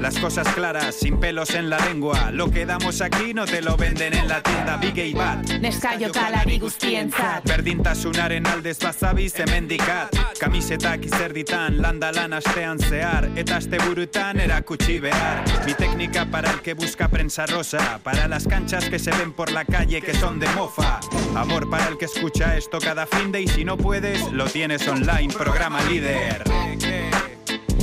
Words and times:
Las 0.00 0.18
cosas 0.18 0.46
claras, 0.54 0.94
sin 0.94 1.18
pelos 1.18 1.54
en 1.54 1.70
la 1.70 1.78
lengua. 1.78 2.30
Lo 2.30 2.50
que 2.50 2.66
damos 2.66 3.00
aquí 3.00 3.32
no 3.32 3.46
te 3.46 3.62
lo 3.62 3.76
venden 3.76 4.14
en 4.14 4.28
la 4.28 4.42
tienda. 4.42 4.76
Big 4.76 4.98
y 4.98 5.14
Bad. 5.14 5.44
Neskaiokalari 5.60 6.58
guztientzat 6.58 7.44
Berdintasunaren 7.48 8.46
aldez 8.46 8.78
bazabiz 8.78 9.38
hemendikat 9.38 10.14
Kamisetak 10.38 11.04
izerditan, 11.06 11.80
landa 11.80 12.10
lan 12.12 12.32
astean 12.32 12.78
zehar 12.78 13.30
Eta 13.36 13.56
asteburutan 13.56 14.40
erakutsi 14.40 14.98
behar 15.00 15.44
Mi 15.66 15.74
técnica 15.74 16.26
para 16.26 16.50
el 16.50 16.60
que 16.60 16.74
busca 16.74 17.08
prensa 17.08 17.46
rosa. 17.46 18.00
Para 18.02 18.28
las 18.28 18.46
canchas 18.46 18.88
que 18.88 18.98
se 18.98 19.10
ven 19.12 19.32
por 19.32 19.52
la 19.52 19.64
calle 19.64 20.02
que 20.02 20.14
son 20.14 20.38
de 20.38 20.48
mofa. 20.50 21.00
Amor 21.34 21.68
para 21.70 21.88
el 21.88 21.98
que 21.98 22.06
escucha 22.06 22.56
esto 22.56 22.78
cada 22.78 23.06
fin 23.06 23.32
de 23.32 23.42
Y 23.42 23.48
si 23.48 23.64
no 23.64 23.76
puedes, 23.76 24.30
lo 24.32 24.46
tienes 24.46 24.86
online, 24.86 25.32
programa 25.32 25.82
líder. 25.84 26.44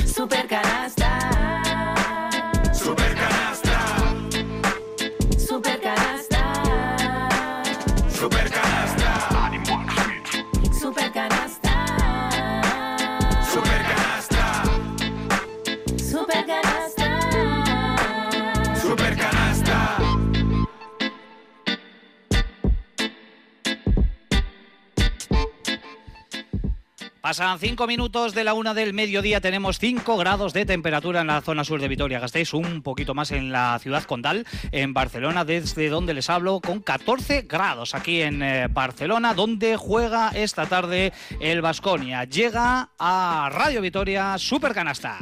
Super 0.06 0.46
Pasan 27.22 27.60
cinco 27.60 27.86
minutos 27.86 28.34
de 28.34 28.42
la 28.42 28.52
una 28.52 28.74
del 28.74 28.94
mediodía, 28.94 29.40
tenemos 29.40 29.78
5 29.78 30.16
grados 30.16 30.52
de 30.52 30.66
temperatura 30.66 31.20
en 31.20 31.28
la 31.28 31.40
zona 31.40 31.62
sur 31.62 31.80
de 31.80 31.86
Vitoria-Gasteiz, 31.86 32.52
un 32.52 32.82
poquito 32.82 33.14
más 33.14 33.30
en 33.30 33.52
la 33.52 33.78
ciudad 33.78 34.02
condal, 34.02 34.44
en 34.72 34.92
Barcelona, 34.92 35.44
desde 35.44 35.88
donde 35.88 36.14
les 36.14 36.28
hablo, 36.28 36.60
con 36.60 36.80
14 36.80 37.42
grados 37.42 37.94
aquí 37.94 38.22
en 38.22 38.42
eh, 38.42 38.66
Barcelona, 38.68 39.34
donde 39.34 39.76
juega 39.76 40.30
esta 40.30 40.66
tarde 40.66 41.12
el 41.38 41.62
Vasconia. 41.62 42.24
Llega 42.24 42.88
a 42.98 43.48
Radio 43.52 43.80
Vitoria 43.80 44.36
Super 44.36 44.74
Canasta. 44.74 45.18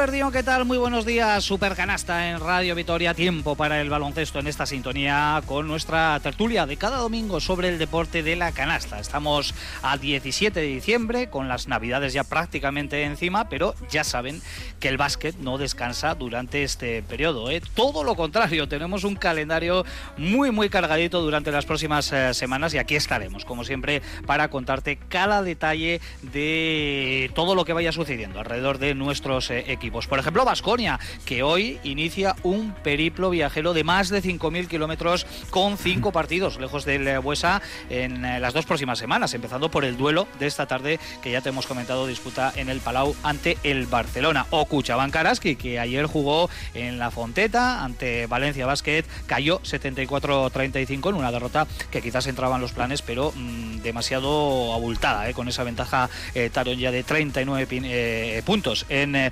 Eguerdión, 0.00 0.32
¿qué 0.32 0.42
tal? 0.42 0.64
Muy 0.64 0.78
buenos 0.78 1.04
días. 1.04 1.44
Super 1.44 1.76
canasta 1.76 2.30
en 2.30 2.40
Radio 2.40 2.74
Vitoria. 2.74 3.12
Tiempo 3.12 3.54
para 3.54 3.82
el 3.82 3.90
baloncesto 3.90 4.38
en 4.38 4.46
esta 4.46 4.64
sintonía 4.64 5.42
con 5.44 5.68
nuestra 5.68 6.18
tertulia 6.20 6.64
de 6.64 6.78
cada 6.78 6.96
domingo 6.96 7.38
sobre 7.38 7.68
el 7.68 7.76
deporte 7.76 8.22
de 8.22 8.34
la 8.34 8.52
canasta. 8.52 8.98
Estamos 8.98 9.54
a 9.82 9.98
17 9.98 10.58
de 10.58 10.66
diciembre 10.66 11.28
con 11.28 11.48
las 11.48 11.68
navidades 11.68 12.14
ya 12.14 12.24
prácticamente 12.24 13.02
encima, 13.02 13.50
pero 13.50 13.74
ya 13.90 14.02
saben 14.02 14.40
que 14.78 14.88
el 14.88 14.96
básquet 14.96 15.36
no 15.36 15.58
descansa 15.58 16.14
durante 16.14 16.62
este 16.62 17.02
periodo. 17.02 17.50
¿eh? 17.50 17.60
Todo 17.74 18.02
lo 18.02 18.14
contrario, 18.14 18.68
tenemos 18.68 19.04
un 19.04 19.16
calendario 19.16 19.84
muy, 20.16 20.50
muy 20.50 20.70
cargadito 20.70 21.20
durante 21.20 21.52
las 21.52 21.66
próximas 21.66 22.10
eh, 22.10 22.32
semanas 22.32 22.72
y 22.72 22.78
aquí 22.78 22.96
estaremos, 22.96 23.44
como 23.44 23.64
siempre, 23.64 24.00
para 24.24 24.48
contarte 24.48 24.96
cada 24.96 25.42
detalle 25.42 26.00
de 26.22 27.30
todo 27.34 27.54
lo 27.54 27.66
que 27.66 27.74
vaya 27.74 27.92
sucediendo 27.92 28.40
alrededor 28.40 28.78
de 28.78 28.94
nuestros 28.94 29.50
eh, 29.50 29.70
equipos. 29.70 29.89
Por 29.90 30.18
ejemplo, 30.18 30.44
Vasconia, 30.44 30.98
que 31.24 31.42
hoy 31.42 31.78
inicia 31.84 32.36
un 32.42 32.72
periplo 32.72 33.30
viajero 33.30 33.72
de 33.74 33.84
más 33.84 34.08
de 34.08 34.22
5.000 34.22 34.68
kilómetros 34.68 35.26
con 35.50 35.76
cinco 35.78 36.12
partidos 36.12 36.58
lejos 36.58 36.84
del 36.84 37.06
eh, 37.08 37.18
Buesa 37.18 37.60
en 37.88 38.24
eh, 38.24 38.40
las 38.40 38.54
dos 38.54 38.66
próximas 38.66 38.98
semanas, 38.98 39.34
empezando 39.34 39.70
por 39.70 39.84
el 39.84 39.96
duelo 39.96 40.26
de 40.38 40.46
esta 40.46 40.66
tarde 40.66 40.98
que 41.22 41.30
ya 41.32 41.40
te 41.40 41.48
hemos 41.50 41.66
comentado 41.66 42.06
disputa 42.06 42.52
en 42.56 42.68
el 42.68 42.80
Palau 42.80 43.14
ante 43.22 43.58
el 43.62 43.86
Barcelona. 43.86 44.46
O 44.50 44.64
Cuchaban 44.66 45.10
Karaski, 45.10 45.56
que 45.56 45.78
ayer 45.78 46.06
jugó 46.06 46.48
en 46.74 46.98
la 46.98 47.10
Fonteta 47.10 47.84
ante 47.84 48.26
Valencia 48.26 48.66
Basket, 48.66 49.04
cayó 49.26 49.60
74-35 49.62 51.08
en 51.10 51.14
una 51.14 51.32
derrota 51.32 51.66
que 51.90 52.02
quizás 52.02 52.26
entraba 52.26 52.56
en 52.56 52.62
los 52.62 52.72
planes, 52.72 53.02
pero 53.02 53.32
mm, 53.34 53.78
demasiado 53.82 54.72
abultada, 54.74 55.28
eh, 55.28 55.34
con 55.34 55.48
esa 55.48 55.64
ventaja 55.64 56.08
eh, 56.34 56.50
Taron 56.52 56.78
ya 56.78 56.90
de 56.90 57.02
39 57.02 57.66
pin- 57.68 57.82
eh, 57.86 58.42
puntos 58.44 58.86
en 58.88 59.16
eh, 59.16 59.30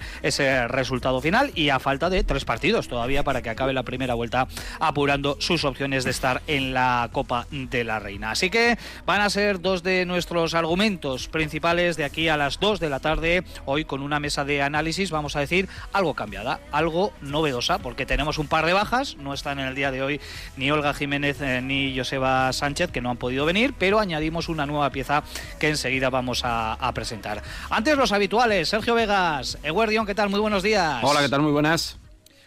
resultado 0.69 1.21
final 1.21 1.51
y 1.55 1.71
a 1.71 1.79
falta 1.79 2.11
de 2.11 2.25
tres 2.25 2.45
partidos 2.45 2.89
todavía 2.89 3.23
para 3.23 3.43
que 3.43 3.51
acabe 3.51 3.73
la 3.73 3.83
primera 3.83 4.15
vuelta 4.15 4.49
apurando 4.81 5.37
sus 5.41 5.65
opciones 5.65 6.05
de 6.05 6.11
estar 6.11 6.43
en 6.47 6.75
la 6.75 7.09
Copa 7.13 7.47
de 7.51 7.85
la 7.85 7.99
Reina. 7.99 8.31
Así 8.31 8.51
que 8.51 8.79
van 9.07 9.21
a 9.21 9.31
ser 9.31 9.61
dos 9.61 9.83
de 9.83 10.07
nuestros 10.07 10.55
argumentos 10.55 11.29
principales 11.29 11.97
de 11.97 12.05
aquí 12.05 12.29
a 12.29 12.37
las 12.37 12.61
2 12.61 12.81
de 12.81 12.91
la 12.91 13.01
tarde, 13.01 13.45
hoy 13.65 13.85
con 13.85 14.03
una 14.03 14.21
mesa 14.21 14.45
de 14.45 14.63
análisis, 14.63 15.11
vamos 15.11 15.37
a 15.37 15.41
decir, 15.41 15.69
algo 15.93 16.15
cambiada, 16.15 16.61
algo 16.73 17.13
novedosa, 17.21 17.79
porque 17.79 18.07
tenemos 18.07 18.39
un 18.39 18.49
par 18.49 18.67
de 18.67 18.73
bajas, 18.73 19.17
no 19.17 19.35
están 19.35 19.59
en 19.59 19.67
el 19.67 19.75
día 19.75 19.91
de 19.91 20.03
hoy 20.03 20.21
ni 20.57 20.71
Olga 20.71 20.95
Jiménez 20.95 21.41
eh, 21.41 21.61
ni 21.63 21.97
Joseba 21.97 22.53
Sánchez, 22.53 22.91
que 22.91 23.01
no 23.01 23.11
han 23.11 23.17
podido 23.17 23.45
venir, 23.45 23.75
pero 23.79 23.99
añadimos 23.99 24.49
una 24.49 24.67
nueva 24.67 24.91
pieza 24.91 25.23
que 25.59 25.69
enseguida 25.69 26.11
vamos 26.11 26.43
a, 26.45 26.77
presentar. 26.95 27.43
Antes 27.71 27.97
los 27.97 28.13
habituales, 28.13 28.71
Sergio 28.71 28.95
Vegas, 28.95 29.59
Eguerdión, 29.63 30.07
¿qué 30.07 30.15
tal? 30.15 30.31
Buenos 30.41 30.63
días. 30.63 31.01
Hola, 31.03 31.21
¿qué 31.21 31.29
tal? 31.29 31.43
Muy 31.43 31.53
buenas. 31.53 31.99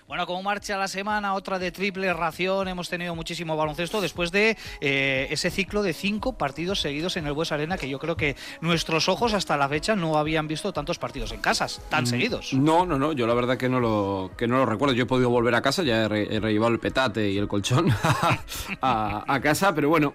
Bueno, 0.08 0.28
como 0.28 0.44
marcha 0.44 0.76
la 0.78 0.90
semana, 0.90 1.36
otra 1.36 1.58
de 1.58 1.72
triple 1.72 2.12
ración, 2.12 2.68
hemos 2.68 2.90
tenido 2.90 3.16
muchísimo 3.16 3.56
baloncesto 3.56 4.02
después 4.02 4.30
de 4.30 4.58
eh, 4.82 5.28
ese 5.30 5.50
ciclo 5.50 5.84
de 5.84 5.94
cinco 5.94 6.38
partidos 6.38 6.82
seguidos 6.82 7.16
en 7.16 7.28
el 7.28 7.32
Bues 7.32 7.54
Arena, 7.54 7.78
que 7.78 7.88
yo 7.88 7.98
creo 7.98 8.18
que 8.18 8.36
nuestros 8.60 9.08
ojos 9.08 9.34
hasta 9.34 9.56
la 9.56 9.70
fecha 9.70 9.96
no 9.96 10.18
habían 10.18 10.50
visto 10.50 10.74
tantos 10.74 11.00
partidos 11.00 11.32
en 11.32 11.40
casas, 11.40 11.80
tan 11.90 12.06
seguidos. 12.08 12.52
No, 12.54 12.86
no, 12.86 13.00
no, 13.00 13.14
yo 13.14 13.26
la 13.26 13.34
verdad 13.34 13.56
que 13.58 13.70
no 13.70 13.80
lo, 13.80 14.32
que 14.38 14.50
no 14.50 14.58
lo 14.58 14.66
recuerdo. 14.66 14.94
Yo 14.94 15.04
he 15.04 15.08
podido 15.08 15.30
volver 15.30 15.56
a 15.56 15.62
casa, 15.62 15.82
ya 15.82 16.02
he, 16.04 16.08
re- 16.10 16.28
he 16.30 16.40
el 16.68 16.80
petate 16.80 17.30
y 17.32 17.38
el 17.38 17.48
colchón 17.48 17.88
a, 18.82 19.24
a 19.34 19.40
casa, 19.40 19.74
pero 19.74 19.88
bueno, 19.88 20.14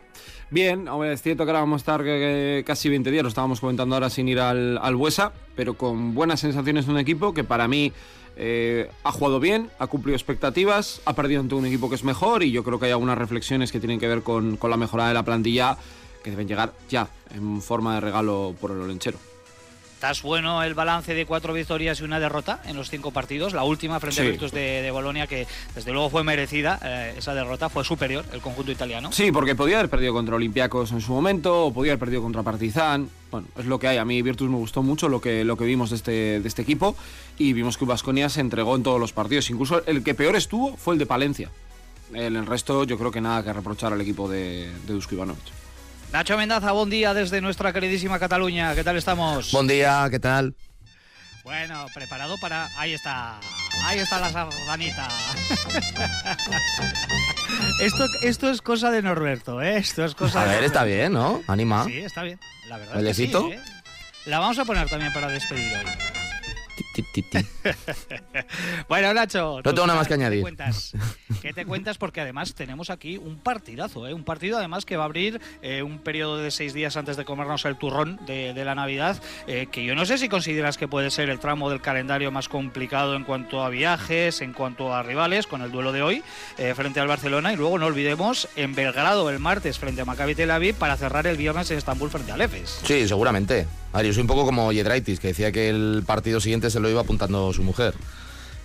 bien, 0.51 0.89
es 1.05 1.23
cierto 1.23 1.45
que 1.45 1.51
ahora 1.51 1.61
vamos 1.61 1.81
a 1.81 1.83
estar 1.83 2.03
eh, 2.05 2.63
casi 2.67 2.89
20 2.89 3.11
días, 3.11 3.23
lo 3.23 3.29
estábamos 3.29 3.61
comentando 3.61 3.95
ahora 3.95 4.11
sin 4.11 4.29
ir 4.29 4.41
al, 4.41 4.79
al 4.79 4.97
Buesa, 4.97 5.33
pero 5.55 5.75
con 5.75 6.15
buenas 6.15 6.41
sensaciones 6.41 6.87
de 6.87 6.93
un 6.93 6.99
equipo 6.99 7.35
que 7.35 7.45
para 7.45 7.69
mí 7.69 7.93
eh, 8.37 8.91
ha 9.03 9.13
jugado 9.13 9.41
bien, 9.41 9.71
ha 9.79 9.87
cumplido 9.87 10.15
expectativas, 10.15 11.01
ha 11.07 11.15
perdido 11.15 11.41
ante 11.41 11.55
un 11.55 11.65
equipo 11.67 11.89
que 11.89 11.95
es 11.95 12.05
mejor 12.05 12.43
y 12.43 12.51
yo 12.51 12.63
creo 12.63 12.79
que 12.79 12.87
hay 12.87 12.93
algunas 12.93 13.17
reflexiones 13.17 13.73
que 13.73 13.81
tienen 13.81 13.99
que 13.99 14.09
ver 14.09 14.23
con, 14.23 14.57
con 14.57 14.71
la 14.71 14.77
mejora 14.77 15.09
de 15.09 15.15
la 15.15 15.25
plantilla 15.25 15.79
que 16.23 16.31
deben 16.31 16.47
llegar 16.47 16.73
ya 16.91 17.09
en 17.35 17.63
forma 17.63 17.95
de 17.95 18.01
regalo 18.01 18.55
por 18.61 18.73
el 18.73 18.81
olenchero. 18.81 19.19
Estás 19.97 20.21
bueno 20.21 20.63
el 20.63 20.75
balance 20.75 21.15
de 21.15 21.25
cuatro 21.25 21.55
victorias 21.55 22.01
y 22.01 22.05
una 22.05 22.21
derrota 22.21 22.61
en 22.67 22.77
los 22.77 22.91
cinco 22.91 23.13
partidos. 23.13 23.55
La 23.55 23.65
última 23.65 23.99
frente 23.99 24.21
a. 24.21 24.25
Virtus 24.25 24.53
de, 24.53 24.83
de 24.83 24.91
Bolonia, 24.91 25.27
que 25.27 25.47
desde 25.75 25.91
luego 25.91 26.11
fue 26.11 26.23
merecida. 26.23 26.79
eh, 26.85 27.15
esa 27.17 27.35
derrota 27.35 27.71
fue 27.71 27.83
superior, 27.83 28.23
el 28.35 28.43
conjunto 28.43 28.71
italiano. 28.71 29.11
Sí, 29.11 29.33
porque 29.33 29.55
podía 29.55 29.79
haber 29.79 29.89
perdido 29.89 30.13
contra 30.13 30.37
Olympiacos 30.37 30.93
en 30.93 31.01
su 31.01 31.13
momento, 31.13 31.65
o 31.65 31.73
podía 31.73 31.93
haber 31.93 32.01
perdido 32.01 32.21
contra 32.21 32.43
Partizan. 32.43 33.09
Bueno, 33.31 33.49
es 33.57 33.65
lo 33.65 33.79
que 33.79 33.89
hay. 33.89 33.97
A 33.97 34.05
mí 34.05 34.21
Virtus 34.21 34.51
me 34.51 34.57
gustó 34.57 34.83
mucho 34.83 35.09
lo 35.09 35.23
que, 35.23 35.45
lo 35.45 35.57
que 35.57 35.65
vimos 35.65 35.89
de 35.89 35.97
este, 35.97 36.41
de 36.41 36.47
este 36.47 36.61
equipo 36.61 36.95
y 37.39 37.55
vimos 37.55 37.79
que 37.79 37.87
Vasconia 37.87 38.29
se 38.29 38.43
entregó 38.43 38.77
en 38.77 38.83
todos 38.83 39.01
los 39.01 39.15
partidos. 39.15 39.49
Incluso 39.49 39.83
el 39.87 40.05
que 40.05 40.15
peor 40.15 40.37
estuvo 40.37 40.77
fue 40.77 40.93
el 40.93 40.99
de 40.99 41.07
Palencia. 41.07 41.51
El, 42.13 42.37
el 42.37 42.45
resto 42.45 42.85
yo 42.85 42.99
creo 42.99 43.11
que 43.11 43.23
nada 43.23 43.43
que 43.43 43.51
reprochar 43.51 43.95
al 43.95 44.01
equipo 44.03 44.29
de, 44.29 44.71
de 44.87 44.93
Dusko 44.93 45.15
Ivanovic. 45.15 45.43
Nacho 46.13 46.37
Mendaza, 46.37 46.73
buen 46.73 46.89
día 46.89 47.15
desde 47.15 47.41
nuestra 47.41 47.73
queridísima 47.73 48.19
Cataluña. 48.19 48.75
¿Qué 48.75 48.85
tal 48.85 48.97
estamos? 48.97 49.53
Buen 49.53 49.67
día, 49.67 50.07
¿qué 50.11 50.19
tal? 50.19 50.55
Bueno, 51.45 51.87
preparado 51.95 52.37
para. 52.41 52.69
Ahí 52.79 52.95
está. 52.95 53.39
Ahí 53.85 53.99
está 53.99 54.19
la 54.19 54.31
sardanita. 54.31 55.09
esto, 57.83 58.07
esto 58.23 58.51
es 58.51 58.63
cosa 58.63 58.91
de 58.91 59.03
Norberto, 59.03 59.61
¿eh? 59.63 59.77
Esto 59.77 60.05
es 60.05 60.15
cosa 60.15 60.43
A 60.43 60.47
de 60.47 60.55
ver, 60.55 60.65
está 60.65 60.85
bien, 60.85 61.13
¿no? 61.13 61.43
Anima. 61.47 61.85
Sí, 61.85 61.99
está 61.99 62.23
bien. 62.23 62.41
La 62.69 62.79
verdad. 62.79 62.99
Es 62.99 63.05
que 63.05 63.15
sí, 63.15 63.31
¿eh? 63.33 63.61
La 64.25 64.41
vamos 64.41 64.59
a 64.59 64.65
poner 64.65 64.89
también 64.89 65.13
para 65.13 65.29
despedir 65.29 65.73
hoy. 65.77 65.85
Bueno, 68.89 69.13
Nacho. 69.13 69.61
No 69.65 69.75
tengo 69.75 69.87
nada 69.87 69.99
más 69.99 70.09
que 70.09 70.15
añadir. 70.15 70.45
¿qué 70.45 70.51
te, 70.51 70.57
cuentas? 70.57 70.93
¿Qué 71.43 71.53
te 71.53 71.67
cuentas? 71.67 71.99
Porque 71.99 72.21
además 72.21 72.55
tenemos 72.55 72.91
aquí 72.91 73.17
un 73.17 73.39
partidazo, 73.39 74.07
¿eh? 74.07 74.15
un 74.15 74.25
partido 74.25 74.59
además 74.59 74.85
que 74.85 74.97
va 74.97 75.05
a 75.05 75.07
abrir 75.07 75.41
eh, 75.63 75.83
un 75.83 75.99
periodo 75.99 76.39
de 76.39 76.51
seis 76.51 76.73
días 76.73 76.97
antes 76.97 77.17
de 77.17 77.25
comernos 77.25 77.65
el 77.65 77.77
turrón 77.77 78.19
de, 78.27 78.55
de 78.55 78.65
la 78.65 78.75
Navidad, 78.75 79.21
eh, 79.47 79.67
que 79.71 79.85
yo 79.85 79.95
no 79.95 80.05
sé 80.07 80.19
si 80.19 80.29
consideras 80.29 80.79
que 80.79 80.89
puede 80.89 81.11
ser 81.11 81.31
el 81.31 81.39
tramo 81.39 81.71
del 81.71 81.81
calendario 81.81 82.31
más 82.31 82.49
complicado 82.49 83.17
en 83.17 83.25
cuanto 83.25 83.63
a 83.63 83.69
viajes, 83.69 84.41
en 84.41 84.53
cuanto 84.53 84.95
a 84.95 85.03
rivales, 85.03 85.47
con 85.47 85.63
el 85.63 85.71
duelo 85.71 85.93
de 85.93 86.03
hoy 86.03 86.23
eh, 86.59 86.75
frente 86.75 87.01
al 87.01 87.09
Barcelona 87.09 87.53
y 87.53 87.57
luego 87.57 87.79
no 87.79 87.87
olvidemos 87.87 88.49
en 88.57 88.75
Belgrado 88.75 89.29
el 89.31 89.39
martes 89.39 89.79
frente 89.79 90.01
a 90.01 90.05
Maccabi 90.05 90.35
Tel 90.35 90.51
Aviv 90.51 90.75
para 90.77 90.97
cerrar 90.97 91.27
el 91.27 91.37
viernes 91.37 91.71
en 91.71 91.79
Estambul 91.79 92.11
frente 92.11 92.33
al 92.33 92.41
Efes. 92.41 92.81
Sí, 92.85 93.07
seguramente. 93.09 93.67
A 93.97 94.01
ver, 94.01 94.09
yo 94.09 94.13
soy 94.13 94.21
un 94.21 94.27
poco 94.27 94.45
como 94.45 94.73
Yedraitis, 94.73 95.21
que 95.21 95.29
decía 95.29 95.51
que 95.53 95.71
el 95.71 96.03
partido 96.07 96.39
siguiente 96.39 96.69
se 96.71 96.81
lo 96.81 96.91
iba 96.91 97.01
apuntando 97.01 97.51
su 97.55 97.63
mujer. 97.63 97.95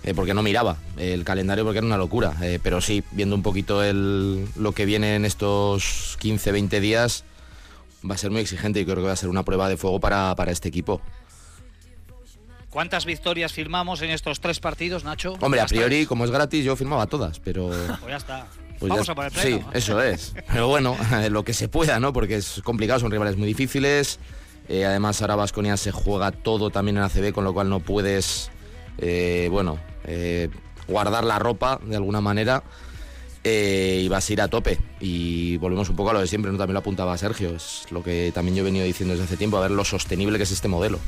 eh, 0.04 0.12
porque 0.14 0.34
no 0.34 0.42
miraba 0.42 0.76
el 0.98 1.24
calendario 1.24 1.64
porque 1.64 1.78
era 1.78 1.86
una 1.86 1.96
locura. 1.96 2.34
Eh, 2.42 2.58
pero 2.62 2.82
sí, 2.82 3.02
viendo 3.12 3.34
un 3.34 3.42
poquito 3.42 3.82
el, 3.82 4.46
lo 4.56 4.72
que 4.72 4.84
viene 4.84 5.14
en 5.14 5.24
estos 5.24 6.18
15, 6.20 6.52
20 6.52 6.80
días, 6.80 7.24
va 8.08 8.14
a 8.16 8.18
ser 8.18 8.30
muy 8.30 8.42
exigente 8.42 8.78
y 8.80 8.84
creo 8.84 8.96
que 8.96 9.02
va 9.04 9.12
a 9.12 9.16
ser 9.16 9.30
una 9.30 9.42
prueba 9.42 9.70
de 9.70 9.78
fuego 9.78 10.00
para, 10.00 10.34
para 10.34 10.52
este 10.52 10.68
equipo. 10.68 11.00
¿Cuántas 12.68 13.06
victorias 13.06 13.52
firmamos 13.54 14.02
en 14.02 14.10
estos 14.10 14.38
tres 14.40 14.60
partidos, 14.60 15.02
Nacho? 15.04 15.34
Hombre, 15.40 15.60
a 15.62 15.66
priori, 15.66 16.04
como 16.04 16.26
es 16.26 16.30
gratis, 16.30 16.62
yo 16.64 16.76
firmaba 16.76 17.06
todas, 17.06 17.38
pero... 17.40 17.68
Pues 18.00 18.10
ya 18.10 18.16
está. 18.16 18.46
Pues 18.78 18.90
Vamos 18.90 19.06
ya- 19.06 19.12
a 19.12 19.14
por 19.14 19.24
el 19.26 19.32
Sí, 19.32 19.60
eso 19.72 20.02
es. 20.02 20.34
Pero 20.52 20.68
bueno, 20.68 20.94
lo 21.30 21.42
que 21.44 21.54
se 21.54 21.68
pueda, 21.68 22.00
¿no? 22.00 22.12
Porque 22.12 22.36
es 22.36 22.60
complicado, 22.64 23.00
son 23.00 23.10
rivales 23.10 23.36
muy 23.38 23.46
difíciles. 23.46 24.18
Eh, 24.68 24.84
además, 24.84 25.20
ahora 25.20 25.36
Vasconia 25.36 25.76
se 25.76 25.92
juega 25.92 26.30
todo 26.30 26.70
también 26.70 26.96
en 26.96 27.02
ACB, 27.02 27.32
con 27.32 27.44
lo 27.44 27.52
cual 27.52 27.68
no 27.68 27.80
puedes, 27.80 28.50
eh, 28.98 29.48
bueno, 29.50 29.78
eh, 30.04 30.48
guardar 30.88 31.24
la 31.24 31.38
ropa 31.38 31.80
de 31.84 31.96
alguna 31.96 32.20
manera. 32.20 32.62
y 33.44 34.06
vas 34.06 34.30
a 34.30 34.32
ir 34.32 34.40
a 34.40 34.46
tope. 34.46 34.78
Y 35.00 35.56
volvemos 35.56 35.88
un 35.88 35.96
poco 35.96 36.10
a 36.10 36.12
lo 36.12 36.20
de 36.20 36.28
siempre, 36.28 36.52
¿no? 36.52 36.58
También 36.58 36.74
lo 36.74 36.80
apuntaba 36.80 37.18
Sergio. 37.18 37.56
Es 37.56 37.86
lo 37.90 38.00
que 38.02 38.30
también 38.32 38.56
yo 38.56 38.62
he 38.62 38.64
venido 38.64 38.84
diciendo 38.84 39.14
desde 39.14 39.24
hace 39.24 39.36
tiempo, 39.36 39.56
a 39.56 39.62
ver 39.62 39.72
lo 39.72 39.84
sostenible 39.84 40.38
que 40.38 40.44
es 40.44 40.52
este 40.52 40.68
modelo. 40.68 41.00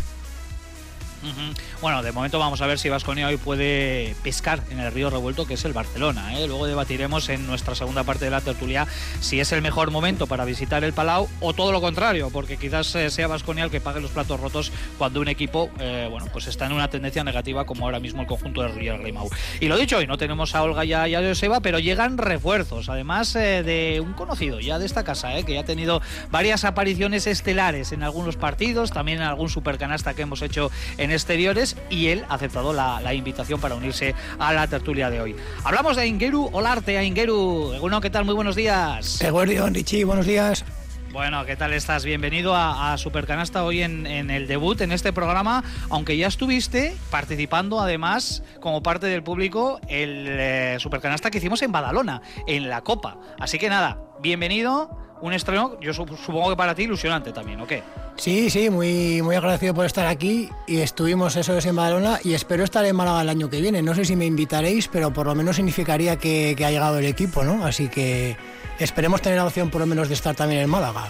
Bueno, 1.81 2.03
de 2.03 2.13
momento 2.13 2.39
vamos 2.39 2.61
a 2.61 2.67
ver 2.67 2.79
si 2.79 2.89
Vasconia 2.89 3.29
hoy 3.29 3.37
puede 3.37 4.15
pescar 4.23 4.63
en 4.71 4.81
el 4.81 4.93
río 4.93 5.11
revuelto, 5.11 5.47
que 5.47 5.55
es 5.55 5.65
el 5.65 5.73
Barcelona. 5.73 6.39
¿eh? 6.39 6.47
Luego 6.47 6.67
debatiremos 6.67 7.29
en 7.29 7.47
nuestra 7.47 7.75
segunda 7.75 8.05
parte 8.05 8.25
de 8.25 8.31
la 8.31 8.41
tertulia 8.41 8.87
si 9.21 9.41
es 9.41 9.53
el 9.53 9.63
mejor 9.63 9.91
momento 9.91 10.27
para 10.27 10.45
visitar 10.45 10.85
el 10.85 10.93
Palau 10.93 11.29
o 11.41 11.53
todo 11.53 11.73
lo 11.73 11.81
contrario, 11.81 12.31
porque 12.31 12.57
quizás 12.57 12.95
eh, 12.95 13.11
sea 13.11 13.27
Vasconia 13.27 13.65
el 13.65 13.71
que 13.71 13.81
pague 13.81 14.01
los 14.01 14.11
platos 14.11 14.41
rotos 14.41 14.73
cuando 14.99 15.21
un 15.21 15.29
equipo, 15.29 15.71
eh, 15.79 16.09
bueno, 16.11 16.27
pues 16.33 16.47
está 16.47 16.67
en 16.67 16.73
una 16.73 16.89
tendencia 16.89 17.25
negativa 17.25 17.65
como 17.65 17.85
ahora 17.85 18.01
mismo 18.01 18.23
el 18.23 18.27
conjunto 18.27 18.63
de 18.63 18.69
Real 18.69 18.99
Grimau. 18.99 19.29
Y 19.61 19.69
lo 19.69 19.77
dicho, 19.77 19.99
hoy 19.99 20.07
no 20.07 20.19
tenemos 20.19 20.55
a 20.55 20.63
Olga 20.63 20.85
y 20.85 20.93
a, 20.93 21.09
y 21.09 21.15
a 21.15 21.21
Joseba, 21.21 21.61
pero 21.61 21.79
llegan 21.79 22.19
refuerzos, 22.19 22.89
además 22.89 23.33
de 23.35 24.03
un 24.05 24.13
conocido 24.13 24.61
ya 24.61 24.79
de 24.79 24.87
esta 24.87 25.05
casa, 25.05 25.43
que 25.43 25.55
ya 25.55 25.61
ha 25.61 25.65
tenido 25.65 26.01
varias 26.31 26.65
apariciones 26.65 27.27
estelares 27.27 27.93
en 27.93 28.03
algunos 28.03 28.37
partidos, 28.37 28.91
también 28.91 29.19
en 29.19 29.25
algún 29.25 29.49
supercanasta 29.49 30.15
que 30.15 30.23
hemos 30.23 30.43
hecho 30.43 30.71
en 30.99 31.11
exteriores 31.15 31.77
y 31.89 32.09
él 32.09 32.25
ha 32.29 32.35
aceptado 32.35 32.73
la, 32.73 33.01
la 33.01 33.15
invitación 33.15 33.61
para 33.61 33.75
unirse 33.75 34.15
a 34.39 34.53
la 34.53 34.67
tertulia 34.67 35.11
de 35.11 35.21
hoy. 35.21 35.37
Hablamos 35.65 35.97
de 35.97 36.07
Ingeru 36.07 36.51
Olarte, 36.53 36.99
a 36.99 37.03
Ingeru. 37.05 37.79
Bueno, 37.81 38.01
¿qué 38.01 38.11
tal? 38.11 38.25
Muy 38.25 38.35
buenos 38.35 38.57
días. 38.57 39.21
Eguardión, 39.23 39.75
Richie, 39.75 40.05
buenos 40.05 40.27
días. 40.27 40.65
Bueno, 41.13 41.47
¿qué 41.47 41.55
tal 41.55 41.73
estás? 41.73 42.05
Bienvenido 42.05 42.57
a, 42.57 42.93
a 42.93 42.99
Supercanasta 42.99 43.63
hoy 43.63 43.83
en, 43.83 44.05
en 44.05 44.31
el 44.31 44.49
debut 44.49 44.81
en 44.81 44.91
este 44.91 45.13
programa, 45.13 45.63
aunque 45.89 46.17
ya 46.17 46.27
estuviste 46.27 46.97
participando 47.09 47.81
además 47.81 48.43
como 48.61 48.83
parte 48.83 49.07
del 49.07 49.23
público 49.23 49.79
el 49.87 50.27
eh, 50.29 50.77
Supercanasta 50.81 51.31
que 51.31 51.39
hicimos 51.39 51.63
en 51.63 51.71
Badalona, 51.71 52.21
en 52.49 52.69
la 52.69 52.81
Copa. 52.81 53.17
Así 53.39 53.61
que 53.61 53.69
nada, 53.69 54.01
bienvenido, 54.23 54.91
un 55.27 55.33
estreno, 55.33 55.77
yo 55.81 55.93
sup- 55.93 56.17
supongo 56.17 56.51
que 56.51 56.57
para 56.57 56.75
ti 56.75 56.83
ilusionante 56.83 57.33
también, 57.33 57.61
¿o 57.61 57.67
qué? 57.67 57.83
Sí, 58.17 58.51
sí, 58.51 58.71
muy, 58.71 59.23
muy 59.23 59.35
agradecido 59.35 59.75
por 59.75 59.87
estar 59.87 60.07
aquí 60.07 60.49
y 60.67 60.81
estuvimos 60.81 61.35
eso 61.37 61.57
es 61.57 61.67
en 61.67 61.75
Badalona 61.75 62.21
y 62.23 62.35
espero 62.35 62.63
estar 62.63 62.85
en 62.85 62.95
Málaga 62.95 63.23
el 63.23 63.29
año 63.29 63.49
que 63.51 63.61
viene. 63.61 63.83
No 63.83 63.95
sé 63.95 64.05
si 64.05 64.15
me 64.17 64.27
invitaréis, 64.27 64.87
pero 64.89 65.13
por 65.13 65.27
lo 65.27 65.35
menos 65.35 65.57
significaría 65.57 66.17
que, 66.17 66.55
que 66.57 66.65
ha 66.65 66.71
llegado 66.71 66.99
el 66.99 67.07
equipo, 67.07 67.43
¿no? 67.43 67.65
Así 67.67 67.89
que 67.89 68.37
esperemos 68.79 69.23
tener 69.23 69.39
la 69.39 69.47
opción 69.47 69.71
por 69.71 69.81
lo 69.81 69.87
menos 69.87 70.09
de 70.09 70.15
estar 70.15 70.35
también 70.37 70.61
en 70.61 70.71
Málaga. 70.71 71.07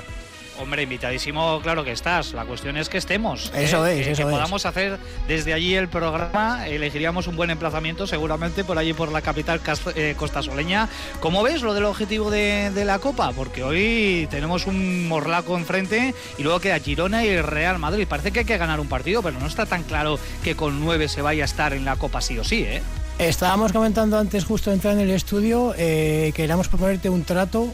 Hombre, 0.60 0.82
invitadísimo, 0.84 1.60
claro 1.62 1.84
que 1.84 1.92
estás. 1.92 2.32
La 2.32 2.44
cuestión 2.44 2.76
es 2.76 2.88
que 2.88 2.98
estemos. 2.98 3.50
¿eh? 3.54 3.64
Eso 3.64 3.84
es, 3.86 4.04
que, 4.04 4.12
eso 4.12 4.22
que 4.22 4.28
es. 4.28 4.34
podamos 4.34 4.66
hacer 4.66 4.98
desde 5.26 5.52
allí 5.52 5.74
el 5.74 5.88
programa. 5.88 6.68
Elegiríamos 6.68 7.26
un 7.26 7.36
buen 7.36 7.50
emplazamiento, 7.50 8.06
seguramente 8.06 8.62
por 8.62 8.78
allí 8.78 8.92
por 8.92 9.10
la 9.10 9.20
capital 9.20 9.60
eh, 9.96 10.14
costasoleña. 10.16 10.88
¿Cómo 11.20 11.42
ves 11.42 11.62
lo 11.62 11.74
del 11.74 11.84
objetivo 11.84 12.30
de, 12.30 12.70
de 12.70 12.84
la 12.84 12.98
Copa? 13.00 13.32
Porque 13.32 13.64
hoy 13.64 14.28
tenemos 14.30 14.66
un 14.66 15.08
morlaco 15.08 15.56
enfrente 15.58 16.14
y 16.38 16.42
luego 16.42 16.60
queda 16.60 16.78
Girona 16.78 17.24
y 17.24 17.28
el 17.28 17.42
Real 17.42 17.78
Madrid. 17.78 18.06
Parece 18.08 18.30
que 18.30 18.40
hay 18.40 18.46
que 18.46 18.58
ganar 18.58 18.78
un 18.78 18.88
partido, 18.88 19.22
pero 19.22 19.38
no 19.40 19.46
está 19.46 19.66
tan 19.66 19.82
claro 19.82 20.18
que 20.44 20.54
con 20.54 20.80
nueve 20.80 21.08
se 21.08 21.22
vaya 21.22 21.44
a 21.44 21.46
estar 21.46 21.72
en 21.72 21.84
la 21.84 21.96
Copa 21.96 22.20
sí 22.20 22.38
o 22.38 22.44
sí, 22.44 22.62
¿eh? 22.62 22.82
Estábamos 23.18 23.72
comentando 23.72 24.18
antes, 24.18 24.44
justo 24.44 24.70
de 24.70 24.74
entrar 24.74 24.94
en 24.94 25.00
el 25.00 25.10
estudio, 25.10 25.72
eh, 25.78 26.32
queríamos 26.34 26.66
proponerte 26.66 27.08
un 27.08 27.22
trato 27.22 27.72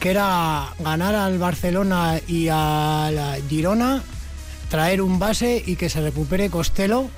que 0.00 0.10
era 0.10 0.68
ganar 0.80 1.14
al 1.14 1.38
Barcelona 1.38 2.20
y 2.26 2.48
a 2.50 3.10
la 3.12 3.36
Girona, 3.48 4.02
traer 4.68 5.00
un 5.00 5.18
base 5.18 5.62
y 5.64 5.76
que 5.76 5.88
se 5.88 6.00
recupere 6.00 6.50
Costello 6.50 7.08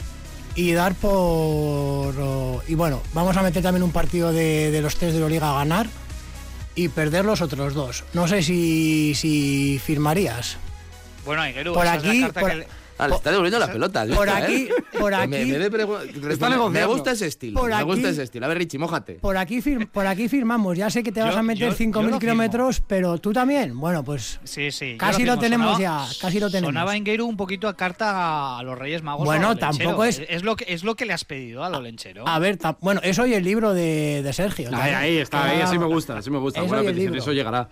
y 0.55 0.73
dar 0.73 0.95
por... 0.95 2.63
Y 2.69 2.75
bueno, 2.75 3.03
vamos 3.13 3.37
a 3.37 3.43
meter 3.43 3.63
también 3.63 3.83
un 3.83 3.93
partido 3.93 4.33
de, 4.33 4.71
de 4.71 4.81
los 4.83 4.97
tres 4.97 5.15
de 5.15 5.21
la 5.21 5.29
Liga 5.29 5.51
a 5.51 5.55
ganar 5.59 5.87
y 6.75 6.89
perder 6.89 7.25
los 7.25 7.41
otros 7.41 7.75
dos. 7.75 8.05
No 8.13 8.29
sé 8.29 8.43
si, 8.43 9.15
si 9.15 9.81
firmarías. 9.85 10.57
Bueno, 11.25 11.43
Por 11.75 11.85
esa 11.87 11.97
es 11.97 12.03
la 12.05 12.11
aquí, 12.11 12.21
carta 12.21 12.41
por- 12.41 12.51
que 12.51 12.57
le- 12.57 12.69
Ah, 12.99 13.09
le 13.09 13.15
está 13.17 13.31
devolviendo 13.31 13.59
la 13.59 13.71
pelota. 13.71 14.03
¿has 14.03 14.09
Por 14.11 14.29
aquí, 14.29 14.55
eh? 14.69 14.71
por 14.99 15.13
aquí, 15.15 15.45
me 16.71 16.85
gusta 16.87 17.13
ese 17.13 17.27
estilo. 17.27 17.61
Por 17.61 17.71
me 17.71 17.83
gusta 17.83 18.09
ese 18.09 18.23
estilo. 18.23 18.47
A 18.47 18.49
ver, 18.49 18.59
Richie, 18.59 18.79
mójate. 18.79 19.15
por 19.15 19.37
aquí, 19.37 19.61
fir- 19.61 19.89
por 19.89 20.07
aquí 20.07 20.29
firmamos. 20.29 20.77
Ya 20.77 20.91
sé 20.91 21.03
que 21.03 21.13
te 21.13 21.21
vas 21.21 21.35
Yo- 21.35 21.41
a 21.41 21.43
meter 21.43 21.69
yo- 21.71 21.75
5.000 21.77 21.93
yo 21.93 22.01
lo 22.03 22.07
firmo. 22.07 22.21
kilómetros, 22.21 22.83
pero 22.87 23.19
tú 23.19 23.33
también. 23.33 23.79
Bueno, 23.79 24.03
pues 24.05 24.41
Sí, 24.45 24.71
sí. 24.71 24.93
yo 24.93 24.99
Casi 24.99 25.25
lo 25.25 25.39
tenemos 25.39 25.79
ya, 25.79 26.05
casi 26.21 26.41
lo 26.41 26.51
tenemos. 26.51 26.69
Sonaba 26.69 26.97
Ingueru 26.97 27.27
un 27.27 27.37
poquito 27.37 27.69
a 27.69 27.77
carta 27.77 28.59
a 28.59 28.63
los 28.63 28.79
Reyes 28.79 29.03
Magos. 29.03 29.25
Bueno, 29.25 29.57
tampoco 29.57 30.05
es- 30.05 30.23
Es 30.29 30.43
lo, 30.43 30.57
que, 30.57 30.65
es 30.69 30.83
lo 30.85 30.95
que 30.97 31.05
le 31.07 31.13
has 31.13 31.25
pedido 31.25 31.65
a 31.65 31.71
lo 31.71 31.81
lenchero. 31.81 32.27
A 32.27 32.39
ver, 32.39 32.57
ta- 32.57 32.77
bueno, 32.81 33.01
eso 33.05 33.27
y 33.27 33.35
el 33.35 33.45
libro 33.45 33.75
de, 33.75 34.23
de 34.23 34.33
Sergio. 34.33 34.71
Ahí, 34.73 34.93
ahí 34.93 35.17
está, 35.19 35.45
ahí 35.45 35.61
Ah, 35.61 35.65
así 35.67 35.79
me 35.79 35.87
gusta, 35.87 36.19
así 36.19 36.31
me 36.31 36.39
gusta. 36.39 36.61
Eso 36.61 36.69
Buena 36.69 36.83
petición, 36.85 37.15
eso 37.17 37.33
llegará. 37.33 37.69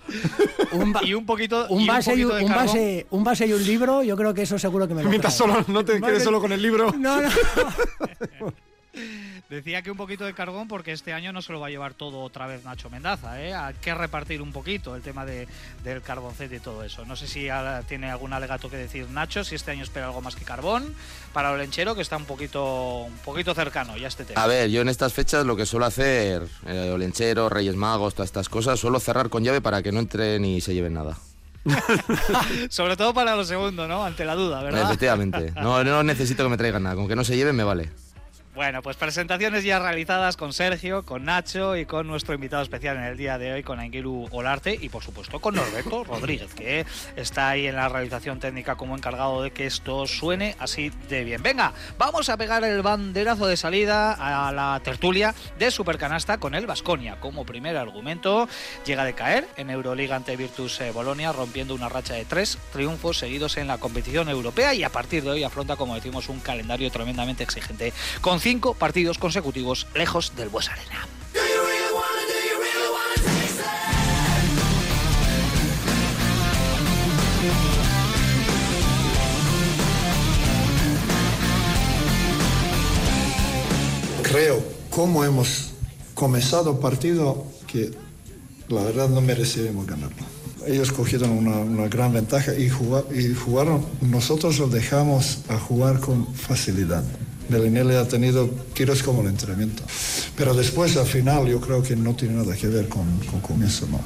Un, 0.73 0.95
y 1.03 1.15
un 1.15 1.25
poquito, 1.27 1.67
un 1.69 1.81
y 1.83 1.87
base, 1.87 2.13
un 3.11 3.25
base 3.25 3.47
y 3.47 3.53
un 3.53 3.65
libro, 3.65 4.03
yo 4.03 4.17
creo 4.17 4.35
que 4.35 4.43
eso 4.43 4.59
seguro 4.59 4.87
que 4.89 4.95
me 4.95 5.03
lo 5.03 5.11
Mientras 5.15 5.37
trae. 5.37 5.49
solo, 5.55 5.65
no 5.69 5.85
te 5.85 6.01
quedes 6.01 6.23
solo 6.25 6.41
con 6.41 6.53
el 6.53 6.63
libro. 6.63 6.93
No, 6.93 7.21
no. 7.21 7.29
Decía 9.51 9.83
que 9.83 9.91
un 9.91 9.97
poquito 9.97 10.25
de 10.25 10.35
carbón 10.35 10.69
porque 10.69 10.93
este 10.93 11.13
año 11.13 11.33
no 11.33 11.43
se 11.43 11.53
lo 11.53 11.61
va 11.61 11.67
a 11.67 11.71
llevar 11.71 11.95
todo 11.95 12.21
otra 12.21 12.47
vez 12.47 12.65
Nacho 12.65 12.89
Mendaza. 12.89 13.41
¿eh? 13.43 13.55
Hay 13.55 13.75
que 13.75 13.95
repartir 13.95 14.41
un 14.41 14.53
poquito 14.53 14.97
el 14.97 15.03
tema 15.03 15.27
de, 15.27 15.47
del 15.85 16.01
carboncete 16.01 16.57
y 16.57 16.61
todo 16.61 16.83
eso. 16.83 17.05
No 17.05 17.15
sé 17.15 17.29
si 17.29 17.49
tiene 17.87 18.11
algún 18.11 18.33
alegato 18.33 18.71
que 18.71 18.77
decir 18.77 19.09
Nacho, 19.11 19.45
si 19.45 19.55
este 19.55 19.71
año 19.71 19.85
espera 19.85 20.07
algo 20.07 20.23
más 20.23 20.35
que 20.35 20.45
carbón 20.45 20.95
para 21.33 21.53
lo 21.53 21.59
lenchero, 21.59 21.95
que 21.95 22.03
está 22.03 22.17
un 22.17 22.25
poquito, 22.25 23.03
un 23.03 23.19
poquito 23.19 23.55
cercano 23.55 23.97
ya 23.97 24.09
este 24.09 24.25
tema. 24.25 24.43
A 24.43 24.47
ver, 24.47 24.71
yo 24.71 24.81
en 24.81 24.89
estas 24.89 25.13
fechas 25.13 25.45
lo 25.45 25.57
que 25.57 25.67
suelo 25.67 25.87
hacer, 25.87 26.49
eh, 26.67 26.91
Olenchero, 26.93 27.49
Reyes 27.49 27.77
Magos, 27.77 28.15
todas 28.15 28.29
estas 28.29 28.49
cosas, 28.49 28.81
suelo 28.81 28.99
cerrar 28.99 29.29
con 29.29 29.45
llave 29.45 29.61
para 29.61 29.83
que 29.83 29.93
no 29.93 30.01
entren 30.01 30.45
y 30.45 30.63
se 30.63 30.75
lleven 30.75 30.95
nada. 30.95 31.19
Sobre 32.69 32.97
todo 32.97 33.15
para 33.15 33.37
lo 33.37 33.45
segundo, 33.45 33.89
¿no? 33.89 34.05
Ante 34.05 34.25
la 34.25 34.35
duda, 34.35 34.63
¿verdad? 34.63 34.83
Efectivamente. 34.85 35.53
No, 35.57 35.83
no 35.85 36.03
necesito 36.03 36.43
que 36.43 36.49
me 36.51 36.57
traigan 36.57 36.83
nada, 36.83 36.97
con 36.97 37.09
que 37.09 37.17
no 37.17 37.25
se 37.25 37.37
lleven 37.37 37.57
me 37.57 37.65
vale. 37.65 37.91
Bueno, 38.55 38.83
pues 38.83 38.97
presentaciones 38.97 39.65
ya 39.65 39.81
realizadas 39.81 40.37
con 40.37 40.53
Sergio, 40.53 41.05
con 41.05 41.25
Nacho 41.25 41.77
y 41.77 41.87
con 41.87 42.07
nuestro 42.07 42.35
invitado 42.35 42.63
especial 42.63 42.97
en 42.97 43.03
el 43.03 43.17
día 43.17 43.37
de 43.37 43.53
hoy, 43.53 43.65
con 43.65 43.81
Anguilu 43.81 44.29
Olarte 44.31 44.79
y 44.81 44.91
por 44.91 45.03
supuesto 45.03 45.41
con 45.41 45.57
Norberto 45.57 46.05
Rodríguez, 46.09 46.55
que 46.55 46.87
está 47.17 47.49
ahí 47.49 47.67
en 47.67 47.75
la 47.75 47.89
realización 47.89 48.39
técnica 48.39 48.77
como 48.77 48.97
encargado 48.97 49.43
de 49.43 49.51
que 49.51 49.67
esto 49.67 50.07
suene 50.07 50.55
así 50.61 50.93
de 51.09 51.25
bien. 51.25 51.43
Venga, 51.43 51.73
vamos 51.99 52.29
a 52.29 52.37
pegar 52.37 52.63
el 52.63 52.81
banderazo 52.83 53.49
de 53.49 53.57
salida 53.57 54.13
a 54.13 54.53
la 54.53 54.81
tertulia 54.85 55.35
de 55.59 55.73
Supercanasta 55.73 56.39
con 56.39 56.55
el 56.55 56.69
Vasconia. 56.69 57.19
Como 57.19 57.45
primer 57.45 57.77
argumento, 57.77 58.49
llega 58.87 59.05
de 59.05 59.15
caer 59.15 59.49
en 59.57 59.69
Euroliga 59.69 60.15
ante 60.15 60.37
Virtus 60.37 60.81
eh, 60.81 60.93
Bolonia, 60.93 61.33
rompiendo 61.33 61.75
una 61.75 61.89
racha 61.89 62.15
de 62.15 62.25
tres 62.25 62.59
triunfos 62.73 63.19
seguidos 63.19 63.57
en 63.57 63.67
la 63.67 63.79
competición 63.79 64.29
europea 64.29 64.75
y 64.75 64.85
a 64.85 64.91
partir 64.91 65.25
de 65.25 65.31
hoy 65.31 65.43
afronta, 65.43 65.75
como 65.75 65.97
decimos, 65.97 66.29
un 66.29 66.39
calendario 66.39 66.89
tremendamente 66.93 67.43
exigente, 67.43 67.93
con 68.21 68.44
cinco 68.45 68.75
partidos 68.75 69.17
consecutivos 69.17 69.87
lejos 69.95 70.35
del 70.37 70.51
Bues 70.51 70.69
Arena. 70.69 71.09
creo, 84.23 84.63
como 84.91 85.25
hemos 85.25 85.71
comenzado 86.13 86.81
partido, 86.81 87.47
que 87.67 87.93
la 88.69 88.83
verdad 88.83 89.09
no 89.09 89.21
merecíamos 89.21 89.87
ganarlo. 89.87 90.25
Ellos 90.67 90.93
cogieron 90.93 91.31
una, 91.31 91.89
gran 91.89 92.13
ventaja 92.13 92.53
y, 92.53 92.65
y 92.65 93.35
jugaron, 93.35 93.87
nosotros 94.03 94.59
lo 94.59 94.67
dejamos 94.67 95.39
a 95.49 95.59
jugar 95.59 96.01
con 96.01 96.27
facilidad. 96.35 97.05
Belinelli 97.49 97.95
ha 97.95 98.07
tenido 98.07 98.49
tiros 98.75 99.03
como 99.03 99.23
el 99.23 99.29
entrenamiento. 99.29 99.83
Pero 100.37 100.55
después, 100.55 100.97
al 100.97 101.07
final, 101.07 101.47
yo 101.47 101.61
creo 101.61 101.83
que 101.83 101.97
no 101.97 102.15
tiene 102.15 102.35
nada 102.35 102.57
que 102.57 102.69
ver 102.69 102.89
con, 102.89 103.07
con, 103.31 103.41
con 103.41 103.63
eso, 103.63 103.87
¿no? 103.91 104.01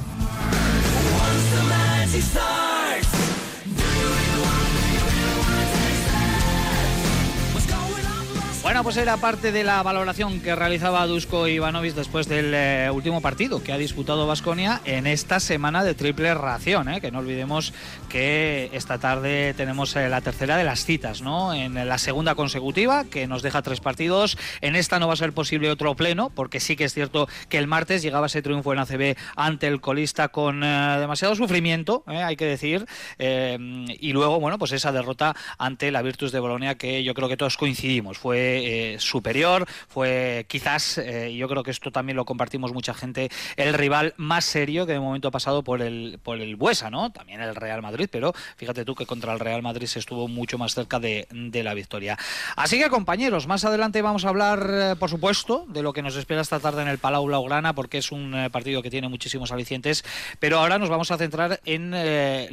Pues 8.89 8.97
era 8.97 9.17
parte 9.17 9.51
de 9.51 9.63
la 9.63 9.83
valoración 9.83 10.41
que 10.41 10.55
realizaba 10.55 11.05
Dusko 11.05 11.47
Ivanovic 11.47 11.93
después 11.93 12.27
del 12.27 12.55
eh, 12.55 12.89
último 12.91 13.21
partido 13.21 13.61
que 13.61 13.71
ha 13.71 13.77
disputado 13.77 14.25
Vasconia 14.25 14.81
en 14.83 15.05
esta 15.05 15.39
semana 15.39 15.83
de 15.83 15.93
triple 15.93 16.33
ración. 16.33 16.89
¿eh? 16.89 16.99
Que 16.99 17.11
no 17.11 17.19
olvidemos 17.19 17.71
que 18.09 18.71
esta 18.73 18.97
tarde 18.97 19.53
tenemos 19.53 19.95
eh, 19.95 20.09
la 20.09 20.21
tercera 20.21 20.57
de 20.57 20.63
las 20.63 20.85
citas, 20.85 21.21
¿no? 21.21 21.53
En 21.53 21.75
la 21.87 21.99
segunda 21.99 22.33
consecutiva, 22.33 23.05
que 23.05 23.27
nos 23.27 23.43
deja 23.43 23.61
tres 23.61 23.79
partidos. 23.79 24.39
En 24.61 24.75
esta 24.75 24.97
no 24.97 25.05
va 25.05 25.13
a 25.13 25.17
ser 25.17 25.33
posible 25.33 25.69
otro 25.69 25.95
pleno, 25.95 26.31
porque 26.31 26.59
sí 26.59 26.75
que 26.75 26.85
es 26.85 26.95
cierto 26.95 27.27
que 27.47 27.59
el 27.59 27.67
martes 27.67 28.01
llegaba 28.01 28.25
ese 28.25 28.41
triunfo 28.41 28.73
en 28.73 28.79
ACB 28.79 29.15
ante 29.35 29.67
el 29.67 29.81
colista 29.81 30.29
con 30.29 30.61
demasiado 30.61 31.35
sufrimiento, 31.35 32.03
hay 32.07 32.35
que 32.35 32.45
decir. 32.45 32.87
y 33.19 34.13
luego, 34.13 34.39
bueno, 34.39 34.57
pues 34.57 34.71
esa 34.71 34.91
derrota 34.91 35.35
ante 35.59 35.91
la 35.91 36.01
Virtus 36.01 36.31
de 36.31 36.39
Bolonia, 36.39 36.73
que 36.73 37.03
yo 37.03 37.13
creo 37.13 37.29
que 37.29 37.37
todos 37.37 37.55
coincidimos. 37.55 38.17
Fue 38.17 38.78
eh, 38.79 38.99
superior, 38.99 39.67
fue 39.87 40.45
quizás, 40.47 40.97
eh, 40.97 41.35
yo 41.35 41.49
creo 41.49 41.63
que 41.63 41.71
esto 41.71 41.91
también 41.91 42.15
lo 42.15 42.25
compartimos 42.25 42.71
mucha 42.73 42.93
gente, 42.93 43.29
el 43.57 43.73
rival 43.73 44.13
más 44.17 44.45
serio 44.45 44.85
que 44.85 44.93
de 44.93 44.99
momento 44.99 45.27
ha 45.27 45.31
pasado 45.31 45.63
por 45.63 45.81
el, 45.81 46.19
por 46.23 46.39
el 46.39 46.55
Buesa, 46.55 46.89
¿no? 46.89 47.11
También 47.11 47.41
el 47.41 47.55
Real 47.55 47.81
Madrid, 47.81 48.07
pero 48.11 48.33
fíjate 48.55 48.85
tú 48.85 48.95
que 48.95 49.05
contra 49.05 49.33
el 49.33 49.39
Real 49.39 49.61
Madrid 49.61 49.87
se 49.87 49.99
estuvo 49.99 50.27
mucho 50.27 50.57
más 50.57 50.73
cerca 50.75 50.99
de, 50.99 51.27
la 51.29 51.73
victoria. 51.73 52.17
Así 52.55 52.79
que 52.79 52.89
compañeros, 52.89 53.45
más 53.47 53.65
adelante 53.65 54.01
vamos 54.01 54.23
a 54.23 54.29
hablar, 54.29 54.69
eh, 54.71 54.95
por 54.97 55.09
supuesto, 55.09 55.65
de 55.67 55.83
lo 55.83 55.91
que 55.91 56.01
nos 56.01 56.15
espera 56.15 56.39
esta 56.39 56.61
tarde 56.61 56.81
en 56.81 56.87
el 56.87 56.99
Palau 56.99 57.25
Blaugrana, 57.25 57.73
porque 57.73 57.97
es 57.97 58.13
un 58.13 58.47
partido 58.51 58.81
que 58.81 58.89
tiene 58.89 59.09
muchísimos 59.09 59.51
alicientes, 59.51 60.05
pero 60.39 60.59
ahora 60.59 60.79
nos 60.79 60.89
vamos 60.89 61.11
a 61.11 61.17
centrar 61.17 61.59
en 61.65 61.91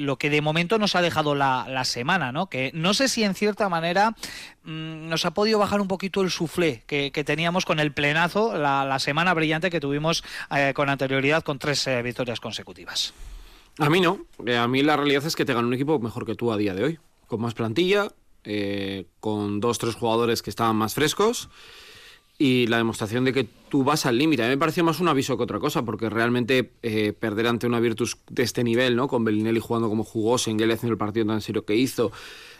lo 0.04 0.16
que 0.16 0.30
de 0.30 0.40
momento 0.40 0.78
nos 0.78 0.96
ha 0.96 1.02
dejado 1.02 1.36
la, 1.36 1.66
la 1.68 1.84
semana, 1.84 2.32
¿no? 2.32 2.46
Que 2.46 2.72
no 2.74 2.94
sé 2.94 3.06
si 3.08 3.22
en 3.22 3.34
cierta 3.34 3.68
manera 3.68 4.16
Mm, 4.66 5.08
nos 5.08 5.24
ha 5.24 5.30
podido 5.30 5.60
bajar 5.60 5.80
un 5.80 5.86
poquito 5.86 6.22
el 6.22 6.30
suflé 6.30 6.82
que, 6.86 7.10
teníamos 7.24 7.64
con 7.64 7.78
el 7.78 7.92
plenazo, 7.92 8.58
la, 8.58 8.98
semana 8.98 9.32
brillante 9.32 9.70
que 9.70 9.78
tuvimos 9.78 10.24
eh, 10.50 10.72
con 10.74 10.90
anterioridad 10.90 11.44
con 11.44 11.60
tres 11.60 11.86
eh, 11.86 12.02
victorias 12.02 12.40
consecutivas. 12.40 13.14
A 13.78 13.88
mí 13.88 14.00
no. 14.00 14.26
Eh, 14.44 14.56
a 14.56 14.66
mí 14.66 14.82
la 14.82 14.96
realidad 14.96 15.24
es 15.24 15.36
que 15.36 15.44
te 15.44 15.54
gana 15.54 15.68
un 15.68 15.74
equipo 15.74 16.00
mejor 16.00 16.26
que 16.26 16.34
tú 16.34 16.50
a 16.52 16.56
día 16.56 16.74
de 16.74 16.82
hoy. 16.82 16.98
Con 17.28 17.40
más 17.40 17.54
plantilla, 17.54 18.08
con 19.18 19.58
dos, 19.58 19.78
tres 19.78 19.96
jugadores 19.96 20.42
que 20.42 20.50
estaban 20.50 20.76
más 20.76 20.94
frescos 20.94 21.48
y 22.38 22.66
la 22.66 22.76
demostración 22.76 23.24
de 23.24 23.32
que 23.32 23.48
tú 23.68 23.84
vas 23.84 24.06
al 24.06 24.18
límite. 24.18 24.42
A 24.42 24.46
mí 24.46 24.50
me 24.50 24.58
pareció 24.58 24.84
más 24.84 25.00
un 25.00 25.08
aviso 25.08 25.36
que 25.36 25.42
otra 25.42 25.58
cosa, 25.58 25.82
porque 25.84 26.10
realmente 26.10 26.64
perder 27.18 27.46
ante 27.46 27.66
una 27.66 27.80
Virtus 27.80 28.18
de 28.28 28.42
este 28.42 28.62
nivel, 28.62 28.96
¿no? 28.96 29.08
Con 29.08 29.24
Bellinelli 29.24 29.60
jugando 29.60 29.88
como 29.88 30.04
jugó, 30.04 30.38
Senguele 30.38 30.74
haciendo 30.74 30.92
el 30.92 30.98
partido 30.98 31.26
tan 31.26 31.40
serio 31.40 31.64
que 31.64 31.74
hizo, 31.74 32.12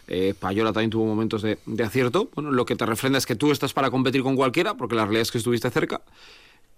eh, 0.09 0.35
Payola 0.39 0.73
también 0.73 0.91
tuvo 0.91 1.05
momentos 1.05 1.43
de, 1.43 1.59
acierto. 1.83 2.29
Bueno, 2.35 2.53
lo 2.53 2.65
que 2.65 2.77
te 2.77 2.87
refrenda 2.87 3.19
es 3.19 3.27
que 3.27 3.35
tú 3.35 3.51
estás 3.51 3.73
para 3.73 3.91
competir 3.91 4.23
con 4.23 4.37
cualquiera, 4.37 4.75
porque 4.75 4.95
la 4.95 5.03
realidad 5.03 5.23
es 5.23 5.33
que 5.33 5.39
estuviste 5.39 5.71
cerca, 5.71 6.03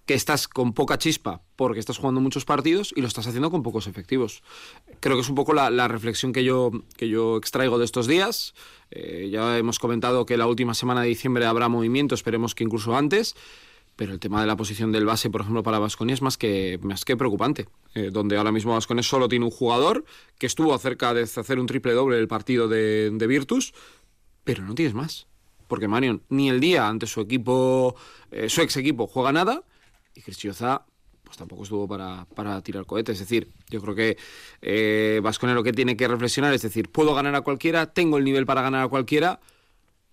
que 0.09 0.15
estás 0.15 0.47
con 0.47 0.73
poca 0.73 0.97
chispa 0.97 1.43
porque 1.55 1.79
estás 1.79 1.99
jugando 1.99 2.19
muchos 2.19 2.43
partidos 2.43 2.91
y 2.95 3.01
lo 3.01 3.07
estás 3.07 3.27
haciendo 3.27 3.51
con 3.51 3.61
pocos 3.61 3.85
efectivos. 3.85 4.41
Creo 5.01 5.15
que 5.15 5.21
es 5.21 5.29
un 5.29 5.35
poco 5.35 5.53
la, 5.53 5.87
reflexión 5.87 6.33
que 6.33 6.43
yo, 6.43 6.71
que 6.97 7.09
yo 7.09 7.37
extraigo 7.37 7.77
de 7.77 7.85
estos 7.85 8.07
días. 8.07 8.55
Eh, 8.89 9.29
ya 9.31 9.55
hemos 9.59 9.77
comentado 9.77 10.25
que 10.25 10.35
la 10.35 10.47
última 10.47 10.73
semana 10.73 11.03
de 11.03 11.09
diciembre 11.09 11.45
habrá 11.45 11.69
movimiento, 11.69 12.15
esperemos 12.15 12.55
que 12.55 12.63
incluso 12.63 12.97
antes 12.97 13.35
pero 13.95 14.13
el 14.13 14.19
tema 14.19 14.41
de 14.41 14.47
la 14.47 14.55
posición 14.55 14.91
del 14.91 15.05
base, 15.05 15.29
por 15.29 15.41
ejemplo, 15.41 15.61
para 15.61 15.77
Vasconia 15.77 16.13
es 16.13 16.23
más 16.23 16.37
que, 16.37 16.79
más 16.81 17.05
que 17.05 17.15
preocupante, 17.15 17.67
eh, 17.93 18.09
donde 18.11 18.37
ahora 18.37 18.51
mismo 18.51 18.73
Vasconia 18.73 19.03
solo 19.03 19.27
tiene 19.27 19.45
un 19.45 19.51
jugador 19.51 20.05
que 20.39 20.47
estuvo 20.47 20.75
cerca 20.79 21.13
de 21.13 21.23
hacer 21.23 21.59
un 21.59 21.67
triple 21.67 21.93
doble 21.93 22.17
el 22.17 22.29
partido 22.29 22.67
de, 22.67 23.11
Virtus, 23.27 23.73
pero 24.43 24.63
no 24.63 24.73
tienes 24.73 24.95
más. 24.95 25.27
Porque 25.67 25.87
Marion 25.87 26.23
ni 26.29 26.49
el 26.49 26.61
día 26.61 26.87
ante 26.87 27.05
su 27.05 27.21
equipo, 27.21 27.93
eh, 28.31 28.49
su 28.49 28.61
ex 28.61 28.77
equipo, 28.77 29.05
juega 29.05 29.33
nada, 29.33 29.65
y 30.19 30.21
Cristioza 30.21 30.85
pues 31.23 31.37
tampoco 31.37 31.61
estuvo 31.61 31.87
para, 31.87 32.61
tirar 32.61 32.85
cohetes. 32.87 33.13
Es 33.13 33.19
decir, 33.19 33.49
yo 33.69 33.81
creo 33.81 33.93
que 33.93 34.17
eh, 34.63 35.21
lo 35.41 35.63
que 35.63 35.73
tiene 35.73 35.95
que 35.95 36.07
reflexionar 36.07 36.53
es 36.55 36.63
decir, 36.63 36.89
puedo 36.89 37.13
ganar 37.13 37.35
a 37.35 37.41
cualquiera, 37.41 37.93
tengo 37.93 38.17
el 38.17 38.23
nivel 38.23 38.47
para 38.47 38.63
ganar 38.63 38.83
a 38.83 38.87
cualquiera, 38.87 39.39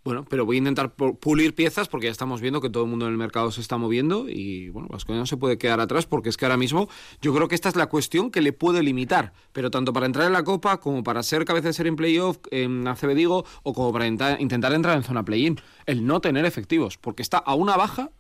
bueno, 0.04 0.26
pero 0.28 0.44
voy 0.44 0.56
a 0.56 0.58
intentar 0.58 0.92
pulir 0.94 1.54
piezas 1.54 1.88
porque 1.88 2.06
ya 2.06 2.12
estamos 2.12 2.42
viendo 2.42 2.60
que 2.60 2.68
todo 2.68 2.84
el 2.84 2.90
mundo 2.90 3.06
en 3.06 3.12
el 3.12 3.18
mercado 3.18 3.50
se 3.50 3.62
está 3.62 3.78
moviendo 3.78 4.28
y 4.28 4.68
bueno, 4.68 4.88
Vasconia 4.88 5.20
no 5.20 5.26
se 5.26 5.38
puede 5.38 5.56
quedar 5.56 5.80
atrás 5.80 6.04
porque 6.04 6.28
es 6.28 6.36
que 6.36 6.44
ahora 6.44 6.58
mismo 6.58 6.88
yo 7.22 7.34
creo 7.34 7.48
que 7.48 7.54
esta 7.54 7.70
es 7.70 7.76
la 7.76 7.86
cuestión 7.86 8.30
que 8.30 8.42
le 8.42 8.52
puede 8.52 8.82
limitar, 8.82 9.32
pero 9.52 9.70
tanto 9.70 9.94
para 9.94 10.04
entrar 10.04 10.26
en 10.26 10.34
la 10.34 10.44
Copa 10.44 10.80
como 10.80 11.02
para 11.02 11.22
ser 11.22 11.46
cabeza 11.46 11.68
de 11.68 11.72
ser 11.72 11.86
en 11.86 11.96
playoff 11.96 12.38
en 12.50 12.86
ACB 12.86 13.14
digo 13.14 13.46
o 13.62 13.72
como 13.72 13.90
para 13.90 14.06
intentar 14.06 14.72
entrar 14.74 14.96
en 14.98 15.02
zona 15.02 15.24
play-in, 15.24 15.58
el 15.86 16.06
no 16.06 16.20
tener 16.20 16.44
efectivos, 16.44 16.98
porque 16.98 17.22
está 17.22 17.38
a 17.38 17.54
una 17.54 17.76
baja 17.76 18.10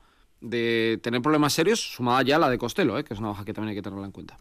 de 0.40 0.98
tener 1.02 1.22
problemas 1.22 1.52
serios 1.52 1.80
sumada 1.80 2.22
ya 2.22 2.38
la 2.38 2.50
de 2.50 2.58
Costello, 2.58 2.98
¿eh? 2.98 3.04
que 3.04 3.14
es 3.14 3.20
una 3.20 3.28
baja 3.28 3.44
que 3.44 3.52
también 3.52 3.70
hay 3.70 3.76
que 3.76 3.82
tenerla 3.82 4.06
en 4.06 4.12
cuenta. 4.12 4.38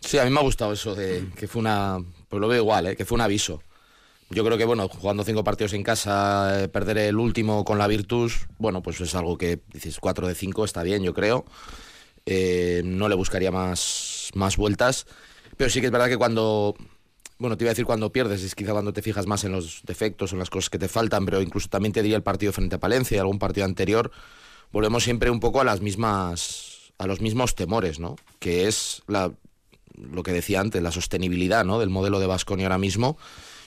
Sí, 0.00 0.18
a 0.18 0.24
mí 0.24 0.30
me 0.30 0.40
ha 0.40 0.42
gustado 0.42 0.72
eso 0.72 0.94
de 0.94 1.28
que 1.36 1.46
fue 1.46 1.60
una, 1.60 1.98
pues 2.28 2.40
lo 2.40 2.48
veo 2.48 2.62
igual, 2.62 2.86
¿eh? 2.88 2.96
que 2.96 3.04
fue 3.04 3.16
un 3.16 3.22
aviso 3.22 3.62
yo 4.32 4.44
creo 4.44 4.56
que, 4.56 4.64
bueno, 4.64 4.88
jugando 4.88 5.24
cinco 5.24 5.44
partidos 5.44 5.74
en 5.74 5.82
casa, 5.82 6.64
eh, 6.64 6.68
perder 6.68 6.98
el 6.98 7.18
último 7.18 7.64
con 7.64 7.78
la 7.78 7.86
Virtus, 7.86 8.46
bueno, 8.58 8.82
pues 8.82 9.00
es 9.00 9.14
algo 9.14 9.36
que 9.36 9.60
dices 9.72 9.98
cuatro 10.00 10.26
de 10.26 10.34
cinco 10.34 10.64
está 10.64 10.82
bien, 10.82 11.02
yo 11.02 11.12
creo. 11.12 11.44
Eh, 12.24 12.82
no 12.84 13.08
le 13.08 13.14
buscaría 13.14 13.50
más, 13.50 14.30
más 14.34 14.56
vueltas. 14.56 15.06
Pero 15.56 15.68
sí 15.68 15.80
que 15.80 15.86
es 15.86 15.92
verdad 15.92 16.08
que 16.08 16.16
cuando. 16.16 16.74
Bueno, 17.38 17.56
te 17.56 17.64
iba 17.64 17.70
a 17.70 17.72
decir 17.74 17.84
cuando 17.84 18.12
pierdes, 18.12 18.42
es 18.42 18.54
quizá 18.54 18.72
cuando 18.72 18.92
te 18.92 19.02
fijas 19.02 19.26
más 19.26 19.44
en 19.44 19.52
los 19.52 19.82
defectos 19.84 20.32
en 20.32 20.38
las 20.38 20.48
cosas 20.48 20.70
que 20.70 20.78
te 20.78 20.88
faltan, 20.88 21.24
pero 21.24 21.42
incluso 21.42 21.68
también 21.68 21.92
te 21.92 22.00
diría 22.00 22.16
el 22.16 22.22
partido 22.22 22.52
frente 22.52 22.76
a 22.76 22.80
Palencia 22.80 23.20
algún 23.20 23.40
partido 23.40 23.66
anterior. 23.66 24.12
Volvemos 24.72 25.04
siempre 25.04 25.30
un 25.30 25.40
poco 25.40 25.60
a 25.60 25.64
las 25.64 25.80
mismas. 25.80 26.92
a 26.98 27.06
los 27.06 27.20
mismos 27.20 27.54
temores, 27.54 27.98
¿no? 27.98 28.16
Que 28.38 28.68
es 28.68 29.02
la, 29.06 29.32
lo 29.94 30.22
que 30.22 30.32
decía 30.32 30.60
antes, 30.60 30.82
la 30.82 30.92
sostenibilidad 30.92 31.64
¿no? 31.64 31.78
del 31.78 31.90
modelo 31.90 32.20
de 32.20 32.26
Vasconia 32.26 32.66
ahora 32.66 32.78
mismo 32.78 33.16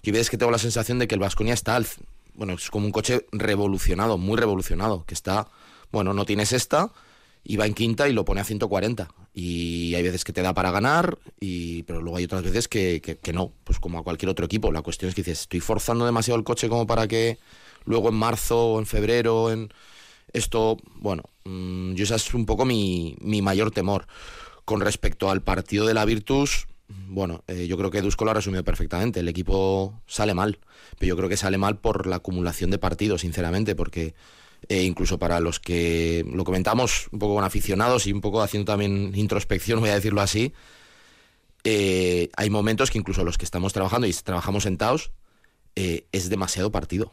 y 0.05 0.11
ves 0.11 0.29
que 0.29 0.37
tengo 0.37 0.51
la 0.51 0.59
sensación 0.59 0.99
de 0.99 1.07
que 1.07 1.15
el 1.15 1.21
Vasconia 1.21 1.53
está 1.53 1.75
al, 1.75 1.87
bueno, 2.35 2.53
es 2.53 2.69
como 2.69 2.85
un 2.85 2.91
coche 2.91 3.25
revolucionado, 3.31 4.17
muy 4.17 4.37
revolucionado, 4.37 5.03
que 5.05 5.15
está, 5.15 5.47
bueno, 5.91 6.13
no 6.13 6.25
tienes 6.25 6.53
esta 6.53 6.91
y 7.43 7.57
va 7.57 7.65
en 7.65 7.73
quinta 7.73 8.07
y 8.07 8.13
lo 8.13 8.23
pone 8.23 8.41
a 8.41 8.43
140. 8.43 9.07
Y 9.33 9.95
hay 9.95 10.03
veces 10.03 10.23
que 10.23 10.31
te 10.31 10.41
da 10.41 10.53
para 10.53 10.71
ganar, 10.71 11.17
y, 11.39 11.83
pero 11.83 12.01
luego 12.01 12.17
hay 12.17 12.25
otras 12.25 12.43
veces 12.43 12.67
que, 12.67 13.01
que, 13.01 13.33
no, 13.33 13.51
pues 13.63 13.79
como 13.79 13.99
a 13.99 14.03
cualquier 14.03 14.29
otro 14.29 14.45
equipo. 14.45 14.71
La 14.71 14.81
cuestión 14.81 15.09
es 15.09 15.15
que 15.15 15.21
dices, 15.21 15.41
estoy 15.41 15.59
forzando 15.59 16.05
demasiado 16.05 16.37
el 16.37 16.43
coche 16.43 16.69
como 16.69 16.87
para 16.87 17.07
que 17.07 17.37
luego 17.83 18.09
en 18.09 18.15
marzo 18.15 18.73
o 18.73 18.79
en 18.79 18.85
febrero, 18.85 19.51
en 19.51 19.73
esto, 20.35 20.77
bueno, 20.95 21.23
mm, 21.45 21.93
yo 21.93 22.03
ese 22.03 22.15
es 22.15 22.33
un 22.33 22.45
poco 22.45 22.65
mi, 22.65 23.15
mi 23.21 23.41
mayor 23.41 23.71
temor. 23.71 24.07
Con 24.65 24.81
respecto 24.81 25.29
al 25.29 25.41
partido 25.41 25.85
de 25.85 25.93
la 25.93 26.05
Virtus, 26.05 26.67
bueno, 26.87 27.43
eh, 27.47 27.67
yo 27.67 27.77
creo 27.77 27.89
que 27.89 28.01
Dusko 28.01 28.25
lo 28.25 28.31
ha 28.31 28.35
resumido 28.35 28.63
perfectamente. 28.63 29.19
El 29.19 29.27
equipo 29.27 30.01
sale 30.07 30.33
mal, 30.33 30.59
pero 30.99 31.09
yo 31.09 31.17
creo 31.17 31.29
que 31.29 31.37
sale 31.37 31.57
mal 31.57 31.77
por 31.77 32.07
la 32.07 32.17
acumulación 32.17 32.69
de 32.69 32.77
partidos, 32.77 33.21
sinceramente, 33.21 33.75
porque 33.75 34.13
eh, 34.69 34.83
incluso 34.83 35.17
para 35.17 35.39
los 35.39 35.59
que 35.59 36.25
lo 36.31 36.43
comentamos 36.43 37.07
un 37.11 37.19
poco 37.19 37.35
con 37.35 37.43
aficionados 37.43 38.07
y 38.07 38.13
un 38.13 38.21
poco 38.21 38.41
haciendo 38.41 38.71
también 38.71 39.13
introspección, 39.15 39.79
voy 39.79 39.89
a 39.89 39.95
decirlo 39.95 40.21
así, 40.21 40.53
eh, 41.63 42.29
hay 42.35 42.49
momentos 42.49 42.91
que 42.91 42.99
incluso 42.99 43.23
los 43.23 43.37
que 43.37 43.45
estamos 43.45 43.73
trabajando 43.73 44.07
y 44.07 44.13
trabajamos 44.13 44.63
sentados, 44.63 45.11
es 45.77 46.29
demasiado 46.29 46.71
partido. 46.71 47.11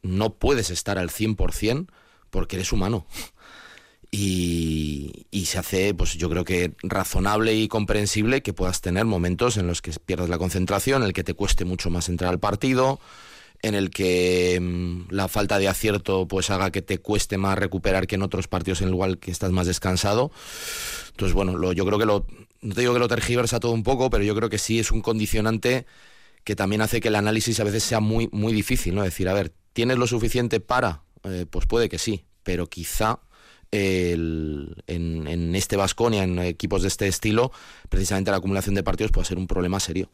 No 0.00 0.32
puedes 0.32 0.70
estar 0.70 0.96
al 0.96 1.10
100% 1.10 1.88
porque 2.34 2.56
eres 2.56 2.72
humano 2.72 3.06
y, 4.10 5.44
se 5.46 5.58
hace, 5.58 5.94
pues 5.94 6.14
yo 6.14 6.28
creo 6.30 6.44
que 6.44 6.72
razonable 6.82 7.54
y 7.54 7.68
comprensible 7.68 8.42
que 8.42 8.52
puedas 8.52 8.80
tener 8.80 9.04
momentos 9.04 9.56
en 9.56 9.66
los 9.66 9.82
que 9.82 9.92
pierdas 9.92 10.28
la 10.28 10.38
concentración, 10.38 11.02
en 11.02 11.08
el 11.08 11.12
que 11.12 11.24
te 11.24 11.34
cueste 11.34 11.64
mucho 11.64 11.90
más 11.90 12.08
entrar 12.08 12.30
al 12.30 12.40
partido, 12.40 13.00
en 13.62 13.74
el 13.74 13.90
que 13.90 14.58
mm, 14.60 15.12
la 15.12 15.28
falta 15.28 15.58
de 15.58 15.68
acierto 15.68 16.26
pues 16.28 16.50
haga 16.50 16.70
que 16.70 16.82
te 16.82 16.98
cueste 16.98 17.38
más 17.38 17.58
recuperar 17.58 18.06
que 18.06 18.14
en 18.16 18.22
otros 18.22 18.48
partidos 18.48 18.82
en 18.82 18.88
el 18.88 18.94
cual 18.94 19.18
que 19.18 19.30
estás 19.30 19.52
más 19.52 19.66
descansado. 19.66 20.30
Entonces, 21.10 21.34
bueno, 21.34 21.72
yo 21.72 21.86
creo 21.86 21.98
que 21.98 22.06
lo, 22.06 22.26
no 22.62 22.74
te 22.74 22.80
digo 22.80 22.94
que 22.94 23.00
lo 23.00 23.08
tergiversa 23.08 23.60
todo 23.60 23.72
un 23.72 23.82
poco, 23.84 24.10
pero 24.10 24.24
yo 24.24 24.34
creo 24.34 24.50
que 24.50 24.58
sí 24.58 24.80
es 24.80 24.90
un 24.90 25.02
condicionante 25.02 25.86
que 26.42 26.56
también 26.56 26.82
hace 26.82 27.00
que 27.00 27.08
el 27.08 27.16
análisis 27.16 27.60
a 27.60 27.64
veces 27.64 27.84
sea 27.84 28.00
muy, 28.00 28.28
muy 28.32 28.52
difícil, 28.52 28.94
¿no? 28.94 29.02
Decir, 29.02 29.28
a 29.28 29.34
ver, 29.34 29.52
¿tienes 29.72 29.98
lo 29.98 30.06
suficiente 30.06 30.60
para? 30.60 31.03
Eh, 31.24 31.46
pues 31.48 31.66
puede 31.66 31.88
que 31.88 31.98
sí, 31.98 32.24
pero 32.42 32.66
quizá 32.66 33.20
en, 33.70 34.74
en, 34.86 35.54
este 35.54 35.76
Vasconia, 35.76 36.22
en 36.22 36.38
equipos 36.38 36.82
de 36.82 36.88
este 36.88 37.08
estilo, 37.08 37.50
precisamente 37.88 38.30
la 38.30 38.36
acumulación 38.36 38.74
de 38.74 38.82
partidos 38.82 39.10
puede 39.10 39.26
ser 39.26 39.38
un 39.38 39.46
problema 39.46 39.80
serio. 39.80 40.10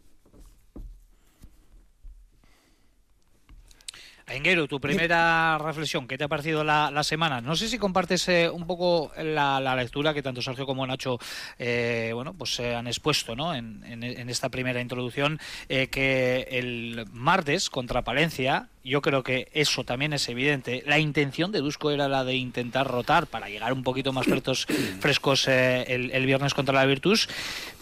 Enguero, 4.40 4.66
tu 4.66 4.80
primera 4.80 5.58
reflexión, 5.58 6.08
¿qué 6.08 6.16
te 6.16 6.24
ha 6.24 6.28
parecido 6.28 6.64
la, 6.64 7.04
semana? 7.04 7.42
No 7.42 7.56
sé 7.56 7.68
si 7.68 7.76
compartes 7.76 8.26
eh, 8.30 8.48
un 8.48 8.66
poco 8.66 9.12
la, 9.18 9.76
lectura 9.76 10.14
que 10.14 10.22
tanto 10.22 10.40
Sergio 10.40 10.64
como 10.64 10.86
Nacho 10.86 11.18
eh, 11.58 12.12
bueno, 12.14 12.32
pues 12.32 12.54
se 12.54 12.74
han 12.74 12.86
expuesto 12.86 13.36
¿no? 13.36 13.54
en, 13.54 13.84
esta 14.30 14.48
primera 14.48 14.80
introducción, 14.80 15.38
eh, 15.68 15.88
que 15.88 16.48
el 16.52 17.04
martes 17.12 17.68
contra 17.68 18.00
Palencia, 18.00 18.68
yo 18.82 19.02
creo 19.02 19.22
que 19.22 19.48
eso 19.52 19.84
también 19.84 20.14
es 20.14 20.26
evidente. 20.30 20.84
La 20.86 20.98
intención 20.98 21.52
de 21.52 21.58
Dusko 21.58 21.90
era 21.90 22.08
la 22.08 22.24
de 22.24 22.36
intentar 22.36 22.86
rotar 22.86 23.26
para 23.26 23.50
llegar 23.50 23.74
un 23.74 23.82
poquito 23.82 24.14
más 24.14 24.24
frescos, 24.24 24.66
frescos 25.00 25.48
el, 25.48 26.12
el 26.12 26.24
viernes 26.24 26.54
contra 26.54 26.74
la 26.74 26.86
Virtus, 26.86 27.28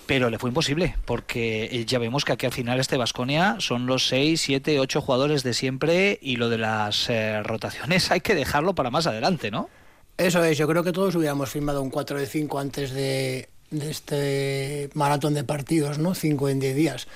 pero 0.08 0.30
le 0.30 0.38
fue 0.38 0.48
imposible, 0.48 0.96
porque 1.04 1.64
eh, 1.70 1.84
ya 1.84 1.98
vemos 1.98 2.24
que 2.24 2.32
aquí 2.32 2.46
al 2.46 2.52
final 2.52 2.80
este 2.80 2.96
Vasconia 2.96 3.56
son 3.58 3.84
los 3.84 4.08
6, 4.08 4.40
7, 4.40 4.80
8 4.80 5.02
jugadores 5.02 5.42
de 5.42 5.52
siempre 5.52 6.18
y 6.22 6.36
lo 6.36 6.48
de 6.48 6.56
las 6.56 7.10
eh, 7.10 7.42
rotaciones 7.42 8.10
hay 8.10 8.22
que 8.22 8.34
dejarlo 8.34 8.74
para 8.74 8.90
más 8.90 9.06
adelante, 9.06 9.50
¿no? 9.50 9.68
Eso 10.16 10.42
es, 10.42 10.56
yo 10.56 10.66
creo 10.66 10.82
que 10.82 10.92
todos 10.92 11.14
hubiéramos 11.14 11.50
firmado 11.50 11.82
un 11.82 11.90
4 11.90 12.18
de 12.18 12.26
5 12.26 12.58
antes 12.58 12.92
de, 12.92 13.50
este 13.70 14.88
maratón 14.94 15.34
de 15.34 15.44
partidos, 15.44 15.98
¿no? 15.98 16.14
5 16.14 16.48
en 16.48 16.58
10 16.58 16.74
días. 16.74 17.06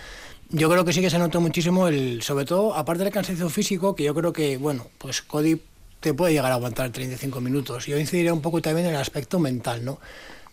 Yo 0.50 0.68
creo 0.68 0.84
que 0.84 0.92
sí 0.92 1.00
que 1.00 1.08
se 1.08 1.18
notó 1.18 1.40
muchísimo 1.40 1.88
el, 1.88 2.20
sobre 2.22 2.44
todo, 2.44 2.74
aparte 2.74 3.04
del 3.04 3.12
cansancio 3.12 3.48
físico, 3.48 3.96
que 3.96 4.04
yo 4.04 4.14
creo 4.14 4.34
que, 4.34 4.58
bueno, 4.58 4.86
pues 4.98 5.22
Cody 5.22 5.58
te 6.00 6.12
puede 6.12 6.34
llegar 6.34 6.52
a 6.52 6.56
aguantar 6.56 6.90
35 6.90 7.40
minutos. 7.40 7.86
Yo 7.86 7.98
incidiría 7.98 8.34
un 8.34 8.42
poco 8.42 8.60
también 8.60 8.88
en 8.88 8.94
el 8.94 9.00
aspecto 9.00 9.38
mental, 9.38 9.82
¿no? 9.82 9.98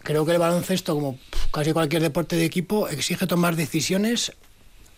Creo 0.09 0.25
que 0.25 0.31
el 0.31 0.39
baloncesto, 0.39 0.95
como 0.95 1.19
casi 1.51 1.71
cualquier 1.71 2.01
deporte 2.01 2.35
de 2.35 2.43
equipo, 2.43 2.89
exige 2.89 3.27
tomar 3.27 3.55
decisiones, 3.55 4.31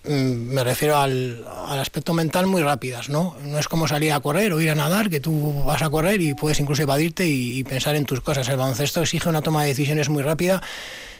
mm, 0.06 0.53
me 0.53 0.63
refiero 0.63 0.96
al, 0.96 1.46
aspecto 1.68 2.13
mental, 2.13 2.48
muy 2.48 2.62
rápidas, 2.62 3.10
¿no? 3.10 3.36
No 3.44 3.60
es 3.60 3.68
como 3.68 3.89
salir 3.89 4.13
a 4.13 4.22
correr 4.22 4.53
o 4.53 4.62
ir 4.62 4.70
a 4.70 4.75
nadar, 4.75 5.10
que 5.10 5.20
tú 5.20 5.65
vas 5.65 5.82
a 5.82 5.89
correr 5.89 6.22
y 6.22 6.34
puedes 6.34 6.62
incluso 6.62 6.84
evadirte 6.84 7.27
y, 7.27 7.62
pensar 7.65 7.98
en 7.98 8.06
tus 8.06 8.22
cosas. 8.22 8.48
El 8.48 8.56
baloncesto 8.56 9.01
exige 9.01 9.27
una 9.27 9.41
toma 9.41 9.63
de 9.63 9.68
decisiones 9.68 10.08
muy 10.08 10.24
rápida 10.24 10.63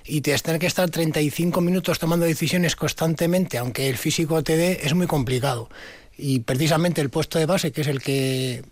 y 0.06 0.22
tener 0.22 0.58
que 0.58 0.68
estar 0.68 0.90
35 0.90 1.60
minutos 1.60 2.00
tomando 2.00 2.26
decisiones 2.26 2.78
constantemente, 2.78 3.58
aunque 3.58 3.90
el 3.90 3.98
físico 3.98 4.42
te 4.42 4.56
dé, 4.56 4.80
es 4.84 4.94
muy 4.94 5.08
complicado. 5.08 5.70
Y 6.18 6.40
precisamente 6.40 7.02
el 7.02 7.10
puesto 7.10 7.40
de 7.40 7.46
base, 7.46 7.74
que 7.74 7.82
es 7.82 7.88
el 7.88 8.00
que 8.00 8.64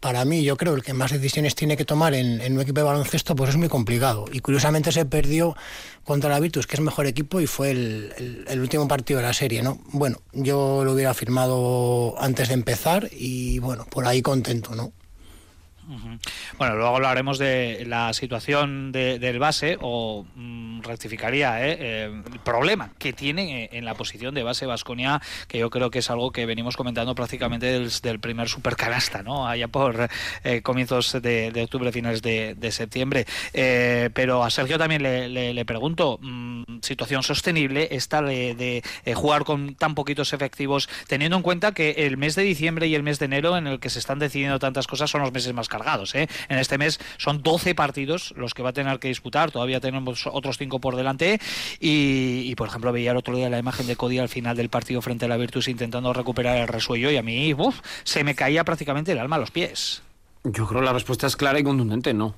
para 0.00 0.24
mí, 0.24 0.44
yo 0.44 0.56
creo, 0.56 0.74
el 0.74 0.82
que 0.82 0.92
más 0.92 1.10
decisiones 1.10 1.54
tiene 1.54 1.76
que 1.76 1.84
tomar 1.84 2.14
en, 2.14 2.52
un 2.52 2.60
equipo 2.60 2.80
de 2.80 2.84
baloncesto, 2.84 3.34
pues 3.34 3.50
es 3.50 3.56
muy 3.56 3.68
complicado. 3.68 4.26
Y 4.32 4.40
curiosamente 4.40 4.92
se 4.92 5.06
perdió 5.06 5.56
contra 6.04 6.30
la 6.30 6.40
Virtus, 6.40 6.66
que 6.66 6.76
es 6.76 6.80
mejor 6.80 7.06
equipo, 7.06 7.40
y 7.40 7.46
fue 7.46 7.70
el, 7.70 8.44
el, 8.46 8.60
último 8.60 8.86
partido 8.86 9.18
de 9.20 9.26
la 9.26 9.32
serie, 9.32 9.62
¿no? 9.62 9.78
Bueno, 9.92 10.18
yo 10.32 10.84
lo 10.84 10.92
hubiera 10.92 11.14
firmado 11.14 12.14
antes 12.18 12.48
de 12.48 12.54
empezar 12.54 13.08
y, 13.10 13.58
bueno, 13.58 13.86
por 13.90 14.06
ahí 14.06 14.22
contento, 14.22 14.74
¿no? 14.74 14.92
Bueno, 16.58 16.74
luego 16.74 16.96
hablaremos 16.96 17.38
de 17.38 17.84
la 17.86 18.12
situación 18.12 18.90
del 18.90 19.38
base 19.38 19.78
o 19.80 20.26
mm, 20.34 20.65
rectificaría 20.86 21.66
¿eh? 21.66 21.76
Eh, 21.78 22.22
el 22.32 22.38
problema 22.40 22.90
que 22.98 23.12
tiene 23.12 23.64
eh, 23.64 23.68
en 23.72 23.84
la 23.84 23.94
posición 23.94 24.34
de 24.34 24.42
base 24.42 24.66
Vasconia, 24.66 25.20
que 25.48 25.58
yo 25.58 25.70
creo 25.70 25.90
que 25.90 25.98
es 26.00 26.10
algo 26.10 26.30
que 26.32 26.46
venimos 26.46 26.76
comentando 26.76 27.14
prácticamente 27.14 27.80
desde 27.80 28.10
el 28.10 28.20
primer 28.20 28.48
supercanasta, 28.48 29.22
¿no? 29.22 29.46
Allá 29.46 29.68
por 29.68 30.08
comienzos 30.62 31.20
de, 31.20 31.62
octubre, 31.62 31.92
finales 31.92 32.22
de, 32.22 32.70
septiembre. 32.70 33.26
pero 33.52 34.42
a 34.44 34.50
Sergio 34.50 34.78
también 34.78 35.02
le, 35.02 35.64
pregunto, 35.64 36.18
mm, 36.20 36.80
situación 36.82 37.22
sostenible 37.22 37.88
esta 37.90 38.22
de, 38.22 38.82
jugar 39.14 39.44
con 39.44 39.74
tan 39.74 39.94
poquitos 39.94 40.32
efectivos, 40.32 40.88
teniendo 41.06 41.36
en 41.36 41.42
cuenta 41.42 41.72
que 41.72 41.90
el 42.06 42.16
mes 42.16 42.34
de 42.34 42.42
diciembre 42.42 42.86
y 42.86 42.94
el 42.94 43.02
mes 43.02 43.18
de 43.18 43.26
enero 43.26 43.56
en 43.56 43.66
el 43.66 43.80
que 43.80 43.90
se 43.90 43.98
están 43.98 44.18
decidiendo 44.18 44.58
tantas 44.58 44.86
cosas 44.86 45.10
son 45.10 45.22
los 45.22 45.32
meses 45.32 45.52
más 45.52 45.68
cargados. 45.68 46.14
¿eh? 46.14 46.28
En 46.48 46.58
este 46.58 46.78
mes 46.78 46.98
son 47.18 47.42
12 47.42 47.74
partidos 47.74 48.32
los 48.36 48.54
que 48.54 48.62
va 48.62 48.70
a 48.70 48.72
tener 48.72 48.98
que 48.98 49.08
disputar, 49.08 49.50
todavía 49.50 49.80
tenemos 49.80 50.26
otros 50.26 50.58
5 50.58 50.75
por 50.78 50.96
delante 50.96 51.40
y, 51.80 52.54
por 52.56 52.68
ejemplo 52.68 52.92
veía 52.92 53.10
el 53.10 53.16
otro 53.16 53.36
día 53.36 53.50
la 53.50 53.58
imagen 53.58 53.86
de 53.86 53.96
Cody 53.96 54.18
al 54.18 54.28
final 54.28 54.56
del 54.56 54.68
partido 54.68 55.02
frente 55.02 55.26
a 55.26 55.28
la 55.28 55.36
Virtus 55.36 55.68
intentando 55.68 56.12
recuperar 56.12 56.56
el 56.56 56.68
resuello 56.68 57.10
y 57.10 57.16
a 57.16 57.22
mí 57.22 57.54
se 58.04 58.24
me 58.24 58.34
caía 58.34 58.64
prácticamente 58.64 59.12
el 59.12 59.18
alma 59.18 59.36
a 59.36 59.38
los 59.40 59.50
pies. 59.50 60.02
Yo 60.44 60.66
creo 60.66 60.80
que 60.80 60.86
la 60.86 60.92
respuesta 60.92 61.26
es 61.26 61.36
clara 61.36 61.58
y 61.58 61.64
contundente, 61.64 62.14
no. 62.14 62.34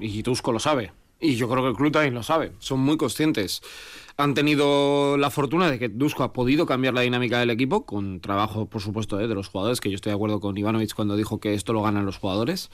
Y 0.00 0.22
Tusco 0.22 0.52
lo 0.52 0.58
sabe. 0.58 0.92
Y 1.18 1.36
yo 1.36 1.48
creo 1.48 1.74
que 1.74 2.06
el 2.06 2.14
lo 2.14 2.22
sabe. 2.22 2.52
Son 2.58 2.80
muy 2.80 2.96
conscientes 2.96 3.62
han 4.20 4.34
tenido 4.34 5.16
la 5.16 5.30
fortuna 5.30 5.70
de 5.70 5.78
que 5.78 5.88
Dusko 5.88 6.22
ha 6.22 6.32
podido 6.32 6.66
cambiar 6.66 6.94
la 6.94 7.00
dinámica 7.00 7.38
del 7.40 7.50
equipo, 7.50 7.86
con 7.86 8.20
trabajo, 8.20 8.66
por 8.66 8.82
supuesto, 8.82 9.20
eh, 9.20 9.26
de 9.26 9.34
los 9.34 9.48
jugadores, 9.48 9.80
que 9.80 9.90
yo 9.90 9.96
estoy 9.96 10.10
de 10.10 10.16
acuerdo 10.16 10.40
con 10.40 10.56
Ivanovic 10.56 10.94
cuando 10.94 11.16
dijo 11.16 11.40
que 11.40 11.54
esto 11.54 11.72
lo 11.72 11.82
ganan 11.82 12.06
los 12.06 12.18
jugadores, 12.18 12.70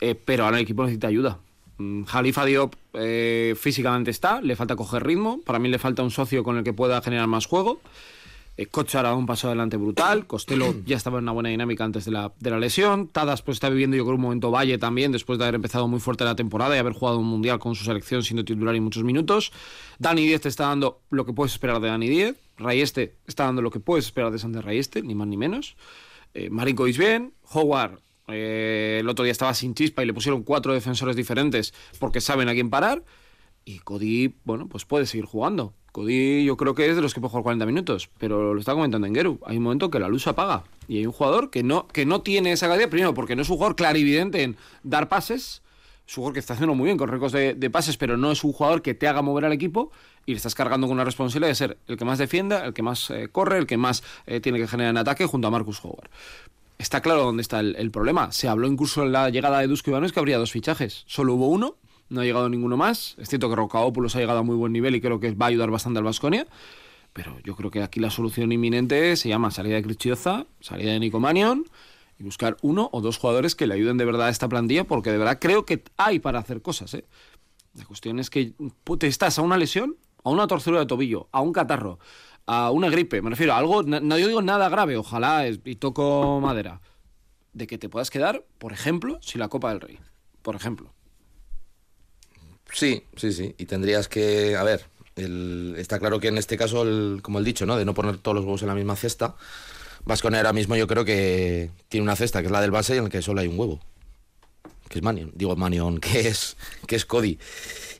eh, 0.00 0.14
pero 0.14 0.44
ahora 0.44 0.58
el 0.58 0.64
equipo 0.64 0.82
necesita 0.82 1.06
ayuda. 1.06 1.38
Mm, 1.80 2.04
Jalifa 2.04 2.44
Diop 2.44 2.74
eh, 2.92 3.54
físicamente 3.58 4.10
está, 4.10 4.42
le 4.42 4.54
falta 4.54 4.76
coger 4.76 5.02
ritmo, 5.02 5.40
para 5.40 5.58
mí 5.58 5.68
le 5.70 5.78
falta 5.78 6.02
un 6.02 6.10
socio 6.10 6.44
con 6.44 6.58
el 6.58 6.64
que 6.64 6.74
pueda 6.74 7.00
generar 7.00 7.26
más 7.26 7.46
juego. 7.46 7.80
Eh, 8.58 8.68
ha 8.70 9.02
dado 9.02 9.16
un 9.16 9.24
paso 9.24 9.46
adelante 9.46 9.78
brutal. 9.78 10.26
Costello 10.26 10.74
ya 10.86 10.98
estaba 10.98 11.16
en 11.18 11.24
una 11.24 11.32
buena 11.32 11.48
dinámica 11.48 11.84
antes 11.84 12.04
de 12.04 12.10
la, 12.10 12.32
de 12.38 12.50
la 12.50 12.58
lesión. 12.58 13.08
Tadas 13.08 13.40
pues 13.40 13.56
está 13.56 13.70
viviendo 13.70 13.96
yo 13.96 14.04
creo 14.04 14.16
un 14.16 14.20
momento 14.20 14.50
valle 14.50 14.76
también 14.76 15.10
después 15.10 15.38
de 15.38 15.46
haber 15.46 15.54
empezado 15.54 15.88
muy 15.88 16.00
fuerte 16.00 16.24
la 16.24 16.36
temporada 16.36 16.76
y 16.76 16.78
haber 16.78 16.92
jugado 16.92 17.18
un 17.18 17.26
mundial 17.26 17.58
con 17.58 17.74
su 17.74 17.84
selección 17.84 18.22
siendo 18.22 18.44
titular 18.44 18.76
y 18.76 18.80
muchos 18.80 19.02
minutos. 19.02 19.50
Dani 19.98 20.26
Diez 20.26 20.42
te 20.42 20.50
está 20.50 20.66
dando 20.66 21.00
lo 21.08 21.24
que 21.24 21.32
puedes 21.32 21.52
esperar 21.52 21.80
de 21.80 21.88
Dani 21.88 22.08
Diez. 22.10 22.36
Rayeste 22.58 23.14
está 23.26 23.44
dando 23.44 23.62
lo 23.62 23.70
que 23.70 23.80
puedes 23.80 24.04
esperar 24.04 24.30
de 24.30 24.38
Sander 24.38 24.62
Rayeste, 24.62 25.00
ni 25.00 25.14
más 25.14 25.28
ni 25.28 25.38
menos. 25.38 25.76
Eh, 26.34 26.50
Marinko 26.50 26.84
bien. 26.84 27.32
Howard 27.52 28.00
eh, 28.32 28.98
el 29.00 29.08
otro 29.08 29.24
día 29.24 29.32
estaba 29.32 29.54
sin 29.54 29.74
chispa 29.74 30.02
y 30.02 30.06
le 30.06 30.14
pusieron 30.14 30.42
cuatro 30.42 30.72
defensores 30.72 31.16
diferentes 31.16 31.74
porque 31.98 32.20
saben 32.20 32.48
a 32.48 32.52
quién 32.52 32.70
parar. 32.70 33.04
Y 33.64 33.80
Cody, 33.80 34.34
bueno, 34.44 34.68
pues 34.68 34.84
puede 34.84 35.06
seguir 35.06 35.26
jugando. 35.26 35.74
Cody 35.92 36.44
yo 36.44 36.56
creo 36.56 36.74
que 36.74 36.88
es 36.88 36.96
de 36.96 37.02
los 37.02 37.14
que 37.14 37.20
puede 37.20 37.30
jugar 37.30 37.44
40 37.44 37.66
minutos, 37.66 38.10
pero 38.18 38.54
lo 38.54 38.60
está 38.60 38.72
comentando 38.72 39.06
en 39.06 39.14
Geru. 39.14 39.40
Hay 39.44 39.56
un 39.56 39.62
momento 39.64 39.90
que 39.90 39.98
la 39.98 40.08
luz 40.08 40.22
se 40.22 40.30
apaga 40.30 40.64
y 40.88 40.98
hay 40.98 41.06
un 41.06 41.12
jugador 41.12 41.50
que 41.50 41.62
no, 41.62 41.86
que 41.88 42.06
no 42.06 42.22
tiene 42.22 42.52
esa 42.52 42.68
calidad, 42.68 42.88
primero 42.88 43.14
porque 43.14 43.36
no 43.36 43.42
es 43.42 43.50
un 43.50 43.56
jugador 43.56 43.76
clarividente 43.76 44.42
en 44.42 44.56
dar 44.82 45.08
pases, 45.08 45.62
es 46.06 46.18
un 46.18 46.22
jugador 46.22 46.34
que 46.34 46.40
está 46.40 46.54
haciendo 46.54 46.74
muy 46.74 46.86
bien 46.86 46.96
con 46.96 47.08
récords 47.08 47.32
de, 47.32 47.70
pases, 47.70 47.96
pero 47.96 48.16
no 48.16 48.32
es 48.32 48.42
un 48.42 48.52
jugador 48.52 48.82
que 48.82 48.94
te 48.94 49.06
haga 49.06 49.22
mover 49.22 49.44
al 49.44 49.52
equipo 49.52 49.92
y 50.26 50.32
le 50.32 50.38
estás 50.38 50.56
cargando 50.56 50.88
con 50.88 50.94
una 50.94 51.04
responsabilidad 51.04 51.50
de 51.50 51.54
ser 51.54 51.78
el 51.86 51.96
que 51.96 52.04
más 52.04 52.18
defienda, 52.18 52.64
el 52.64 52.74
que 52.74 52.82
más 52.82 53.10
eh, 53.10 53.28
corre, 53.30 53.58
el 53.58 53.66
que 53.66 53.76
más 53.76 54.02
eh, 54.26 54.40
tiene 54.40 54.58
que 54.58 54.66
generar 54.66 54.90
en 54.90 54.98
ataque 54.98 55.26
junto 55.26 55.46
a 55.46 55.50
Marcus 55.52 55.80
Howard. 55.84 56.10
Está 56.80 57.02
claro 57.02 57.24
dónde 57.24 57.42
está 57.42 57.60
el, 57.60 57.90
problema. 57.90 58.32
Se 58.32 58.48
habló 58.48 58.66
incluso 58.66 59.02
en 59.02 59.12
la 59.12 59.28
llegada 59.28 59.60
de 59.60 59.66
Dusko 59.66 59.90
Ibanes 59.90 60.12
que 60.12 60.18
habría 60.18 60.38
dos 60.38 60.50
fichajes. 60.50 61.04
Solo 61.06 61.34
hubo 61.34 61.48
uno 61.48 61.76
no 62.08 62.22
ha 62.22 62.24
llegado 62.24 62.48
ninguno 62.48 62.78
más. 62.78 63.16
Es 63.18 63.28
cierto 63.28 63.50
que 63.50 63.54
Rocaópulos 63.54 64.16
ha 64.16 64.18
llegado 64.18 64.38
a 64.38 64.42
muy 64.42 64.56
buen 64.56 64.72
nivel 64.72 64.94
y 64.94 65.00
creo 65.02 65.20
que 65.20 65.30
va 65.32 65.44
a 65.44 65.48
ayudar 65.50 65.70
bastante 65.70 65.98
al 65.98 66.04
Vasconia. 66.04 66.46
Pero 67.12 67.38
yo 67.44 67.54
creo 67.54 67.70
que 67.70 67.82
aquí 67.82 68.00
la 68.00 68.08
solución 68.08 68.50
inminente 68.50 69.14
se 69.16 69.28
llama 69.28 69.50
salida 69.50 69.76
de 69.76 69.82
Crichioza, 69.82 70.46
salida 70.60 70.92
de 70.92 71.00
Nico 71.00 71.20
Manion 71.20 71.66
y 72.18 72.24
buscar 72.24 72.56
uno 72.62 72.88
o 72.92 73.02
dos 73.02 73.18
jugadores 73.18 73.54
que 73.54 73.66
le 73.66 73.74
ayuden 73.74 73.98
de 73.98 74.06
verdad 74.06 74.28
a 74.28 74.30
esta 74.30 74.48
plantilla, 74.48 74.84
porque 74.84 75.12
de 75.12 75.18
verdad 75.18 75.38
creo 75.38 75.66
que 75.66 75.84
hay 75.98 76.18
para 76.18 76.38
hacer 76.38 76.62
cosas. 76.62 76.94
¿eh? 76.94 77.04
La 77.74 77.84
cuestión 77.84 78.18
es 78.18 78.30
que 78.30 78.54
te 78.98 79.06
estás 79.06 79.38
a 79.38 79.42
una 79.42 79.58
lesión, 79.58 79.96
a 80.24 80.30
una 80.30 80.46
torcedura 80.46 80.80
de 80.80 80.86
tobillo, 80.86 81.28
a 81.30 81.42
un 81.42 81.52
catarro, 81.52 81.98
a 82.52 82.72
una 82.72 82.90
gripe, 82.90 83.22
me 83.22 83.30
refiero 83.30 83.52
a 83.52 83.58
algo, 83.58 83.84
no, 83.84 84.18
yo 84.18 84.26
digo 84.26 84.42
nada 84.42 84.68
grave, 84.68 84.96
ojalá, 84.96 85.46
y 85.46 85.76
toco 85.76 86.40
madera, 86.40 86.80
de 87.52 87.68
que 87.68 87.78
te 87.78 87.88
puedas 87.88 88.10
quedar, 88.10 88.44
por 88.58 88.72
ejemplo, 88.72 89.20
si 89.22 89.38
la 89.38 89.48
Copa 89.48 89.70
del 89.70 89.80
Rey. 89.80 90.00
Por 90.42 90.56
ejemplo. 90.56 90.92
Sí, 92.72 93.04
sí, 93.14 93.32
sí. 93.32 93.54
Y 93.56 93.66
tendrías 93.66 94.08
que, 94.08 94.56
a 94.56 94.64
ver, 94.64 94.84
está 95.76 96.00
claro 96.00 96.18
que 96.18 96.26
en 96.26 96.38
este 96.38 96.56
caso, 96.56 96.84
como 97.22 97.38
el 97.38 97.44
dicho, 97.44 97.66
¿no? 97.66 97.76
De 97.76 97.84
no 97.84 97.94
poner 97.94 98.18
todos 98.18 98.34
los 98.34 98.44
huevos 98.44 98.62
en 98.62 98.68
la 98.68 98.74
misma 98.74 98.96
cesta. 98.96 99.36
Vascone 100.04 100.38
ahora 100.38 100.52
mismo 100.52 100.74
yo 100.74 100.88
creo 100.88 101.04
que 101.04 101.70
tiene 101.88 102.02
una 102.02 102.16
cesta 102.16 102.40
que 102.40 102.46
es 102.46 102.52
la 102.52 102.60
del 102.60 102.72
base 102.72 102.96
en 102.96 103.04
la 103.04 103.10
que 103.10 103.22
solo 103.22 103.42
hay 103.42 103.46
un 103.46 103.60
huevo. 103.60 103.78
Que 104.88 104.98
es 104.98 105.04
Manion. 105.04 105.30
Digo 105.36 105.54
Manion, 105.54 106.00
que 106.00 106.26
es, 106.26 106.56
que 106.88 106.96
es 106.96 107.04
Cody. 107.04 107.38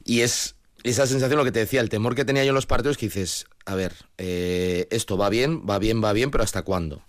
Y 0.04 0.22
es 0.22 0.56
esa 0.82 1.06
sensación, 1.06 1.38
lo 1.38 1.44
que 1.44 1.52
te 1.52 1.60
decía, 1.60 1.80
el 1.80 1.88
temor 1.88 2.16
que 2.16 2.24
tenía 2.24 2.42
yo 2.42 2.48
en 2.48 2.56
los 2.56 2.66
partidos, 2.66 2.96
que 2.96 3.06
dices, 3.06 3.46
a 3.70 3.74
ver, 3.76 3.94
eh, 4.18 4.88
esto 4.90 5.16
va 5.16 5.28
bien, 5.28 5.62
va 5.68 5.78
bien, 5.78 6.02
va 6.02 6.12
bien, 6.12 6.32
pero 6.32 6.42
¿hasta 6.42 6.62
cuándo? 6.62 7.02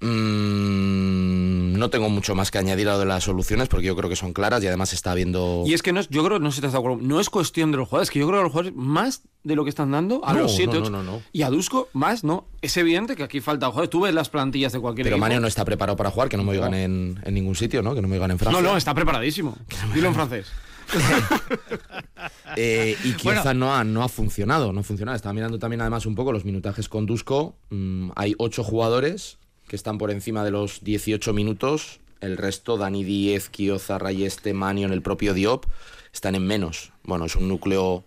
Mm, 0.00 1.78
no 1.78 1.90
tengo 1.90 2.08
mucho 2.08 2.34
más 2.34 2.50
que 2.50 2.56
añadir 2.56 2.88
a 2.88 2.92
lo 2.92 2.98
de 3.00 3.04
las 3.04 3.24
soluciones 3.24 3.68
porque 3.68 3.86
yo 3.86 3.94
creo 3.94 4.08
que 4.08 4.16
son 4.16 4.32
claras 4.32 4.62
y 4.62 4.66
además 4.66 4.94
está 4.94 5.12
habiendo... 5.12 5.64
Y 5.66 5.74
es 5.74 5.82
que 5.82 5.92
no 5.92 6.00
es, 6.00 6.08
yo 6.08 6.24
creo, 6.24 6.38
no 6.38 6.50
sé 6.50 6.56
si 6.56 6.58
estás 6.60 6.72
de 6.72 6.78
acuerdo, 6.78 6.98
no 7.02 7.20
es 7.20 7.28
cuestión 7.28 7.72
de 7.72 7.76
los 7.76 7.88
jugadores, 7.88 8.10
que 8.10 8.18
yo 8.20 8.26
creo 8.26 8.38
que 8.40 8.42
los 8.44 8.52
jugadores 8.52 8.74
más 8.74 9.22
de 9.42 9.54
lo 9.54 9.64
que 9.64 9.70
están 9.70 9.90
dando 9.90 10.22
a 10.24 10.32
No, 10.32 10.40
los 10.40 10.54
7, 10.56 10.72
no, 10.72 10.80
8 10.80 10.90
no, 10.90 11.02
no, 11.02 11.12
no. 11.12 11.22
y 11.30 11.42
a 11.42 11.50
Dusko 11.50 11.88
más, 11.92 12.24
¿no? 12.24 12.46
Es 12.62 12.74
evidente 12.78 13.16
que 13.16 13.22
aquí 13.22 13.40
falta 13.40 13.66
jugadores. 13.66 13.90
Tú 13.90 14.00
ves 14.00 14.14
las 14.14 14.30
plantillas 14.30 14.72
de 14.72 14.80
cualquier 14.80 15.04
Pero 15.04 15.16
equipo. 15.16 15.24
Manio 15.26 15.40
no 15.40 15.46
está 15.46 15.64
preparado 15.66 15.96
para 15.96 16.10
jugar, 16.10 16.30
que 16.30 16.38
no 16.38 16.44
me 16.44 16.52
oigan 16.52 16.72
en, 16.72 17.20
en 17.22 17.34
ningún 17.34 17.54
sitio, 17.54 17.82
¿no? 17.82 17.94
Que 17.94 18.00
no 18.00 18.08
me 18.08 18.14
oigan 18.16 18.30
en 18.30 18.38
Francia. 18.38 18.62
No, 18.62 18.66
no, 18.66 18.76
está 18.78 18.94
preparadísimo. 18.94 19.56
Dilo 19.94 20.08
en 20.08 20.14
francés. 20.14 20.46
Eh, 22.56 22.96
y 23.02 23.12
Bueno. 23.24 23.40
quizá 23.40 23.52
no, 23.52 23.74
ha, 23.74 23.82
no 23.82 24.02
ha 24.04 24.08
funcionado, 24.08 24.72
no 24.72 24.80
ha 24.80 24.84
funcionado. 24.84 25.16
Estaba 25.16 25.32
mirando 25.32 25.58
también 25.58 25.80
además 25.80 26.06
un 26.06 26.14
poco 26.14 26.32
los 26.32 26.44
minutajes 26.44 26.88
con 26.88 27.04
Dusko. 27.04 27.56
Mm, 27.70 28.10
hay 28.14 28.34
ocho 28.38 28.62
jugadores 28.62 29.38
que 29.66 29.74
están 29.74 29.98
por 29.98 30.10
encima 30.12 30.44
de 30.44 30.52
los 30.52 30.84
18 30.84 31.32
minutos. 31.32 32.00
El 32.20 32.36
resto, 32.36 32.76
Dani 32.76 33.02
Díez, 33.02 33.48
Kioza, 33.48 33.98
Rayeste, 33.98 34.54
Manion, 34.54 34.92
el 34.92 35.02
propio 35.02 35.34
Diop, 35.34 35.66
están 36.12 36.36
en 36.36 36.46
menos. 36.46 36.92
Bueno, 37.02 37.24
es 37.24 37.34
un 37.34 37.48
núcleo, 37.48 38.04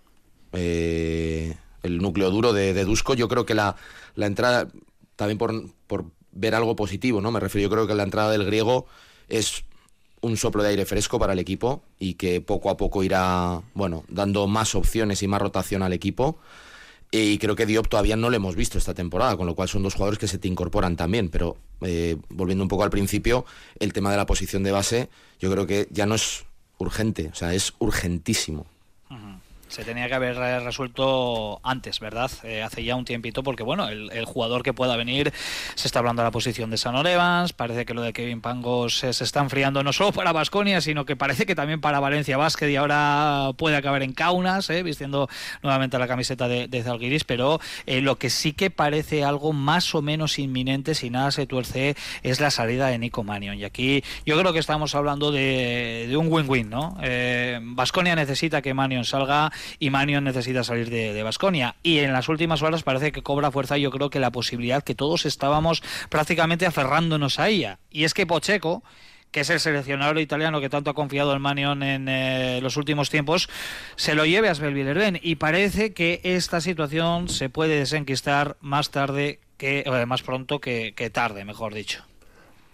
eh, 0.54 1.56
el 1.84 1.98
núcleo 1.98 2.32
duro 2.32 2.54
de, 2.54 2.74
de 2.74 2.86
Dusko. 2.86 3.16
Yo 3.16 3.28
creo 3.28 3.46
que 3.46 3.54
la, 3.54 3.76
la 4.16 4.28
entrada, 4.28 4.70
también 5.18 5.38
por, 5.38 5.54
por 5.88 6.06
ver 6.32 6.56
algo 6.56 6.76
positivo, 6.76 7.20
¿no? 7.22 7.32
Me 7.32 7.40
refiero, 7.42 7.68
yo 7.68 7.70
creo 7.76 7.86
que 7.88 7.96
la 7.96 8.04
entrada 8.04 8.32
del 8.32 8.46
griego 8.46 8.86
es 9.28 9.66
un 10.22 10.38
soplo 10.38 10.64
de 10.64 10.70
aire 10.70 10.86
fresco 10.86 11.20
para 11.20 11.34
el 11.34 11.40
equipo 11.40 11.84
y 12.00 12.16
que 12.16 12.42
poco 12.42 12.70
a 12.70 12.78
poco 12.78 13.04
irá, 13.04 13.62
bueno, 13.74 14.04
dando 14.08 14.48
más 14.48 14.76
opciones 14.76 15.22
y 15.24 15.28
más 15.28 15.42
rotación 15.42 15.84
al 15.84 15.94
equipo. 15.94 16.38
Y 17.10 17.38
creo 17.38 17.56
que 17.56 17.66
Diop 17.66 17.88
todavía 17.88 18.18
no 18.18 18.30
lo 18.30 18.36
hemos 18.36 18.56
visto 18.56 18.78
esta 18.78 18.94
temporada, 18.94 19.38
con 19.38 19.46
lo 19.48 19.56
cual 19.56 19.70
son 19.70 19.84
dos 19.84 19.94
jugadores 19.94 20.20
que 20.20 20.28
se 20.28 20.38
te 20.38 20.48
incorporan 20.48 20.98
también. 20.98 21.30
Pero 21.30 21.58
eh, 21.82 22.18
volviendo 22.30 22.64
un 22.64 22.68
poco 22.68 22.84
al 22.84 22.90
principio, 22.90 23.46
el 23.80 23.94
tema 23.94 24.12
de 24.12 24.18
la 24.18 24.26
posición 24.26 24.64
de 24.64 24.72
base, 24.72 25.10
yo 25.40 25.50
creo 25.52 25.66
que 25.66 25.88
ya 25.92 26.06
no 26.06 26.16
es 26.16 26.46
urgente, 26.80 27.30
o 27.32 27.36
sea, 27.36 27.54
es 27.54 27.74
urgentísimo. 27.80 28.66
Se 29.68 29.84
tenía 29.84 30.08
que 30.08 30.14
haber 30.14 30.38
eh, 30.38 30.60
resuelto 30.60 31.60
antes, 31.64 32.00
¿verdad? 32.00 32.32
Eh, 32.44 32.64
hace 32.64 32.84
ya 32.84 32.96
un 32.96 33.06
tiempito, 33.06 33.44
porque 33.44 33.64
bueno, 33.64 33.88
el, 33.90 34.26
jugador 34.26 34.62
que 34.62 34.74
pueda 34.74 34.98
venir, 34.98 35.32
se 35.76 35.88
está 35.88 36.00
hablando 36.00 36.22
de 36.22 36.28
la 36.28 36.32
posición 36.32 36.70
de 36.70 36.78
Sanor 36.78 37.08
Evans, 37.08 37.54
parece 37.54 37.86
que 37.86 37.94
lo 37.94 38.02
de 38.02 38.14
Kevin 38.14 38.42
Pangos 38.42 39.04
eh, 39.04 39.14
se 39.14 39.24
está 39.24 39.40
enfriando 39.40 39.84
no 39.84 39.94
solo 39.94 40.12
para 40.12 40.32
Basconia, 40.32 40.82
sino 40.82 41.06
que 41.06 41.16
parece 41.16 41.46
que 41.46 41.56
también 41.56 41.82
para 41.82 42.00
Valencia 42.00 42.38
Basket 42.38 42.70
y 42.70 42.76
ahora 42.76 43.52
puede 43.58 43.76
acabar 43.76 44.04
en 44.04 44.14
Kaunas, 44.14 44.70
eh, 44.70 44.84
vistiendo 44.84 45.30
nuevamente 45.64 45.98
la 45.98 46.08
camiseta 46.08 46.48
de, 46.48 46.68
de 46.68 46.84
Zalgiris, 46.84 47.24
pero 47.24 47.60
eh, 47.86 48.02
lo 48.02 48.18
que 48.18 48.30
sí 48.30 48.54
que 48.54 48.70
parece 48.70 49.24
algo 49.24 49.54
más 49.54 49.96
o 49.96 50.02
menos 50.02 50.40
inminente, 50.40 50.96
si 50.96 51.10
nada 51.10 51.32
se 51.32 51.48
tuerce, 51.48 51.96
es 52.24 52.40
la 52.40 52.52
salida 52.52 52.88
de 52.88 53.00
Nico 53.00 53.24
Manion. 53.24 53.58
Y 53.58 53.64
aquí 53.64 54.04
yo 54.26 54.38
creo 54.40 54.54
que 54.54 54.60
estamos 54.60 54.96
hablando 54.96 55.32
de, 55.32 56.06
de 56.10 56.18
un 56.18 56.32
win-win, 56.32 56.70
¿no? 56.70 56.98
Basconia 57.62 58.16
necesita 58.16 58.62
que 58.62 58.74
Manion 58.74 59.06
salga 59.06 59.52
y 59.80 59.90
Manion 59.90 60.24
necesita 60.24 60.64
salir 60.64 60.90
de 60.90 61.24
Basconia. 61.24 61.76
y 61.84 62.00
en 62.00 62.14
las 62.14 62.30
últimas 62.30 62.62
horas 62.62 62.84
parece 62.84 63.12
que 63.12 63.24
cobra 63.24 63.52
fuerza, 63.52 63.78
yo 63.78 63.92
creo 63.92 64.10
que 64.10 64.20
la 64.20 64.32
posibilidad 64.32 64.84
que 64.84 64.96
todos 64.96 65.26
estábamos 65.26 65.84
prácticamente 66.10 66.66
aferrándonos 66.66 67.40
a 67.40 67.50
ella. 67.50 67.80
Y 67.90 68.04
es 68.04 68.14
que 68.14 68.26
Pocheco 68.26 68.84
que 69.32 69.42
es 69.42 69.50
el 69.50 69.60
seleccionador 69.60 70.20
italiano 70.20 70.62
que 70.62 70.70
tanto 70.70 70.90
ha 70.90 70.94
confiado 70.94 71.34
en 71.34 71.42
Manion 71.42 71.84
en 71.84 72.08
eh, 72.08 72.60
los 72.62 72.78
últimos 72.78 73.10
tiempos, 73.10 73.50
se 73.96 74.16
lo 74.16 74.26
lleve 74.26 74.50
a 74.50 74.56
Svelvillerbén. 74.56 75.20
Y 75.22 75.36
parece 75.36 75.94
que 75.94 76.22
esta 76.24 76.62
situación 76.62 77.28
se 77.30 77.50
puede 77.50 77.78
desenquistar 77.78 78.58
más 78.62 78.90
tarde 78.90 79.40
que, 79.58 79.84
eh, 79.86 80.06
más 80.06 80.24
pronto 80.24 80.60
que 80.60 81.12
tarde, 81.14 81.44
mejor 81.46 81.74
dicho. 81.74 82.07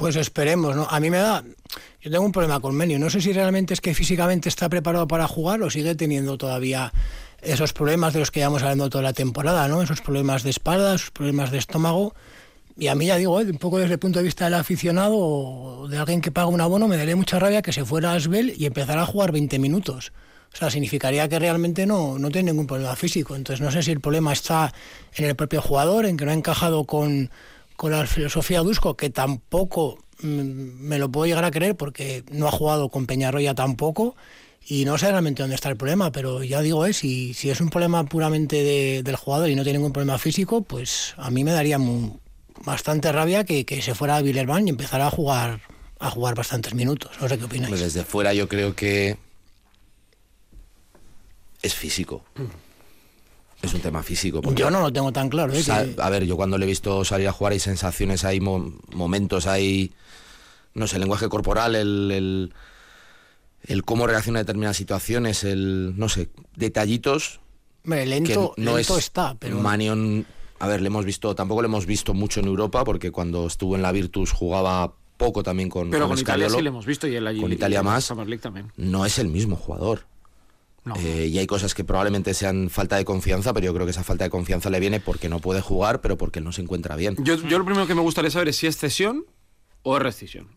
Pues 0.03 0.17
esperemos, 0.17 0.75
¿no? 0.75 0.85
A 0.89 0.99
mí 0.99 1.09
me 1.09 1.15
da. 1.15 1.45
Yo 2.01 2.11
tengo 2.11 2.25
un 2.25 2.33
problema 2.33 2.59
con 2.59 2.75
Menio. 2.75 2.99
No 2.99 3.09
sé 3.09 3.21
si 3.21 3.31
realmente 3.31 3.73
es 3.73 3.79
que 3.79 3.93
físicamente 3.93 4.49
está 4.49 4.67
preparado 4.67 5.07
para 5.07 5.29
jugar 5.29 5.61
o 5.61 5.69
sigue 5.69 5.95
teniendo 5.95 6.37
todavía 6.37 6.91
esos 7.41 7.71
problemas 7.71 8.11
de 8.11 8.19
los 8.19 8.29
que 8.29 8.41
llevamos 8.41 8.63
hablando 8.63 8.89
toda 8.89 9.01
la 9.01 9.13
temporada, 9.13 9.65
¿no? 9.69 9.81
Esos 9.81 10.01
problemas 10.01 10.43
de 10.43 10.49
espalda, 10.49 10.95
esos 10.95 11.11
problemas 11.11 11.51
de 11.51 11.57
estómago. 11.57 12.13
Y 12.77 12.87
a 12.87 12.95
mí 12.95 13.05
ya 13.05 13.15
digo, 13.15 13.39
¿eh? 13.39 13.45
un 13.45 13.57
poco 13.59 13.77
desde 13.77 13.93
el 13.93 13.99
punto 13.99 14.19
de 14.19 14.25
vista 14.25 14.43
del 14.43 14.55
aficionado 14.55 15.15
o 15.15 15.87
de 15.87 15.97
alguien 15.97 16.19
que 16.19 16.31
paga 16.31 16.47
un 16.47 16.59
abono, 16.59 16.89
me 16.89 16.97
daría 16.97 17.15
mucha 17.15 17.39
rabia 17.39 17.61
que 17.61 17.71
se 17.71 17.85
fuera 17.85 18.11
a 18.11 18.15
Asbel 18.15 18.53
y 18.57 18.65
empezara 18.65 19.03
a 19.03 19.05
jugar 19.05 19.31
20 19.31 19.57
minutos. 19.57 20.11
O 20.53 20.57
sea, 20.57 20.69
significaría 20.69 21.29
que 21.29 21.39
realmente 21.39 21.85
no, 21.85 22.19
no 22.19 22.29
tiene 22.29 22.51
ningún 22.51 22.67
problema 22.67 22.97
físico. 22.97 23.37
Entonces 23.37 23.61
no 23.61 23.71
sé 23.71 23.81
si 23.81 23.91
el 23.91 24.01
problema 24.01 24.33
está 24.33 24.73
en 25.15 25.23
el 25.23 25.35
propio 25.37 25.61
jugador, 25.61 26.05
en 26.05 26.17
que 26.17 26.25
no 26.25 26.31
ha 26.31 26.33
encajado 26.33 26.83
con, 26.83 27.31
con 27.75 27.91
la 27.91 28.05
filosofía 28.07 28.62
Dusko, 28.62 28.95
que 28.95 29.09
tampoco 29.09 29.99
mm, 30.21 30.27
me 30.27 30.99
lo 30.99 31.12
puedo 31.12 31.25
llegar 31.25 31.45
a 31.45 31.51
creer 31.51 31.75
porque 31.75 32.23
no 32.31 32.47
ha 32.47 32.51
jugado 32.51 32.89
con 32.89 33.05
Peñarroya 33.05 33.55
tampoco 33.55 34.15
y 34.65 34.86
no 34.86 34.97
sé 34.97 35.12
realmente 35.12 35.43
dónde 35.43 35.55
está 35.55 35.69
el 35.69 35.77
problema, 35.77 36.12
pero 36.12 36.43
ya 36.43 36.62
digo, 36.62 36.86
eh, 36.86 36.93
si, 36.93 37.33
si 37.33 37.49
es 37.49 37.59
un 37.59 37.69
problema 37.69 38.05
puramente 38.05 38.63
de, 38.63 39.03
del 39.03 39.15
jugador 39.15 39.49
y 39.49 39.55
no 39.55 39.63
tiene 39.63 39.79
ningún 39.79 39.93
problema 39.93 40.17
físico, 40.17 40.62
pues 40.62 41.13
a 41.17 41.29
mí 41.29 41.43
me 41.43 41.51
daría 41.51 41.77
muy, 41.77 42.13
bastante 42.63 43.12
rabia 43.12 43.43
que, 43.43 43.65
que, 43.65 43.81
se 43.81 43.93
fuera 43.95 44.17
a 44.17 44.21
Villerban 44.21 44.67
y 44.67 44.69
empezara 44.69 45.07
a 45.07 45.12
jugar 45.12 45.62
a 45.99 46.09
jugar 46.09 46.36
bastantes 46.36 46.73
minutos. 46.73 47.12
No 47.21 47.29
sé 47.29 47.38
qué 47.38 47.45
opináis. 47.45 47.69
Pues 47.69 47.81
desde 47.81 48.03
fuera 48.03 48.33
yo 48.33 48.49
creo 48.49 48.75
que 48.75 49.17
es 51.62 51.73
físico. 51.73 52.25
Es 53.63 53.73
un 53.73 53.80
tema 53.80 54.04
físico. 54.04 54.41
Yo 54.54 54.69
no 54.69 54.82
lo 54.82 54.91
tengo 54.91 55.13
tan 55.13 55.30
claro. 55.30 55.54
¿eh? 55.54 55.63
que... 55.63 55.71
A 56.02 56.10
ver, 56.10 56.26
yo 56.26 56.36
cuando 56.36 56.58
le 56.58 56.65
he 56.65 56.67
visto 56.67 57.06
salir 57.06 57.30
a 57.30 57.32
jugar 57.32 57.54
hay 57.54 57.60
sensaciones, 57.60 58.26
hay 58.26 58.41
mo 58.41 58.73
momentos, 58.91 59.47
hay, 59.47 59.93
no 60.73 60.86
sé, 60.86 60.97
el 60.97 61.02
lenguaje 61.02 61.30
corporal, 61.30 61.76
el, 61.76 62.12
el, 62.12 62.54
el, 63.63 63.86
cómo 63.86 64.06
reacciona 64.06 64.39
a 64.39 64.43
determinadas 64.43 64.76
situaciones, 64.76 65.45
el, 65.45 65.97
no 65.97 66.10
sé, 66.10 66.30
detallitos. 66.58 67.39
Hombre, 67.86 68.06
lento, 68.06 68.54
no 68.58 68.76
lento 68.76 68.97
es 68.97 69.06
está, 69.06 69.36
pero... 69.39 69.58
Manion, 69.60 70.26
a 70.60 70.67
ver, 70.67 70.82
le 70.82 70.88
hemos 70.88 71.06
visto, 71.06 71.34
tampoco 71.34 71.62
le 71.62 71.67
hemos 71.67 71.86
visto 71.86 72.13
mucho 72.13 72.41
en 72.41 72.47
Europa, 72.47 72.84
porque 72.84 73.12
cuando 73.12 73.47
estuvo 73.47 73.78
en 73.78 73.82
la 73.82 73.93
Virtus 73.93 74.32
jugaba 74.32 74.93
poco 75.15 75.41
también 75.41 75.69
con 75.69 75.89
Pero 75.89 76.08
con, 76.08 76.15
con 76.15 76.19
Italia 76.19 76.49
sí 76.49 76.62
le 76.62 76.67
hemos 76.67 76.86
visto 76.86 77.08
y 77.08 77.15
él 77.15 77.26
allí, 77.26 77.39
con 77.39 77.54
Italia 77.54 77.80
y 77.80 77.84
más. 77.84 78.12
También. 78.41 78.73
No 78.76 79.06
es 79.06 79.19
el 79.19 79.30
mismo 79.30 79.56
jugador. 79.56 80.06
No. 80.86 80.96
Eh, 80.98 81.28
y 81.28 81.38
hay 81.39 81.48
cosas 81.48 81.74
que 81.74 81.84
probablemente 81.84 82.34
sean 82.34 82.69
falta 82.69 82.98
de 82.98 83.06
confianza, 83.06 83.54
pero 83.54 83.65
yo 83.65 83.74
creo 83.74 83.86
que 83.86 83.91
esa 83.91 84.04
falta 84.04 84.26
de 84.26 84.30
confianza 84.30 84.69
le 84.69 84.80
viene 84.80 85.00
porque 85.00 85.30
no 85.30 85.39
puede 85.39 85.62
jugar, 85.62 86.02
pero 86.02 86.17
porque 86.17 86.39
él 86.39 86.46
no 86.46 86.52
se 86.52 86.62
encuentra 86.62 86.96
bien. 86.96 87.15
Yo, 87.24 87.36
yo 87.36 87.58
lo 87.58 87.65
primero 87.65 87.88
que 87.88 87.96
me 87.96 88.02
gustaría 88.02 88.30
saber 88.30 88.50
es 88.50 88.58
si 88.58 88.67
es 88.67 88.78
cesión 88.78 89.26
o 89.84 89.96
es 89.96 90.04
rescisión. 90.04 90.48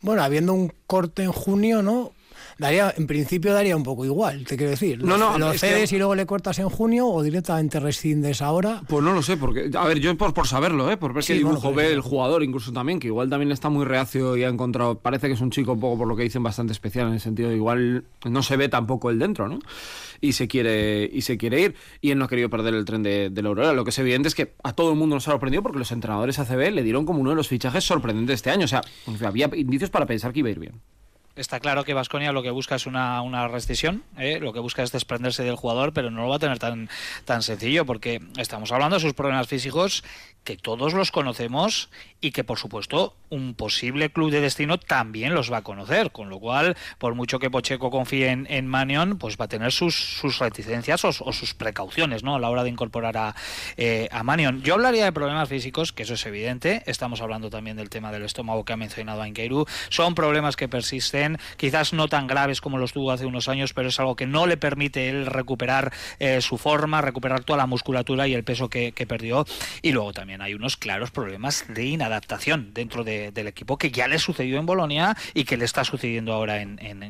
Bueno, 0.00 0.22
habiendo 0.22 0.54
un 0.54 0.72
corte 0.86 1.22
en 1.22 1.32
junio, 1.32 1.82
¿no? 1.82 2.12
Daría, 2.60 2.92
en 2.94 3.06
principio 3.06 3.54
daría 3.54 3.74
un 3.74 3.82
poco 3.82 4.04
igual, 4.04 4.44
te 4.44 4.54
quiero 4.54 4.68
decir. 4.68 5.02
No, 5.02 5.16
no, 5.16 5.38
lo 5.38 5.54
cedes 5.54 5.88
que... 5.88 5.96
y 5.96 5.98
luego 5.98 6.14
le 6.14 6.26
cortas 6.26 6.58
en 6.58 6.68
junio 6.68 7.08
o 7.08 7.22
directamente 7.22 7.80
rescindes 7.80 8.42
ahora. 8.42 8.82
Pues 8.86 9.02
no 9.02 9.14
lo 9.14 9.22
sé, 9.22 9.38
porque, 9.38 9.70
a 9.74 9.86
ver, 9.86 9.98
yo 9.98 10.14
por, 10.18 10.34
por 10.34 10.46
saberlo, 10.46 10.90
¿eh? 10.90 10.98
por 10.98 11.14
ver 11.14 11.24
sí, 11.24 11.32
qué 11.32 11.38
dibujo 11.38 11.72
bueno, 11.72 11.76
ve 11.76 11.92
el 11.94 12.02
jugador, 12.02 12.42
incluso 12.42 12.70
también, 12.70 13.00
que 13.00 13.06
igual 13.06 13.30
también 13.30 13.50
está 13.50 13.70
muy 13.70 13.86
reacio 13.86 14.36
y 14.36 14.44
ha 14.44 14.48
encontrado, 14.48 14.98
parece 14.98 15.28
que 15.28 15.32
es 15.32 15.40
un 15.40 15.50
chico 15.50 15.72
un 15.72 15.80
poco 15.80 15.96
por 15.96 16.06
lo 16.06 16.16
que 16.16 16.22
dicen 16.22 16.42
bastante 16.42 16.74
especial, 16.74 17.06
en 17.08 17.14
el 17.14 17.20
sentido 17.20 17.48
de 17.48 17.56
igual 17.56 18.04
no 18.26 18.42
se 18.42 18.58
ve 18.58 18.68
tampoco 18.68 19.08
el 19.08 19.18
dentro, 19.18 19.48
¿no? 19.48 19.58
Y 20.20 20.34
se 20.34 20.46
quiere, 20.46 21.08
y 21.10 21.22
se 21.22 21.38
quiere 21.38 21.62
ir, 21.62 21.74
y 22.02 22.10
él 22.10 22.18
no 22.18 22.26
ha 22.26 22.28
querido 22.28 22.50
perder 22.50 22.74
el 22.74 22.84
tren 22.84 23.02
de, 23.02 23.30
de 23.30 23.42
la 23.42 23.48
Aurora. 23.48 23.72
Lo 23.72 23.84
que 23.84 23.90
es 23.90 23.98
evidente 23.98 24.28
es 24.28 24.34
que 24.34 24.52
a 24.62 24.74
todo 24.74 24.90
el 24.90 24.98
mundo 24.98 25.16
nos 25.16 25.26
ha 25.26 25.30
sorprendido 25.30 25.62
porque 25.62 25.78
los 25.78 25.92
entrenadores 25.92 26.38
ACB 26.38 26.72
le 26.72 26.82
dieron 26.82 27.06
como 27.06 27.20
uno 27.20 27.30
de 27.30 27.36
los 27.36 27.48
fichajes 27.48 27.84
sorprendentes 27.84 28.28
de 28.28 28.34
este 28.34 28.50
año. 28.50 28.66
O 28.66 28.68
sea, 28.68 28.82
había 29.24 29.48
indicios 29.56 29.88
para 29.88 30.04
pensar 30.04 30.34
que 30.34 30.40
iba 30.40 30.48
a 30.48 30.52
ir 30.52 30.58
bien. 30.58 30.74
Está 31.40 31.58
claro 31.58 31.84
que 31.84 31.94
Vasconia 31.94 32.32
lo 32.32 32.42
que 32.42 32.50
busca 32.50 32.74
es 32.74 32.84
una, 32.84 33.22
una 33.22 33.48
rescisión, 33.48 34.04
¿eh? 34.18 34.38
lo 34.40 34.52
que 34.52 34.60
busca 34.60 34.82
es 34.82 34.92
desprenderse 34.92 35.42
del 35.42 35.56
jugador, 35.56 35.94
pero 35.94 36.10
no 36.10 36.20
lo 36.20 36.28
va 36.28 36.36
a 36.36 36.38
tener 36.38 36.58
tan, 36.58 36.90
tan 37.24 37.42
sencillo, 37.42 37.86
porque 37.86 38.20
estamos 38.36 38.70
hablando 38.72 38.96
de 38.96 39.00
sus 39.00 39.14
problemas 39.14 39.48
físicos 39.48 40.04
que 40.44 40.56
todos 40.56 40.94
los 40.94 41.10
conocemos 41.10 41.90
y 42.20 42.32
que 42.32 42.44
por 42.44 42.58
supuesto 42.58 43.14
un 43.28 43.54
posible 43.54 44.10
club 44.10 44.30
de 44.30 44.40
destino 44.40 44.78
también 44.78 45.34
los 45.34 45.52
va 45.52 45.58
a 45.58 45.62
conocer, 45.62 46.10
con 46.10 46.28
lo 46.28 46.38
cual 46.38 46.76
por 46.98 47.14
mucho 47.14 47.38
que 47.38 47.50
Pocheco 47.50 47.90
confíe 47.90 48.28
en, 48.28 48.46
en 48.50 48.66
Manion, 48.66 49.18
pues 49.18 49.36
va 49.36 49.44
a 49.44 49.48
tener 49.48 49.72
sus, 49.72 49.94
sus 49.94 50.38
reticencias 50.38 51.04
o, 51.04 51.12
sus 51.12 51.54
precauciones 51.54 52.22
¿no? 52.22 52.34
a 52.34 52.40
la 52.40 52.50
hora 52.50 52.64
de 52.64 52.70
incorporar 52.70 53.16
a, 53.16 53.34
eh, 53.76 54.08
a 54.10 54.22
Manion. 54.22 54.62
Yo 54.62 54.74
hablaría 54.74 55.04
de 55.04 55.12
problemas 55.12 55.48
físicos, 55.48 55.92
que 55.92 56.02
eso 56.02 56.14
es 56.14 56.26
evidente, 56.26 56.82
estamos 56.86 57.20
hablando 57.20 57.50
también 57.50 57.76
del 57.76 57.88
tema 57.88 58.10
del 58.10 58.24
estómago 58.24 58.64
que 58.64 58.72
ha 58.72 58.76
mencionado 58.76 59.22
Anqueiru, 59.22 59.66
son 59.88 60.14
problemas 60.14 60.56
que 60.56 60.68
persisten, 60.68 61.38
quizás 61.56 61.92
no 61.92 62.08
tan 62.08 62.26
graves 62.26 62.60
como 62.60 62.78
los 62.78 62.92
tuvo 62.92 63.12
hace 63.12 63.26
unos 63.26 63.48
años, 63.48 63.72
pero 63.72 63.88
es 63.88 64.00
algo 64.00 64.16
que 64.16 64.26
no 64.26 64.46
le 64.46 64.56
permite 64.56 65.08
él 65.08 65.26
recuperar 65.26 65.92
eh, 66.18 66.40
su 66.40 66.58
forma, 66.58 67.00
recuperar 67.00 67.44
toda 67.44 67.58
la 67.58 67.66
musculatura 67.66 68.26
y 68.26 68.34
el 68.34 68.44
peso 68.44 68.68
que 68.68 68.92
perdió, 69.06 69.46
y 69.82 69.92
luego 69.92 70.12
también 70.12 70.29
hay 70.40 70.54
unos 70.54 70.76
claros 70.76 71.10
problemas 71.10 71.64
de 71.68 71.86
inadaptación 71.86 72.72
dentro 72.74 73.04
del 73.04 73.46
equipo 73.46 73.78
que 73.78 73.90
ya 73.90 74.08
le 74.08 74.18
sucedió 74.18 74.58
en 74.58 74.66
Bolonia 74.66 75.16
y 75.34 75.44
que 75.44 75.56
le 75.56 75.64
está 75.64 75.84
sucediendo 75.84 76.32
ahora 76.32 76.60
en, 76.60 76.78
en. 76.80 77.00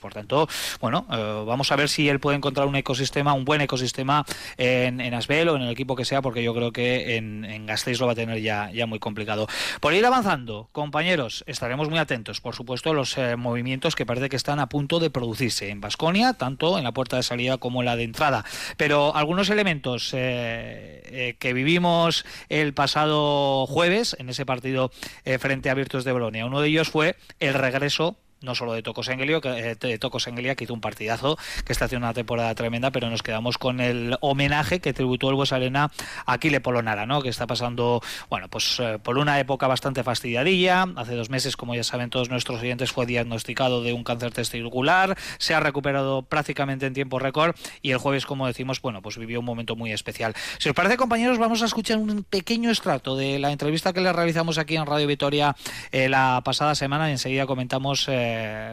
Por 0.00 0.12
tanto, 0.12 0.48
bueno, 0.80 1.06
eh, 1.10 1.44
vamos 1.46 1.72
a 1.72 1.76
ver 1.76 1.88
si 1.88 2.08
él 2.08 2.20
puede 2.20 2.36
encontrar 2.36 2.66
un 2.66 2.76
ecosistema, 2.76 3.32
un 3.32 3.44
buen 3.44 3.60
ecosistema 3.60 4.24
en, 4.56 5.00
en 5.00 5.14
Asbel 5.14 5.48
o 5.48 5.56
en 5.56 5.62
el 5.62 5.70
equipo 5.70 5.96
que 5.96 6.04
sea, 6.04 6.20
porque 6.20 6.42
yo 6.42 6.54
creo 6.54 6.72
que 6.72 7.16
en, 7.16 7.44
en 7.44 7.66
Gasteiz 7.66 8.00
lo 8.00 8.06
va 8.06 8.12
a 8.12 8.14
tener 8.14 8.40
ya, 8.40 8.70
ya 8.72 8.86
muy 8.86 8.98
complicado. 8.98 9.46
Por 9.80 9.94
ir 9.94 10.04
avanzando, 10.04 10.68
compañeros, 10.72 11.44
estaremos 11.46 11.88
muy 11.88 11.98
atentos, 11.98 12.40
por 12.40 12.54
supuesto, 12.54 12.90
a 12.90 12.94
los 12.94 13.16
eh, 13.18 13.36
movimientos 13.36 13.94
que 13.94 14.04
parece 14.04 14.28
que 14.28 14.36
están 14.36 14.58
a 14.58 14.68
punto 14.68 15.00
de 15.00 15.10
producirse 15.10 15.70
en 15.70 15.80
Basconia, 15.80 16.34
tanto 16.34 16.76
en 16.78 16.84
la 16.84 16.92
puerta 16.92 17.16
de 17.16 17.22
salida 17.22 17.58
como 17.58 17.82
en 17.82 17.86
la 17.86 17.96
de 17.96 18.04
entrada. 18.04 18.44
Pero 18.76 19.14
algunos 19.14 19.48
elementos 19.50 20.10
eh, 20.12 21.36
que 21.38 21.52
vivimos 21.52 22.24
el 22.62 22.74
pasado 22.74 23.66
jueves 23.66 24.16
en 24.18 24.28
ese 24.28 24.46
partido 24.46 24.90
frente 25.38 25.70
a 25.70 25.74
Virtus 25.74 26.04
de 26.04 26.12
Bolonia, 26.12 26.46
uno 26.46 26.60
de 26.60 26.68
ellos 26.68 26.88
fue 26.88 27.16
el 27.40 27.54
regreso 27.54 28.16
no 28.42 28.54
solo 28.54 28.72
de 28.72 28.82
Tocos 28.82 29.08
Engelio, 29.08 29.40
que, 29.40 29.48
eh, 29.48 29.74
de 29.74 29.98
Tocos 29.98 30.26
Engelia, 30.26 30.54
que 30.54 30.64
hizo 30.64 30.74
un 30.74 30.80
partidazo, 30.80 31.36
que 31.64 31.72
está 31.72 31.86
haciendo 31.86 32.06
una 32.06 32.14
temporada 32.14 32.54
tremenda, 32.54 32.90
pero 32.90 33.10
nos 33.10 33.22
quedamos 33.22 33.58
con 33.58 33.80
el 33.80 34.16
homenaje 34.20 34.80
que 34.80 34.92
tributó 34.92 35.28
el 35.30 35.36
Bues 35.36 35.52
Arena 35.52 35.90
a 36.26 36.32
Aquile 36.32 36.60
Polonara, 36.60 37.06
¿no? 37.06 37.22
que 37.22 37.28
está 37.28 37.46
pasando, 37.46 38.00
bueno, 38.28 38.48
pues 38.48 38.78
eh, 38.80 38.98
por 39.02 39.18
una 39.18 39.38
época 39.40 39.66
bastante 39.66 40.02
fastidiadilla. 40.02 40.86
Hace 40.96 41.14
dos 41.14 41.30
meses, 41.30 41.56
como 41.56 41.74
ya 41.74 41.84
saben 41.84 42.10
todos 42.10 42.30
nuestros 42.30 42.60
oyentes, 42.60 42.92
fue 42.92 43.06
diagnosticado 43.06 43.82
de 43.82 43.92
un 43.92 44.04
cáncer 44.04 44.32
testicular, 44.32 45.16
se 45.38 45.54
ha 45.54 45.60
recuperado 45.60 46.22
prácticamente 46.22 46.86
en 46.86 46.94
tiempo 46.94 47.18
récord 47.18 47.54
y 47.80 47.90
el 47.90 47.98
jueves, 47.98 48.26
como 48.26 48.46
decimos, 48.46 48.80
bueno, 48.80 49.02
pues 49.02 49.18
vivió 49.18 49.40
un 49.40 49.46
momento 49.46 49.76
muy 49.76 49.92
especial. 49.92 50.34
Si 50.58 50.68
os 50.68 50.74
parece, 50.74 50.96
compañeros, 50.96 51.38
vamos 51.38 51.62
a 51.62 51.66
escuchar 51.66 51.98
un 51.98 52.24
pequeño 52.24 52.70
extracto 52.70 53.16
de 53.16 53.38
la 53.38 53.52
entrevista 53.52 53.92
que 53.92 54.00
le 54.00 54.12
realizamos 54.12 54.58
aquí 54.58 54.76
en 54.76 54.86
Radio 54.86 55.06
Vitoria 55.06 55.56
eh, 55.90 56.08
la 56.08 56.40
pasada 56.44 56.74
semana 56.74 57.08
y 57.08 57.12
enseguida 57.12 57.46
comentamos 57.46 58.06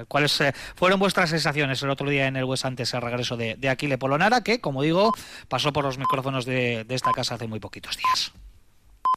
cuáles 0.08 0.40
eh, 0.42 0.54
fueron 0.76 1.00
vuestras 1.00 1.30
sensaciones 1.30 1.82
el 1.84 1.90
otro 1.90 2.10
día 2.10 2.28
en 2.28 2.36
el 2.36 2.44
West 2.44 2.66
antes 2.66 2.94
el 2.94 3.02
regreso 3.02 3.38
de, 3.38 3.56
de 3.56 3.70
Aquile 3.70 3.98
Polonara, 3.98 4.42
que, 4.44 4.60
como 4.60 4.82
digo, 4.82 5.12
pasó 5.48 5.74
por 5.74 5.84
los 5.84 5.98
micrófonos 5.98 6.46
de, 6.46 6.84
de 6.84 6.96
esta 6.96 7.12
casa 7.12 7.36
hace 7.36 7.48
muy 7.48 7.60
poquitos 7.60 7.98
días. 7.98 8.32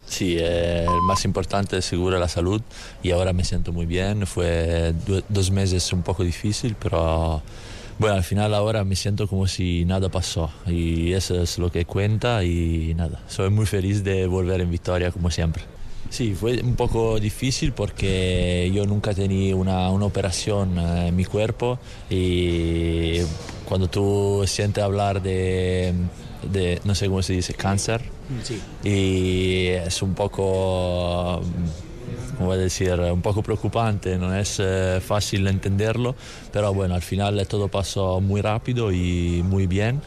Sí, 0.04 0.36
eh, 0.38 0.84
el 0.84 1.02
más 1.02 1.24
importante 1.24 1.78
es 1.78 1.84
seguro 1.84 2.18
la 2.18 2.28
salud 2.28 2.60
y 3.02 3.12
ahora 3.12 3.32
me 3.32 3.44
siento 3.44 3.72
muy 3.72 3.86
bien. 3.86 4.26
Fue 4.26 4.94
dos 5.28 5.50
meses 5.50 5.92
un 5.92 6.02
poco 6.02 6.24
difícil, 6.24 6.76
pero 6.78 7.42
bueno, 7.98 8.16
al 8.16 8.24
final 8.24 8.52
ahora 8.54 8.84
me 8.84 8.96
siento 8.96 9.28
como 9.28 9.46
si 9.46 9.84
nada 9.84 10.08
pasó 10.08 10.50
y 10.66 11.12
eso 11.12 11.40
es 11.40 11.58
lo 11.58 11.70
que 11.70 11.84
cuenta 11.84 12.42
y 12.42 12.94
nada, 12.94 13.20
soy 13.28 13.50
muy 13.50 13.66
feliz 13.66 14.02
de 14.02 14.26
volver 14.26 14.60
en 14.60 14.70
Victoria 14.70 15.12
como 15.12 15.30
siempre. 15.30 15.62
Sí, 16.12 16.34
fue 16.34 16.60
un 16.60 16.76
poco 16.76 17.18
difícil 17.18 17.72
porque 17.72 18.70
yo 18.74 18.84
nunca 18.84 19.14
tenía 19.14 19.56
una, 19.56 19.88
una 19.88 20.04
operación 20.04 20.78
eh, 20.78 21.08
en 21.08 21.16
mi 21.16 21.24
cuerpo 21.24 21.78
y 22.10 23.20
cuando 23.64 23.88
tú 23.88 24.44
sientes 24.46 24.84
hablar 24.84 25.22
de, 25.22 25.94
de, 26.52 26.82
no 26.84 26.94
sé 26.94 27.06
cómo 27.06 27.22
se 27.22 27.32
dice, 27.32 27.54
cáncer, 27.54 28.02
sí. 28.42 28.60
y 28.84 29.68
es 29.68 30.02
un 30.02 30.12
poco, 30.12 31.40
¿cómo 32.36 32.46
voy 32.50 32.58
a 32.58 32.60
decir, 32.60 32.92
un 32.92 33.22
poco 33.22 33.42
preocupante, 33.42 34.18
no 34.18 34.36
es 34.36 34.58
eh, 34.60 35.00
fácil 35.02 35.46
entenderlo, 35.46 36.14
pero 36.52 36.74
bueno, 36.74 36.94
al 36.94 37.02
final 37.02 37.46
todo 37.48 37.68
pasó 37.68 38.20
muy 38.20 38.42
rápido 38.42 38.92
y 38.92 39.42
muy 39.42 39.66
bien 39.66 40.02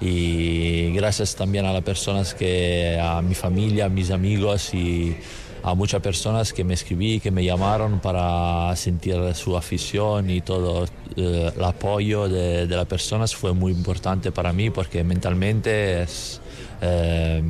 y 0.00 0.92
gracias 0.92 1.36
también 1.36 1.66
a 1.66 1.72
las 1.72 1.82
personas 1.82 2.34
que, 2.34 2.98
a 3.00 3.20
mi 3.20 3.34
familia, 3.34 3.86
a 3.86 3.88
mis 3.88 4.10
amigos 4.10 4.72
y 4.72 5.14
a 5.62 5.74
muchas 5.74 6.00
personas 6.00 6.52
que 6.52 6.64
me 6.64 6.74
escribí, 6.74 7.20
que 7.20 7.30
me 7.30 7.44
llamaron 7.44 8.00
para 8.00 8.74
sentir 8.76 9.34
su 9.34 9.56
afición 9.56 10.30
y 10.30 10.40
todo 10.40 10.86
eh, 11.16 11.52
el 11.54 11.64
apoyo 11.64 12.28
de, 12.28 12.66
las 12.66 12.86
personas 12.86 13.34
fue 13.34 13.52
muy 13.52 13.72
importante 13.72 14.32
para 14.32 14.52
mí 14.52 14.70
porque 14.70 15.04
mentalmente 15.04 16.02
es 16.02 16.40
eh, 16.80 17.42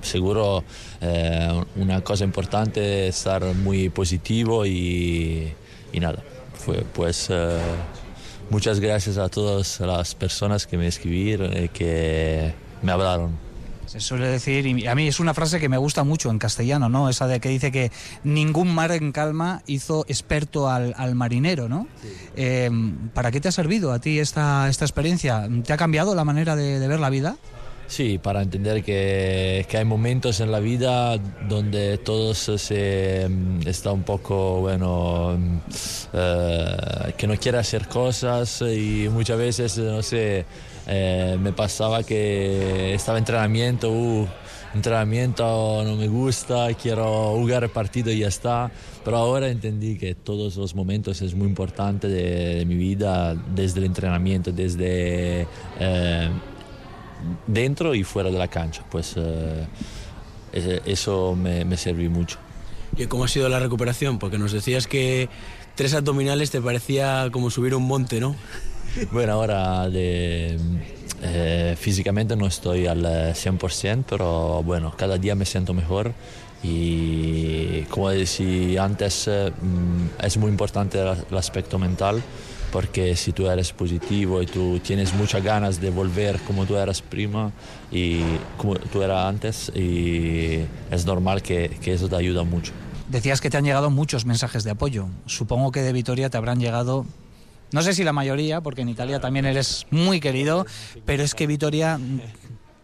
seguro 0.00 0.64
eh, 1.00 1.64
una 1.76 2.00
cosa 2.02 2.24
importante 2.24 3.08
estar 3.08 3.42
muy 3.54 3.90
positivo 3.90 4.66
y, 4.66 5.52
y 5.92 6.00
nada, 6.00 6.22
fue 6.54 6.84
pues 6.92 7.30
muchas 8.50 8.80
gracias 8.80 9.18
a 9.18 9.28
todas 9.28 9.80
las 9.80 10.14
personas 10.14 10.66
que 10.66 10.76
me 10.76 10.88
escribieron 10.88 11.56
y 11.56 11.68
que 11.68 12.54
me 12.82 12.92
hablaron. 12.92 13.51
Se 13.92 14.00
suele 14.00 14.26
decir, 14.26 14.66
y 14.66 14.86
a 14.86 14.94
mí 14.94 15.06
es 15.06 15.20
una 15.20 15.34
frase 15.34 15.60
que 15.60 15.68
me 15.68 15.76
gusta 15.76 16.02
mucho 16.02 16.30
en 16.30 16.38
castellano, 16.38 16.88
¿no? 16.88 17.10
Esa 17.10 17.26
de 17.26 17.40
que 17.40 17.50
dice 17.50 17.70
que 17.70 17.92
ningún 18.24 18.74
mar 18.74 18.90
en 18.90 19.12
calma 19.12 19.62
hizo 19.66 20.06
experto 20.08 20.70
al, 20.70 20.94
al 20.96 21.14
marinero, 21.14 21.68
¿no? 21.68 21.86
Sí. 22.00 22.08
Eh, 22.36 22.70
¿Para 23.12 23.30
qué 23.30 23.38
te 23.42 23.48
ha 23.48 23.52
servido 23.52 23.92
a 23.92 23.98
ti 23.98 24.18
esta, 24.18 24.70
esta 24.70 24.86
experiencia? 24.86 25.46
¿Te 25.62 25.74
ha 25.74 25.76
cambiado 25.76 26.14
la 26.14 26.24
manera 26.24 26.56
de, 26.56 26.80
de 26.80 26.88
ver 26.88 27.00
la 27.00 27.10
vida? 27.10 27.36
Sí, 27.86 28.16
para 28.16 28.40
entender 28.40 28.82
que, 28.82 29.66
que, 29.68 29.76
hay 29.76 29.84
momentos 29.84 30.40
en 30.40 30.50
la 30.50 30.60
vida 30.60 31.18
donde 31.46 31.98
todo 31.98 32.32
se 32.32 33.28
está 33.66 33.92
un 33.92 34.04
poco, 34.04 34.60
bueno, 34.60 35.38
eh, 36.14 37.12
que 37.18 37.26
no 37.26 37.36
quiere 37.36 37.58
hacer 37.58 37.88
cosas 37.88 38.62
y 38.62 39.10
muchas 39.10 39.36
veces, 39.36 39.76
no 39.76 40.02
sé, 40.02 40.46
eh, 40.86 41.36
me 41.40 41.52
pasaba 41.52 42.02
que 42.02 42.94
estaba 42.94 43.18
entrenamiento, 43.18 43.90
uh, 43.90 44.26
entrenamiento 44.74 45.82
no 45.84 45.96
me 45.96 46.08
gusta, 46.08 46.72
quiero 46.74 47.34
jugar 47.36 47.68
partido 47.70 48.10
y 48.10 48.20
ya 48.20 48.28
está. 48.28 48.70
Pero 49.04 49.16
ahora 49.16 49.48
entendí 49.48 49.98
que 49.98 50.14
todos 50.14 50.56
los 50.56 50.74
momentos 50.74 51.22
es 51.22 51.34
muy 51.34 51.48
importante 51.48 52.08
de, 52.08 52.56
de 52.56 52.64
mi 52.64 52.76
vida, 52.76 53.34
desde 53.34 53.80
el 53.80 53.86
entrenamiento, 53.86 54.52
desde 54.52 55.46
eh, 55.80 56.28
dentro 57.46 57.94
y 57.94 58.04
fuera 58.04 58.30
de 58.30 58.38
la 58.38 58.48
cancha. 58.48 58.84
Pues 58.90 59.14
eh, 59.16 59.66
eso 60.84 61.34
me, 61.34 61.64
me 61.64 61.76
sirvió 61.76 62.10
mucho. 62.10 62.38
¿Y 62.96 63.06
cómo 63.06 63.24
ha 63.24 63.28
sido 63.28 63.48
la 63.48 63.58
recuperación? 63.58 64.18
Porque 64.18 64.38
nos 64.38 64.52
decías 64.52 64.86
que 64.86 65.28
tres 65.74 65.94
abdominales 65.94 66.50
te 66.50 66.60
parecía 66.60 67.28
como 67.32 67.50
subir 67.50 67.74
un 67.74 67.84
monte, 67.84 68.20
¿no? 68.20 68.36
Bueno, 69.10 69.32
ahora 69.32 69.88
de, 69.88 70.58
eh, 71.22 71.76
físicamente 71.78 72.36
no 72.36 72.46
estoy 72.46 72.86
al 72.86 73.04
100%, 73.34 74.04
pero 74.08 74.62
bueno, 74.62 74.92
cada 74.96 75.18
día 75.18 75.34
me 75.34 75.44
siento 75.44 75.72
mejor 75.72 76.12
y 76.62 77.82
como 77.82 78.10
decía 78.10 78.84
antes, 78.84 79.28
eh, 79.28 79.52
es 80.22 80.36
muy 80.36 80.50
importante 80.50 81.00
el 81.00 81.36
aspecto 81.36 81.78
mental 81.78 82.22
porque 82.72 83.16
si 83.16 83.32
tú 83.32 83.48
eres 83.48 83.72
positivo 83.72 84.40
y 84.42 84.46
tú 84.46 84.80
tienes 84.80 85.12
muchas 85.14 85.42
ganas 85.44 85.80
de 85.80 85.90
volver 85.90 86.40
como 86.40 86.64
tú 86.64 86.76
eras 86.76 87.02
prima 87.02 87.52
y 87.90 88.22
como 88.56 88.76
tú 88.76 89.02
eras 89.02 89.26
antes, 89.26 89.70
y 89.74 90.60
es 90.90 91.04
normal 91.04 91.42
que, 91.42 91.68
que 91.82 91.92
eso 91.92 92.08
te 92.08 92.16
ayuda 92.16 92.44
mucho. 92.44 92.72
Decías 93.10 93.42
que 93.42 93.50
te 93.50 93.58
han 93.58 93.64
llegado 93.64 93.90
muchos 93.90 94.24
mensajes 94.24 94.64
de 94.64 94.70
apoyo. 94.70 95.08
Supongo 95.26 95.70
que 95.70 95.82
de 95.82 95.92
Vitoria 95.92 96.30
te 96.30 96.38
habrán 96.38 96.60
llegado 96.60 97.04
no 97.72 97.82
sé 97.82 97.94
si 97.94 98.04
la 98.04 98.12
mayoría, 98.12 98.60
porque 98.60 98.82
en 98.82 98.88
Italia 98.88 99.20
también 99.20 99.46
eres 99.46 99.86
muy 99.90 100.20
querido, 100.20 100.66
pero 101.04 101.22
es 101.22 101.34
que 101.34 101.46
Vitoria 101.46 101.98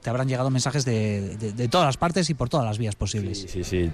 te 0.02 0.10
habrán 0.10 0.28
llegado 0.28 0.48
mensajes 0.50 0.84
de, 0.84 1.36
de, 1.36 1.68
todas 1.68 1.86
las 1.86 1.96
partes 1.96 2.30
y 2.30 2.34
por 2.34 2.48
todas 2.48 2.64
las 2.64 2.78
vías 2.78 2.94
posibles. 2.94 3.46
Sí, 3.48 3.64
sí, 3.64 3.90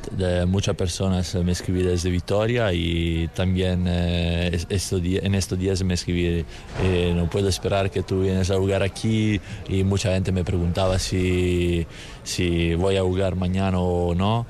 muchas 0.46 0.76
personas 0.76 1.34
me 1.34 1.52
escribí 1.52 1.82
desde 1.82 2.10
Vitoria 2.10 2.72
y 2.72 3.28
también 3.34 3.86
eh, 3.88 4.56
esto, 4.68 4.98
en 4.98 5.34
estos 5.34 5.58
días 5.58 5.82
me 5.82 5.94
escribí, 5.94 6.44
eh, 6.82 7.12
no 7.16 7.28
puedo 7.30 7.48
esperar 7.48 7.90
que 7.90 8.02
tú 8.02 8.20
vienes 8.20 8.50
a 8.50 8.56
jugar 8.56 8.82
aquí 8.82 9.40
y 9.68 9.82
mucha 9.82 10.12
gente 10.12 10.30
me 10.30 10.44
preguntaba 10.44 10.98
si, 10.98 11.86
si 12.22 12.74
voy 12.74 12.96
a 12.96 13.02
jugar 13.02 13.34
mañana 13.36 13.78
o 13.78 14.14
no. 14.14 14.46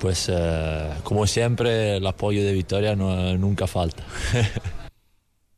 Pues 0.00 0.30
eh, 0.30 0.90
como 1.04 1.26
siempre 1.26 1.96
el 1.96 2.06
apoyo 2.06 2.44
de 2.44 2.52
Vitoria 2.52 2.94
nunca 2.94 3.66
falta. 3.66 4.04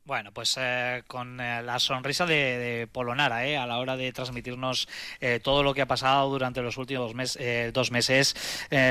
Bueno, 0.08 0.32
pues 0.32 0.56
eh, 0.58 1.02
con 1.06 1.38
eh, 1.38 1.62
la 1.62 1.78
sonrisa 1.78 2.24
de, 2.24 2.88
Polonara 2.90 3.46
eh, 3.46 3.58
a 3.58 3.66
la 3.66 3.76
hora 3.76 3.94
de 3.94 4.10
transmitirnos 4.10 4.88
eh, 5.20 5.38
todo 5.38 5.62
lo 5.62 5.74
que 5.74 5.82
ha 5.82 5.86
pasado 5.86 6.30
durante 6.30 6.62
los 6.62 6.78
últimos 6.78 7.36
eh, 7.38 7.72
dos 7.74 7.90
meses. 7.90 8.34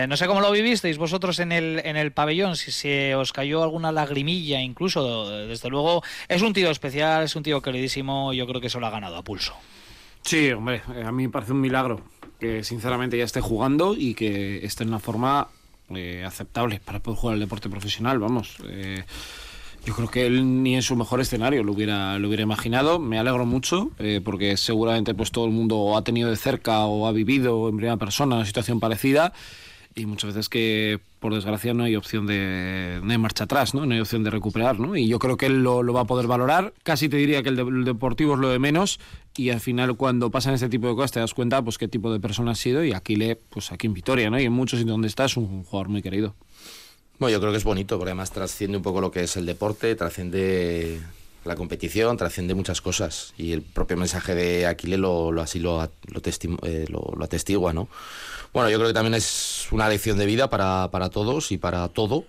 No 0.08 0.16
sé 0.16 0.28
cómo 0.28 0.42
lo 0.42 0.52
vivisteis 0.52 1.00
vosotros 1.00 1.40
en 1.40 1.52
el, 1.52 1.82
en 1.84 1.98
el 1.98 2.12
pabellón, 2.12 2.56
si 2.56 2.72
se 2.72 3.16
os 3.16 3.34
cayó 3.34 3.64
alguna 3.64 3.92
lagrimilla 3.92 4.62
incluso. 4.62 5.28
Desde 5.48 5.70
luego, 5.72 6.04
es 6.28 6.44
un 6.44 6.54
tío 6.54 6.70
especial, 6.70 7.24
es 7.24 7.36
un 7.36 7.42
tío 7.42 7.64
queridísimo, 7.64 8.32
yo 8.34 8.46
creo 8.46 8.62
que 8.62 8.70
se 8.70 8.80
lo 8.80 8.86
ha 8.86 8.92
ganado 8.92 9.18
a 9.18 9.24
pulso. 9.24 9.56
Sí, 10.22 10.52
hombre, 10.52 10.84
a 11.04 11.12
mí 11.12 11.24
me 11.24 11.30
parece 11.30 11.52
un 11.52 11.62
milagro 11.62 12.00
que 12.40 12.64
sinceramente 12.64 13.18
ya 13.18 13.24
esté 13.24 13.42
jugando 13.42 13.96
y 13.98 14.14
que 14.14 14.64
esté 14.64 14.84
en 14.84 14.90
una 14.90 15.00
forma 15.00 15.48
aceptable 16.24 16.80
para 16.80 17.00
poder 17.00 17.20
jugar 17.20 17.34
el 17.34 17.40
deporte 17.40 17.70
profesional, 17.70 18.20
vamos. 18.20 18.58
Yo 19.88 19.96
creo 19.96 20.10
que 20.10 20.26
él 20.26 20.64
ni 20.64 20.76
en 20.76 20.82
su 20.82 20.98
mejor 20.98 21.22
escenario 21.22 21.64
lo 21.64 21.72
hubiera, 21.72 22.20
lo 22.20 22.28
hubiera 22.28 22.44
imaginado. 22.44 23.00
Me 23.00 23.20
alegro 23.20 23.46
mucho 23.46 23.92
eh, 24.00 24.20
porque 24.22 24.58
seguramente 24.58 25.16
pues 25.16 25.32
todo 25.32 25.46
el 25.46 25.52
mundo 25.52 25.96
ha 25.96 26.04
tenido 26.04 26.30
de 26.30 26.36
cerca 26.36 26.86
o 26.86 27.08
ha 27.08 27.14
vivido 27.14 27.70
en 27.70 27.78
primera 27.78 27.96
persona 27.96 28.36
una 28.36 28.46
situación 28.46 28.82
parecida 28.82 29.32
y 29.96 30.06
muchas 30.06 30.34
veces 30.34 30.50
que 30.50 31.00
por 31.22 31.34
desgracia 31.34 31.74
no 31.74 31.86
hay 31.86 31.96
opción 31.96 32.28
de, 32.28 33.00
de 33.02 33.18
marcha 33.18 33.46
atrás, 33.46 33.74
¿no? 33.74 33.86
no 33.86 33.94
hay 33.94 34.02
opción 34.02 34.26
de 34.26 34.30
recuperar, 34.30 34.78
¿no? 34.78 34.96
y 34.96 35.08
yo 35.08 35.20
creo 35.20 35.38
que 35.38 35.48
él 35.48 35.64
lo, 35.64 35.82
lo 35.82 35.94
va 35.94 36.02
a 36.02 36.06
poder 36.06 36.28
valorar, 36.28 36.74
casi 36.84 37.10
te 37.10 37.18
diría 37.18 37.42
que 37.42 37.50
el, 37.50 37.56
de, 37.56 37.64
el, 37.64 37.84
deportivo 37.84 38.36
es 38.36 38.40
lo 38.40 38.50
de 38.50 38.60
menos 38.60 39.00
y 39.36 39.50
al 39.50 39.60
final 39.60 39.96
cuando 39.96 40.30
pasan 40.30 40.54
este 40.54 40.70
tipo 40.70 40.88
de 40.88 40.96
cosas 40.96 41.14
te 41.14 41.20
das 41.20 41.34
cuenta 41.34 41.64
pues 41.64 41.80
qué 41.80 41.88
tipo 41.88 42.14
de 42.14 42.20
persona 42.20 42.52
has 42.52 42.60
sido 42.60 42.84
y 42.84 42.94
aquí 42.94 43.16
le, 43.16 43.38
pues 43.38 43.72
aquí 43.72 43.88
en 43.88 43.94
Vitoria 43.94 44.30
¿no? 44.30 44.40
y 44.40 44.44
en 44.44 44.54
muchos 44.54 44.78
sitios 44.80 44.94
donde 44.94 45.08
está 45.08 45.26
es 45.26 45.36
un 45.38 45.64
jugador 45.64 45.90
muy 45.90 46.04
querido. 46.04 46.36
Bueno, 47.20 47.34
yo 47.34 47.40
creo 47.40 47.52
que 47.52 47.58
es 47.58 47.64
bonito 47.64 47.98
porque 47.98 48.12
además 48.12 48.32
trasciende 48.32 48.78
un 48.78 48.84
poco 48.84 49.02
lo 49.02 49.10
que 49.10 49.24
es 49.24 49.38
el 49.38 49.48
deporte, 49.48 49.96
trasciende 49.96 51.02
la 51.46 51.56
competición, 51.56 52.16
trasciende 52.16 52.54
muchas 52.54 52.80
cosas 52.80 53.34
y 53.38 53.54
el 53.54 53.64
propio 53.64 53.98
mensaje 53.98 54.36
de 54.36 54.68
Aquile 54.68 54.98
lo, 54.98 55.32
lo 55.32 55.42
así 55.42 55.58
lo, 55.58 55.82
lo, 55.82 56.22
eh, 56.64 56.86
lo, 56.90 57.24
atestigua, 57.24 57.74
¿no? 57.74 57.88
Bueno, 58.54 58.70
yo 58.70 58.78
creo 58.78 58.90
que 58.90 58.94
también 58.94 59.16
es 59.16 59.68
una 59.72 59.90
lección 59.90 60.20
de 60.20 60.28
vida 60.28 60.50
para, 60.52 60.90
para 60.92 61.10
todos 61.10 61.52
y 61.52 61.58
para 61.58 61.88
todo, 61.88 62.26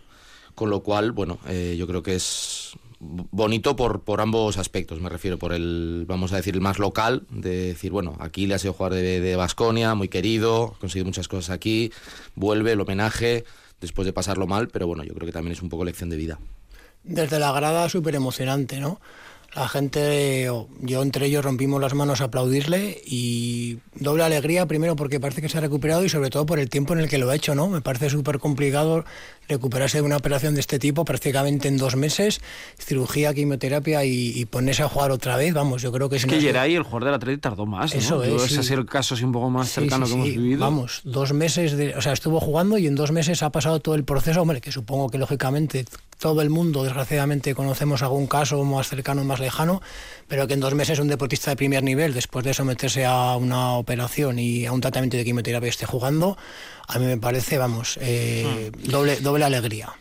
con 0.55 0.71
lo 0.71 0.81
cual, 0.81 1.13
bueno, 1.13 1.39
eh, 1.49 1.77
yo 1.79 1.87
creo 1.87 2.03
que 2.03 2.15
es 2.15 2.73
bonito 3.01 3.77
por, 3.77 4.01
por 4.01 4.23
ambos 4.23 4.57
aspectos, 4.57 5.01
me 5.01 5.11
refiero 5.11 5.39
por 5.39 5.53
el, 5.53 6.05
vamos 6.09 6.33
a 6.33 6.37
decir, 6.37 6.55
el 6.55 6.63
más 6.63 6.79
local, 6.79 7.27
de 7.29 7.69
decir, 7.69 7.93
bueno, 7.93 8.17
aquí 8.21 8.47
le 8.47 8.55
ha 8.55 8.59
sido 8.59 8.73
jugar 8.73 8.95
de 8.95 9.37
Basconia, 9.37 9.95
muy 9.95 10.09
querido, 10.09 10.75
ha 10.77 10.81
conseguido 10.81 11.05
muchas 11.05 11.29
cosas 11.29 11.51
aquí, 11.51 11.93
vuelve 12.35 12.73
el 12.73 12.81
homenaje 12.81 13.45
después 13.81 14.07
de 14.07 14.13
pasarlo 14.13 14.47
mal, 14.47 14.69
pero 14.69 14.87
bueno, 14.87 15.05
yo 15.05 15.15
creo 15.15 15.27
que 15.27 15.33
también 15.33 15.53
es 15.53 15.63
un 15.63 15.69
poco 15.69 15.85
lección 15.85 16.11
de 16.11 16.17
vida. 16.17 16.39
Desde 17.05 17.39
la 17.39 17.53
grada 17.53 17.89
súper 17.89 18.15
emocionante, 18.15 18.81
¿no? 18.81 19.01
La 19.55 19.67
gente, 19.67 20.49
yo 20.83 21.03
entre 21.03 21.27
ellos 21.27 21.45
rompimos 21.45 21.81
las 21.81 21.95
manos 21.95 22.21
a 22.21 22.25
aplaudirle 22.25 23.01
y 23.05 23.79
doble 23.95 24.23
alegría, 24.23 24.67
primero 24.67 24.95
porque 24.95 25.21
parece 25.21 25.41
que 25.41 25.49
se 25.49 25.57
ha 25.59 25.61
recuperado 25.63 26.05
y 26.05 26.09
sobre 26.09 26.31
todo 26.31 26.45
por 26.47 26.59
el 26.59 26.69
tiempo 26.69 26.93
en 26.93 27.01
el 27.01 27.09
que 27.09 27.19
lo 27.19 27.31
ha 27.31 27.35
hecho, 27.35 27.55
¿no? 27.55 27.69
Me 27.69 27.81
parece 27.81 28.11
súper 28.11 28.39
complicado 28.39 29.05
recuperarse 29.49 29.99
de 29.99 30.03
una 30.03 30.19
operación 30.19 30.55
de 30.55 30.61
este 30.61 30.79
tipo 30.79 31.07
prácticamente 31.07 31.69
en 31.69 31.79
dos 31.79 31.97
meses, 31.97 32.41
cirugía, 32.79 33.33
quimioterapia 33.33 34.05
y, 34.05 34.39
y 34.39 34.45
ponerse 34.45 34.83
a 34.83 34.89
jugar 34.89 35.11
otra 35.11 35.37
vez, 35.37 35.55
vamos, 35.55 35.81
yo 35.81 35.91
creo 35.91 36.11
que 36.11 36.17
es... 36.17 36.25
Es 36.25 36.31
que 36.31 36.41
Geray, 36.41 36.75
el 36.75 36.83
jugador 36.83 37.07
del 37.07 37.15
Atlético, 37.15 37.41
tardó 37.49 37.65
más, 37.65 37.95
¿no? 37.95 37.99
Eso 37.99 38.23
es, 38.23 38.43
Ese 38.45 38.61
ha 38.61 38.63
sido 38.63 38.81
el 38.81 38.87
caso 38.87 39.15
así 39.15 39.25
un 39.25 39.33
poco 39.33 39.49
más 39.49 39.71
cercano 39.71 40.05
sí, 40.07 40.13
sí, 40.13 40.19
que 40.19 40.23
hemos 40.29 40.35
vivido. 40.37 40.61
Vamos, 40.61 41.01
dos 41.05 41.33
meses, 41.33 41.73
de, 41.73 41.97
o 41.97 42.03
sea, 42.03 42.13
estuvo 42.13 42.39
jugando 42.41 42.77
y 42.77 42.87
en 42.87 42.95
dos 42.95 43.11
meses 43.11 43.43
ha 43.43 43.51
pasado 43.51 43.81
todo 43.81 43.95
el 43.95 44.05
proceso, 44.05 44.43
hombre, 44.43 44.61
que 44.61 44.71
supongo 44.71 45.09
que 45.09 45.17
lógicamente 45.17 45.87
todo 46.19 46.43
el 46.43 46.51
mundo, 46.51 46.85
desgraciadamente, 46.85 47.55
conocemos 47.55 48.03
algún 48.03 48.27
caso 48.27 48.63
más 48.65 48.89
cercano, 48.89 49.25
más 49.25 49.38
lejano, 49.41 49.81
pero 50.27 50.47
que 50.47 50.55
en 50.55 50.61
dos 50.61 50.75
meses 50.75 50.99
un 50.99 51.09
deportista 51.09 51.51
de 51.51 51.57
primer 51.57 51.83
nivel, 51.83 52.15
después 52.15 52.45
de 52.45 52.55
someterse 52.55 53.05
a 53.05 53.37
una 53.37 53.73
operación 53.73 54.39
y 54.39 54.67
a 54.67 54.73
un 54.73 54.81
tratamiento 54.81 55.17
de 55.17 55.25
quimioterapia 55.25 55.69
esté 55.69 55.87
jugando, 55.87 56.37
a 56.87 56.99
mí 56.99 57.07
me 57.07 57.19
parece, 57.19 57.59
vamos, 57.59 57.99
eh, 58.01 58.71
hmm. 58.77 58.91
doble, 58.91 59.21
doble 59.21 59.45
alegría. 59.45 59.95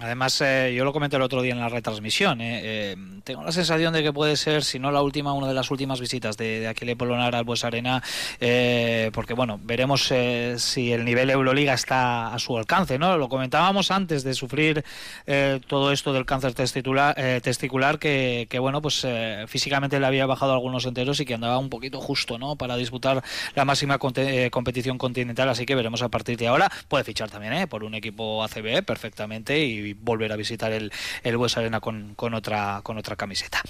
Además, 0.00 0.40
eh, 0.40 0.72
yo 0.74 0.84
lo 0.84 0.92
comenté 0.92 1.16
el 1.16 1.22
otro 1.22 1.42
día 1.42 1.52
en 1.52 1.60
la 1.60 1.68
retransmisión. 1.68 2.40
Eh, 2.40 2.60
eh, 2.62 2.96
tengo 3.24 3.44
la 3.44 3.52
sensación 3.52 3.92
de 3.92 4.02
que 4.02 4.12
puede 4.12 4.36
ser, 4.36 4.64
si 4.64 4.78
no 4.78 4.90
la 4.90 5.02
última, 5.02 5.32
una 5.32 5.46
de 5.46 5.54
las 5.54 5.70
últimas 5.70 6.00
visitas 6.00 6.36
de, 6.36 6.66
Aquile 6.68 6.96
Polonar 6.96 7.34
al 7.34 7.44
Bues 7.44 7.64
Arena, 7.64 8.02
eh, 8.40 9.10
porque 9.12 9.34
bueno, 9.34 9.60
veremos 9.62 10.10
eh, 10.10 10.56
si 10.58 10.92
el 10.92 11.04
nivel 11.04 11.30
Euroliga 11.30 11.74
está 11.74 12.32
a 12.32 12.38
su 12.38 12.56
alcance. 12.56 12.98
¿no? 12.98 13.16
Lo 13.18 13.28
comentábamos 13.28 13.90
antes 13.90 14.24
de 14.24 14.34
sufrir 14.34 14.84
eh, 15.26 15.60
todo 15.66 15.92
esto 15.92 16.12
del 16.12 16.24
cáncer 16.24 16.54
testicular, 16.54 17.14
testicular 17.42 17.98
que, 17.98 18.46
que, 18.48 18.58
bueno, 18.58 18.80
pues 18.82 19.06
físicamente 19.46 20.00
le 20.00 20.06
había 20.06 20.26
bajado 20.26 20.52
algunos 20.52 20.84
enteros 20.86 21.20
y 21.20 21.24
que 21.24 21.34
andaba 21.34 21.58
un 21.58 21.70
poquito 21.70 22.00
justo 22.00 22.38
¿no? 22.38 22.56
para 22.56 22.76
disputar 22.76 23.22
la 23.54 23.64
máxima 23.64 23.98
competición 23.98 24.98
continental. 24.98 25.48
Así 25.48 25.66
que 25.66 25.74
veremos 25.74 26.02
a 26.02 26.08
partir 26.08 26.36
de 26.36 26.48
ahora. 26.48 26.70
Puede 26.88 27.04
fichar 27.04 27.30
también 27.30 27.68
por 27.68 27.84
un 27.84 27.94
equipo 27.94 28.42
ACB 28.42 28.84
perfectamente 28.84 29.58
y 29.58 29.89
volver 29.94 30.32
a 30.32 30.36
visitar 30.36 30.72
el, 30.72 30.92
el 31.22 31.36
Bues 31.36 31.56
Arena 31.56 31.80
con, 31.80 32.14
con, 32.14 32.34
otra, 32.34 32.80
con 32.82 32.98
otra 32.98 33.16
camiseta. 33.16 33.60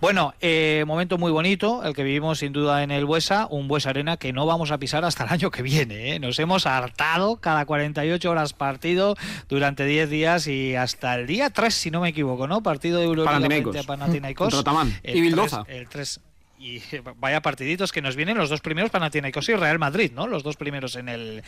Bueno, 0.00 0.34
eh, 0.40 0.84
momento 0.86 1.18
muy 1.18 1.32
bonito, 1.32 1.84
el 1.84 1.94
que 1.94 2.02
vivimos 2.02 2.38
sin 2.38 2.52
duda 2.52 2.82
en 2.82 2.90
el 2.90 3.04
Buesa, 3.04 3.46
un 3.50 3.68
Bues 3.68 3.86
Arena 3.86 4.16
que 4.16 4.32
no 4.32 4.46
vamos 4.46 4.70
a 4.70 4.78
pisar 4.78 5.04
hasta 5.04 5.24
el 5.24 5.30
año 5.30 5.50
que 5.50 5.62
viene. 5.62 6.14
¿eh? 6.14 6.18
Nos 6.18 6.38
hemos 6.38 6.66
hartado 6.66 7.36
cada 7.36 7.64
48 7.64 8.30
horas 8.30 8.52
partido 8.52 9.16
durante 9.48 9.84
10 9.84 10.10
días 10.10 10.46
y 10.46 10.76
hasta 10.76 11.14
el 11.14 11.26
día 11.26 11.50
3, 11.50 11.74
si 11.74 11.90
no 11.90 12.00
me 12.00 12.10
equivoco, 12.10 12.46
¿no? 12.46 12.62
Partido 12.62 12.98
de 12.98 13.04
Euroliga 13.04 13.40
frente 13.40 13.78
a 13.78 13.82
Panathinaikos. 13.82 14.64
y 15.04 15.20
Bildoza. 15.20 15.64
El 15.68 15.88
3 15.88 16.20
y 16.62 16.82
vaya 17.16 17.42
partiditos 17.42 17.92
que 17.92 18.00
nos 18.00 18.16
vienen 18.16 18.38
los 18.38 18.48
dos 18.48 18.60
primeros 18.60 18.90
Panathinaikos 18.90 19.48
y 19.48 19.54
Real 19.54 19.78
Madrid, 19.78 20.12
¿no? 20.14 20.26
Los 20.26 20.42
dos 20.42 20.56
primeros 20.56 20.96
en 20.96 21.08
el 21.08 21.42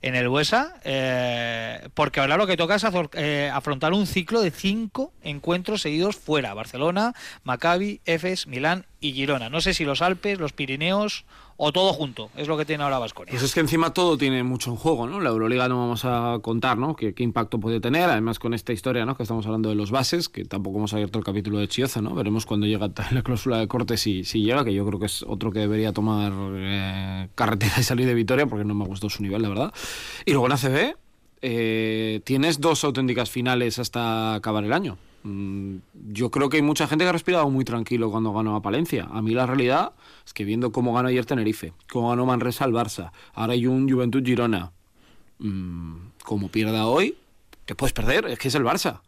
en 0.00 0.14
el 0.14 0.28
Buesa, 0.28 0.76
eh, 0.84 1.88
porque 1.94 2.20
ahora 2.20 2.36
lo 2.36 2.46
que 2.46 2.56
toca 2.56 2.76
es 2.76 2.86
eh, 3.14 3.50
afrontar 3.52 3.92
un 3.92 4.06
ciclo 4.06 4.40
de 4.40 4.50
cinco 4.50 5.12
encuentros 5.22 5.82
seguidos 5.82 6.16
fuera, 6.16 6.54
Barcelona, 6.54 7.14
Maccabi, 7.42 8.00
Efes, 8.04 8.46
Milán 8.46 8.86
y 9.00 9.12
Girona. 9.12 9.50
No 9.50 9.60
sé 9.60 9.74
si 9.74 9.84
los 9.84 10.02
Alpes, 10.02 10.38
los 10.38 10.52
Pirineos 10.52 11.24
o 11.62 11.72
todo 11.72 11.92
junto, 11.92 12.30
es 12.36 12.48
lo 12.48 12.56
que 12.56 12.64
tiene 12.64 12.84
ahora 12.84 12.98
Vasconia. 12.98 13.30
Pues 13.32 13.42
es 13.42 13.52
que 13.52 13.60
encima 13.60 13.92
todo 13.92 14.16
tiene 14.16 14.42
mucho 14.42 14.70
en 14.70 14.76
juego, 14.76 15.06
¿no? 15.06 15.20
La 15.20 15.28
Euroliga 15.28 15.68
no 15.68 15.76
vamos 15.76 16.06
a 16.06 16.38
contar, 16.40 16.78
¿no? 16.78 16.96
¿Qué, 16.96 17.12
impacto 17.18 17.60
puede 17.60 17.80
tener, 17.80 18.08
además 18.08 18.38
con 18.38 18.54
esta 18.54 18.72
historia, 18.72 19.04
¿no? 19.04 19.14
Que 19.14 19.24
estamos 19.24 19.44
hablando 19.44 19.68
de 19.68 19.74
los 19.74 19.90
bases, 19.90 20.30
que 20.30 20.46
tampoco 20.46 20.78
hemos 20.78 20.94
abierto 20.94 21.18
el 21.18 21.24
capítulo 21.24 21.58
de 21.58 21.68
Chioza, 21.68 22.00
¿no? 22.00 22.14
Veremos 22.14 22.46
cuando 22.46 22.66
llega 22.66 22.90
la 23.10 23.22
cláusula 23.22 23.58
de 23.58 23.68
corte 23.68 23.98
si, 23.98 24.24
si 24.24 24.40
llega, 24.40 24.64
que 24.64 24.72
yo 24.72 24.86
creo 24.86 24.98
que 24.98 25.04
es 25.04 25.22
otro 25.22 25.52
que 25.52 25.58
debería 25.58 25.92
tomar 25.92 26.32
eh, 26.54 27.28
carretera 27.34 27.74
y 27.78 27.82
salir 27.82 28.06
de 28.06 28.14
Vitoria, 28.14 28.46
porque 28.46 28.64
no 28.64 28.74
me 28.74 28.86
gustado 28.86 29.10
su 29.10 29.22
nivel, 29.22 29.42
la 29.42 29.50
verdad. 29.50 29.74
Y 30.24 30.30
luego 30.32 30.46
en 30.46 30.52
ACB 30.52 30.96
eh, 31.42 32.22
tienes 32.24 32.62
dos 32.62 32.84
auténticas 32.84 33.28
finales 33.28 33.78
hasta 33.78 34.32
acabar 34.32 34.64
el 34.64 34.72
año. 34.72 34.96
Mm, 35.22 35.76
yo 36.12 36.30
creo 36.30 36.48
que 36.48 36.56
hay 36.56 36.62
mucha 36.62 36.86
gente 36.86 37.04
que 37.04 37.10
ha 37.10 37.12
respirado 37.12 37.48
muy 37.50 37.64
tranquilo 37.64 38.10
cuando 38.10 38.32
ganó 38.32 38.56
a 38.56 38.62
Palencia. 38.62 39.08
A 39.10 39.20
mí 39.20 39.32
la 39.32 39.46
realidad 39.46 39.92
es 40.26 40.32
que 40.32 40.44
viendo 40.44 40.72
cómo 40.72 40.94
ganó 40.94 41.08
ayer 41.08 41.26
Tenerife, 41.26 41.72
cómo 41.90 42.10
ganó 42.10 42.26
Manresa 42.26 42.64
al 42.64 42.72
Barça, 42.72 43.12
ahora 43.34 43.52
hay 43.52 43.66
un 43.66 43.90
Juventud 43.90 44.24
Girona, 44.24 44.72
mmm, 45.38 45.96
como 46.24 46.48
pierda 46.48 46.86
hoy, 46.86 47.16
te 47.66 47.74
puedes 47.74 47.92
perder, 47.92 48.26
es 48.26 48.38
que 48.38 48.48
es 48.48 48.54
el 48.54 48.64
Barça. 48.64 49.00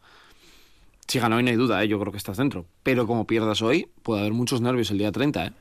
Si 1.08 1.18
ganó 1.18 1.36
hoy 1.36 1.42
no 1.42 1.50
hay 1.50 1.56
duda, 1.56 1.82
¿eh? 1.82 1.88
yo 1.88 1.98
creo 1.98 2.12
que 2.12 2.18
estás 2.18 2.36
dentro. 2.36 2.64
Pero 2.82 3.06
como 3.06 3.26
pierdas 3.26 3.60
hoy, 3.60 3.88
puede 4.02 4.20
haber 4.20 4.32
muchos 4.32 4.60
nervios 4.60 4.90
el 4.90 4.98
día 4.98 5.12
30. 5.12 5.46
¿eh? 5.46 5.52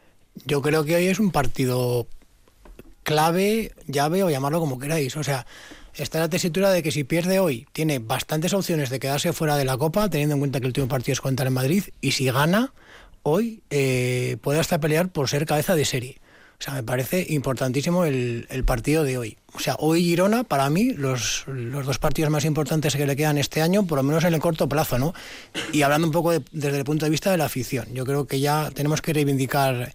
Yo 0.45 0.61
creo 0.61 0.85
que 0.85 0.95
hoy 0.95 1.07
es 1.07 1.19
un 1.19 1.31
partido 1.31 2.07
clave, 3.03 3.73
llave 3.87 4.23
o 4.23 4.29
llamarlo 4.29 4.59
como 4.59 4.79
queráis. 4.79 5.17
O 5.17 5.23
sea, 5.23 5.45
está 5.95 6.19
la 6.19 6.29
tesitura 6.29 6.71
de 6.71 6.83
que 6.83 6.91
si 6.91 7.03
pierde 7.03 7.39
hoy 7.39 7.67
tiene 7.73 7.99
bastantes 7.99 8.53
opciones 8.53 8.89
de 8.89 8.99
quedarse 8.99 9.33
fuera 9.33 9.57
de 9.57 9.65
la 9.65 9.77
Copa, 9.77 10.09
teniendo 10.09 10.35
en 10.35 10.39
cuenta 10.39 10.59
que 10.59 10.65
el 10.65 10.69
último 10.69 10.87
partido 10.87 11.13
es 11.13 11.21
contra 11.21 11.45
el 11.45 11.51
Madrid, 11.51 11.85
y 12.01 12.11
si 12.11 12.25
gana 12.25 12.73
hoy 13.23 13.61
eh, 13.69 14.37
puede 14.41 14.59
hasta 14.59 14.79
pelear 14.79 15.09
por 15.09 15.29
ser 15.29 15.45
cabeza 15.45 15.75
de 15.75 15.85
serie. 15.85 16.21
O 16.59 16.63
sea, 16.63 16.75
me 16.75 16.83
parece 16.83 17.25
importantísimo 17.29 18.05
el, 18.05 18.63
partido 18.67 19.03
de 19.03 19.17
hoy. 19.17 19.37
O 19.53 19.59
sea, 19.59 19.75
hoy 19.79 20.03
Girona, 20.03 20.43
para 20.43 20.69
mí, 20.69 20.91
los, 20.91 21.43
los, 21.47 21.87
dos 21.87 21.97
partidos 21.97 22.29
más 22.29 22.45
importantes 22.45 22.95
que 22.95 23.07
le 23.07 23.15
quedan 23.15 23.39
este 23.39 23.63
año, 23.63 23.87
por 23.87 23.97
lo 23.97 24.03
menos 24.03 24.23
en 24.25 24.35
el 24.35 24.39
corto 24.39 24.69
plazo, 24.69 24.99
¿no? 24.99 25.15
Y 25.73 25.81
hablando 25.81 26.05
un 26.05 26.13
poco 26.13 26.31
de, 26.31 26.43
desde 26.51 26.77
el 26.77 26.83
punto 26.83 27.05
de 27.05 27.09
vista 27.09 27.31
de 27.31 27.37
la 27.37 27.45
afición, 27.45 27.87
yo 27.93 28.05
creo 28.05 28.27
que 28.27 28.39
ya 28.39 28.69
tenemos 28.75 29.01
que 29.01 29.11
reivindicar 29.11 29.91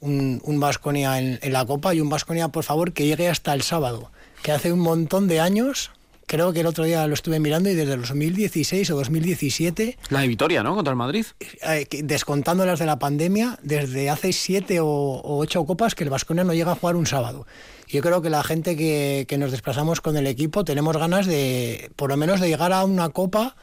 un, 0.00 0.40
un 0.42 0.58
Vasconia 0.58 1.18
en, 1.18 1.38
en 1.42 1.52
la 1.52 1.66
Copa 1.66 1.94
y 1.94 2.00
un 2.00 2.08
Vasconia, 2.08 2.48
por 2.48 2.64
favor, 2.64 2.94
que 2.94 3.04
llegue 3.04 3.28
hasta 3.28 3.52
el 3.52 3.60
sábado 3.60 4.10
que 4.46 4.52
hace 4.52 4.72
un 4.72 4.78
montón 4.78 5.26
de 5.26 5.40
años, 5.40 5.90
creo 6.28 6.52
que 6.52 6.60
el 6.60 6.66
otro 6.66 6.84
día 6.84 7.04
lo 7.08 7.14
estuve 7.14 7.40
mirando 7.40 7.68
y 7.68 7.74
desde 7.74 7.94
el 7.94 8.02
2016 8.02 8.88
o 8.92 8.96
2017... 8.98 9.98
La 10.10 10.20
de 10.20 10.28
Vitoria, 10.28 10.62
¿no? 10.62 10.76
Contra 10.76 10.92
el 10.92 10.96
Madrid. 10.96 11.26
Eh, 11.40 11.88
descontando 12.04 12.64
las 12.64 12.78
de 12.78 12.86
la 12.86 12.96
pandemia, 13.00 13.58
desde 13.64 14.08
hace 14.08 14.32
siete 14.32 14.78
o, 14.78 14.86
o 14.86 15.38
ocho 15.38 15.66
copas 15.66 15.96
que 15.96 16.04
el 16.04 16.10
Vasconia 16.10 16.44
no 16.44 16.54
llega 16.54 16.70
a 16.70 16.74
jugar 16.76 16.94
un 16.94 17.06
sábado. 17.06 17.44
Yo 17.88 18.00
creo 18.02 18.22
que 18.22 18.30
la 18.30 18.44
gente 18.44 18.76
que, 18.76 19.24
que, 19.26 19.36
nos 19.36 19.50
desplazamos 19.50 20.00
con 20.00 20.16
el 20.16 20.28
equipo 20.28 20.64
tenemos 20.64 20.96
ganas 20.96 21.26
de, 21.26 21.90
por 21.96 22.10
lo 22.10 22.16
menos, 22.16 22.40
de 22.40 22.46
llegar 22.46 22.72
a 22.72 22.84
una 22.84 23.08
copa 23.08 23.56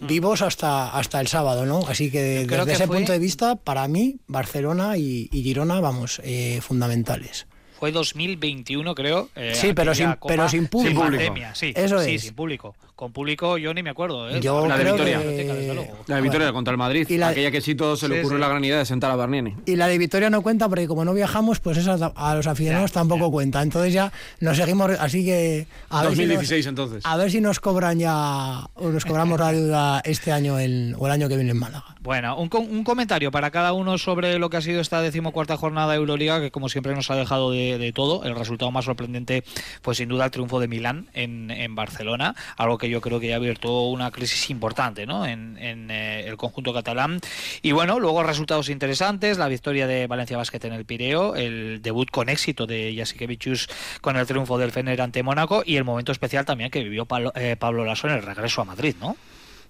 vivos 0.00 0.42
hasta, 0.42 0.90
hasta 0.90 1.18
el 1.18 1.28
sábado, 1.28 1.64
¿no? 1.64 1.80
Así 1.88 2.10
que 2.10 2.20
desde 2.20 2.64
que 2.66 2.72
ese 2.72 2.86
fue... 2.86 2.98
punto 2.98 3.12
de 3.12 3.18
vista, 3.18 3.56
para 3.56 3.88
mí, 3.88 4.18
Barcelona 4.26 4.98
y, 4.98 5.30
y 5.32 5.42
Girona, 5.42 5.80
vamos, 5.80 6.20
eh, 6.24 6.60
fundamentales 6.60 7.46
fue 7.78 7.92
2021 7.92 8.94
creo. 8.94 9.28
Eh, 9.36 9.52
sí, 9.54 9.72
pero 9.74 9.94
sin, 9.94 10.14
pero 10.26 10.48
sin 10.48 10.66
público. 10.66 11.02
Sin 11.02 11.10
pandemia, 11.10 11.54
sí, 11.54 11.72
Eso 11.76 12.02
sí, 12.02 12.14
es. 12.14 12.22
sin 12.22 12.34
público. 12.34 12.74
Con 12.96 13.12
público 13.12 13.58
yo 13.58 13.74
ni 13.74 13.82
me 13.82 13.90
acuerdo. 13.90 14.28
¿eh? 14.30 14.40
Yo 14.40 14.66
La 14.66 14.76
de 14.76 14.82
creo 14.82 14.94
Vitoria. 14.94 15.20
que- 15.20 15.90
La 16.06 16.20
victoria 16.20 16.52
contra 16.52 16.72
el 16.72 16.78
Madrid. 16.78 17.06
Y 17.08 17.18
la- 17.18 17.28
Aquella 17.28 17.50
que 17.50 17.60
Sito 17.60 17.94
se 17.96 18.08
le 18.08 18.14
Sí, 18.16 18.20
ocurrió 18.20 18.38
sí. 18.38 18.40
la 18.40 18.48
gran 18.48 18.64
idea 18.64 18.78
de 18.78 18.86
sentar 18.86 19.10
a 19.10 19.16
Barnieni. 19.16 19.54
Y 19.66 19.76
la 19.76 19.86
de 19.86 19.98
Vitoria 19.98 20.30
no 20.30 20.40
cuenta 20.42 20.68
porque 20.68 20.88
como 20.88 21.04
no 21.04 21.12
viajamos, 21.12 21.60
pues 21.60 21.76
esa 21.76 22.12
a 22.16 22.34
los 22.34 22.46
aficionados 22.46 22.92
tampoco 22.92 23.30
cuenta. 23.30 23.60
Entonces 23.62 23.92
ya 23.92 24.10
nos 24.40 24.56
seguimos, 24.56 24.90
así 24.98 25.24
que 25.24 25.66
a 25.90 26.02
ver, 26.02 26.12
si 26.12 26.16
2016 26.16 26.64
nos, 26.64 26.70
entonces. 26.70 27.02
a 27.04 27.16
ver 27.16 27.30
si 27.30 27.40
nos 27.42 27.60
cobran 27.60 27.98
ya 27.98 28.66
o 28.74 28.88
nos 28.88 29.04
cobramos 29.04 29.38
la 29.38 29.52
deuda 29.52 30.00
este 30.04 30.32
año 30.32 30.58
en- 30.58 30.94
o 30.98 31.04
el 31.06 31.12
año 31.12 31.28
que 31.28 31.36
viene 31.36 31.50
en 31.50 31.58
Málaga. 31.58 31.84
Bueno, 32.00 32.36
un, 32.38 32.48
un 32.54 32.84
comentario 32.84 33.30
para 33.30 33.50
cada 33.50 33.72
uno 33.74 33.98
sobre 33.98 34.38
lo 34.38 34.48
que 34.48 34.56
ha 34.56 34.60
sido 34.62 34.80
esta 34.80 35.02
decimocuarta 35.02 35.56
jornada 35.58 35.92
de 35.92 35.98
Euroliga, 35.98 36.40
que 36.40 36.50
como 36.50 36.68
siempre 36.70 36.94
nos 36.94 37.10
ha 37.10 37.16
dejado 37.16 37.50
de, 37.50 37.76
de 37.78 37.92
todo. 37.92 38.24
El 38.24 38.34
resultado 38.36 38.70
más 38.70 38.84
sorprendente, 38.86 39.44
pues 39.82 39.98
sin 39.98 40.08
duda 40.08 40.24
el 40.26 40.30
triunfo 40.30 40.60
de 40.60 40.68
Milán 40.68 41.08
en, 41.12 41.50
en 41.50 41.74
Barcelona, 41.74 42.34
algo 42.56 42.78
que 42.78 42.85
yo 42.88 43.00
creo 43.00 43.20
que 43.20 43.28
ya 43.28 43.34
ha 43.34 43.36
abierto 43.36 43.84
una 43.88 44.10
crisis 44.10 44.50
importante 44.50 45.06
¿no? 45.06 45.26
en, 45.26 45.56
en, 45.58 45.90
eh, 45.90 46.26
el 46.26 46.36
conjunto 46.36 46.72
catalán. 46.72 47.20
Y 47.62 47.72
bueno, 47.72 48.00
luego 48.00 48.22
resultados 48.22 48.68
interesantes, 48.68 49.38
la 49.38 49.48
victoria 49.48 49.86
de 49.86 50.06
Valencia 50.06 50.36
Basket 50.36 50.64
en 50.64 50.72
el 50.72 50.84
Pireo, 50.84 51.34
el 51.34 51.80
debut 51.82 52.10
con 52.10 52.28
éxito 52.28 52.66
de 52.66 52.94
Jasikevicius 52.96 53.68
con 54.00 54.16
el 54.16 54.26
triunfo 54.26 54.58
del 54.58 54.72
Fener 54.72 55.00
ante 55.00 55.22
Mónaco 55.22 55.62
y 55.64 55.76
el 55.76 55.84
momento 55.84 56.12
especial 56.12 56.44
también 56.44 56.70
que 56.70 56.82
vivió 56.82 57.06
Pablo, 57.06 57.32
eh, 57.34 57.56
Pablo 57.58 57.84
Lasso 57.84 58.08
en 58.08 58.14
el 58.14 58.22
regreso 58.22 58.62
a 58.62 58.64
Madrid, 58.64 58.94
¿no? 59.00 59.16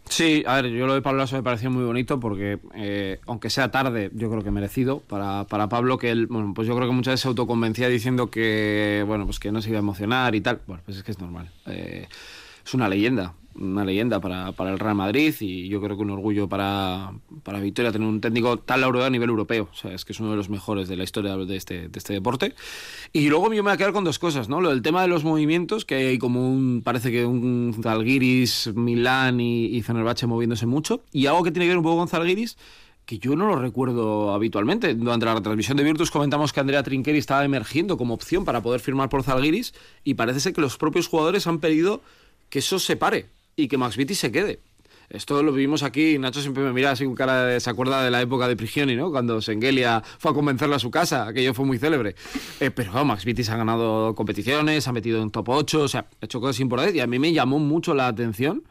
Sí, 0.09 0.45
a 0.47 0.61
ver, 0.61 0.71
yo 0.71 0.87
lo 0.87 0.95
de 0.95 1.03
Pablo 1.03 1.19
Lasso 1.19 1.37
me 1.37 1.43
pareció 1.43 1.71
muy 1.71 1.85
bonito 1.85 2.21
porque, 2.21 2.59
eh, 2.75 3.19
aunque 3.27 3.51
sea 3.51 3.71
tarde, 3.71 4.11
yo 4.15 4.31
creo 4.31 4.43
que 4.43 4.51
merecido 4.51 5.01
para, 5.01 5.45
para 5.45 5.69
Pablo, 5.69 5.99
que 5.99 6.11
él, 6.11 6.27
bueno, 6.29 6.53
pues 6.55 6.69
yo 6.69 6.77
creo 6.77 6.89
que 6.89 6.95
muchas 6.95 7.13
veces 7.13 7.23
se 7.23 7.29
autoconvencía 7.29 7.89
diciendo 7.89 8.31
que, 8.31 9.05
bueno, 9.07 9.25
pues 9.25 9.41
que 9.41 9.51
no 9.51 9.61
se 9.61 9.71
iba 9.71 9.79
a 9.79 9.81
emocionar 9.81 10.35
y 10.35 10.41
tal. 10.41 10.61
Bueno, 10.67 10.83
pues 10.85 10.99
es 10.99 11.03
que 11.03 11.11
es 11.11 11.19
normal. 11.19 11.51
Eh, 11.67 12.07
es 12.67 12.75
una 12.75 12.89
leyenda, 12.89 13.35
una 13.55 13.85
leyenda 13.85 14.21
para, 14.21 14.51
para 14.51 14.73
el 14.73 14.79
Real 14.81 14.97
Madrid 14.97 15.33
y 15.39 15.69
yo 15.69 15.81
creo 15.81 15.97
que 15.97 16.03
un 16.03 16.11
orgullo 16.11 16.49
para, 16.49 17.13
para 17.45 17.61
Victoria 17.61 17.93
tener 17.93 18.09
un 18.09 18.21
técnico 18.21 18.59
tan 18.59 18.81
laureado 18.81 19.07
a 19.07 19.11
nivel 19.11 19.31
europeo. 19.31 19.69
O 19.73 19.77
sea, 19.77 19.93
es 19.93 20.05
que 20.05 20.13
es 20.13 20.19
uno 20.19 20.33
de 20.33 20.37
los 20.37 20.51
mejores 20.51 20.89
de 20.89 20.97
la 20.97 21.05
historia 21.05 21.37
de 21.37 21.57
este, 21.57 21.89
de 21.89 21.99
este 21.99 22.13
deporte. 22.13 22.55
Y 23.13 23.29
luego 23.29 23.47
yo 23.47 23.63
me 23.63 23.71
voy 23.71 23.73
a 23.73 23.77
quedar 23.77 23.93
con 23.93 24.03
dos 24.03 24.19
cosas, 24.19 24.49
¿no? 24.49 24.61
Lo 24.61 24.71
del 24.71 24.83
tema 24.83 25.01
de 25.03 25.09
los 25.09 25.23
movimientos, 25.23 25.85
que 25.85 25.95
hay 25.95 26.19
como 26.19 26.51
un, 26.51 26.83
parece 26.85 27.13
que 27.13 27.25
un 27.25 27.75
Zalgiris, 27.81 28.73
Milán 28.75 29.39
y, 29.39 29.67
y 29.67 29.83
Fenerbahce 29.83 30.27
moviéndose 30.27 30.67
mucho. 30.67 31.05
Y 31.13 31.27
algo 31.27 31.45
que 31.45 31.53
tiene 31.53 31.67
que 31.67 31.71
ver 31.71 31.79
un 31.79 31.85
poco 31.85 31.99
con 31.99 32.09
Zalgiris, 32.09 32.57
que 33.07 33.21
yo 33.21 33.37
no 33.37 33.47
lo 33.47 33.57
recuerdo 33.57 34.35
habitualmente. 34.35 34.95
Durante 34.95 35.25
la 35.25 35.35
retransmisión 35.37 35.77
de 35.77 35.85
Virtus 35.85 36.11
comentamos 36.11 36.53
que 36.53 36.59
Andrea 36.59 36.83
Trinqueri 36.83 37.19
estaba 37.19 37.45
emergiendo 37.45 37.97
como 37.97 38.13
opción 38.13 38.45
para 38.45 38.61
poder 38.61 38.81
firmar 38.81 39.09
por 39.09 39.23
Zalgiris 39.23 39.73
y 40.03 40.15
parece 40.15 40.41
ser 40.41 40.53
que 40.53 40.61
los 40.61 40.77
propios 40.77 41.07
jugadores 41.07 41.47
han 41.47 41.61
pedido 41.61 42.03
que 42.49 42.61
eso 42.61 42.79
se 42.79 42.97
pare 42.97 43.27
y 43.57 43.69
que 43.69 43.79
Max 43.79 43.97
Vitti 43.97 44.15
se 44.15 44.31
quede. 44.31 44.61
Esto 45.09 45.43
lo 45.43 45.53
vivimos 45.53 45.85
aquí, 45.85 46.19
Nacho 46.19 46.41
siempre 46.41 46.65
me 46.65 46.73
mira 46.73 46.91
así 46.91 47.05
con 47.05 47.15
cara 47.15 47.45
de, 47.45 47.61
se 47.61 47.71
acuerda 47.71 48.03
de 48.03 48.11
la 48.11 48.21
época 48.21 48.49
de 48.49 48.57
Prigioni, 48.57 48.97
¿no? 48.97 49.11
Cuando 49.11 49.41
Sengelia 49.41 50.03
fue 50.19 50.33
a 50.33 50.35
convencerle 50.35 50.75
a 50.75 50.79
su 50.81 50.91
casa, 50.91 51.29
aquello 51.29 51.55
fue 51.55 51.65
muy 51.65 51.79
célebre. 51.79 52.17
Eh, 52.59 52.73
pero 52.73 52.91
oh, 52.95 53.05
Max 53.05 53.25
Vitti 53.25 53.45
se 53.45 53.53
ha 53.53 53.57
ganado 53.57 54.15
competiciones, 54.17 54.89
ha 54.89 54.93
metido 54.93 55.23
en 55.23 55.31
top 55.31 55.49
8, 55.49 55.83
o 55.83 55.89
sea, 55.89 56.07
ha 56.21 56.25
hecho 56.25 56.41
cosas 56.41 56.59
importantes 56.59 56.97
y 56.97 57.01
a 57.01 57.07
mí 57.07 57.21
me 57.21 57.33
llamó 57.33 57.61
mucho 57.61 57.95
la 57.95 58.09
atención 58.09 58.65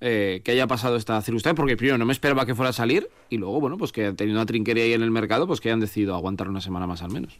eh, 0.00 0.40
que 0.44 0.52
haya 0.52 0.66
pasado 0.66 0.96
esta 0.96 1.20
circunstancia, 1.20 1.54
porque 1.54 1.76
primero 1.76 1.98
no 1.98 2.06
me 2.06 2.12
esperaba 2.12 2.46
que 2.46 2.54
fuera 2.54 2.70
a 2.70 2.72
salir 2.72 3.10
y 3.28 3.36
luego, 3.36 3.60
bueno, 3.60 3.76
pues 3.76 3.92
que 3.92 4.12
teniendo 4.14 4.40
una 4.40 4.46
trinquería 4.46 4.84
ahí 4.84 4.94
en 4.94 5.02
el 5.02 5.10
mercado, 5.10 5.46
pues 5.46 5.60
que 5.60 5.68
hayan 5.68 5.80
decidido 5.80 6.14
aguantar 6.14 6.48
una 6.48 6.60
semana 6.62 6.86
más 6.86 7.02
al 7.02 7.10
menos. 7.10 7.38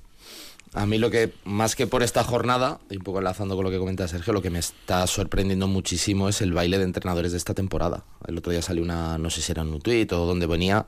A 0.74 0.86
mí 0.86 0.96
lo 0.96 1.10
que, 1.10 1.32
más 1.44 1.76
que 1.76 1.86
por 1.86 2.02
esta 2.02 2.24
jornada, 2.24 2.80
y 2.88 2.96
un 2.96 3.02
poco 3.02 3.18
enlazando 3.18 3.56
con 3.56 3.64
lo 3.64 3.70
que 3.70 3.78
comenta 3.78 4.08
Sergio, 4.08 4.32
lo 4.32 4.40
que 4.40 4.48
me 4.48 4.58
está 4.58 5.06
sorprendiendo 5.06 5.68
muchísimo 5.68 6.30
es 6.30 6.40
el 6.40 6.52
baile 6.52 6.78
de 6.78 6.84
entrenadores 6.84 7.32
de 7.32 7.38
esta 7.38 7.52
temporada. 7.52 8.04
El 8.26 8.38
otro 8.38 8.52
día 8.52 8.62
salió 8.62 8.82
una, 8.82 9.18
no 9.18 9.28
sé 9.28 9.42
si 9.42 9.52
era 9.52 9.62
en 9.62 9.68
un 9.68 9.82
tuit 9.82 10.10
o 10.12 10.24
donde 10.24 10.46
venía 10.46 10.86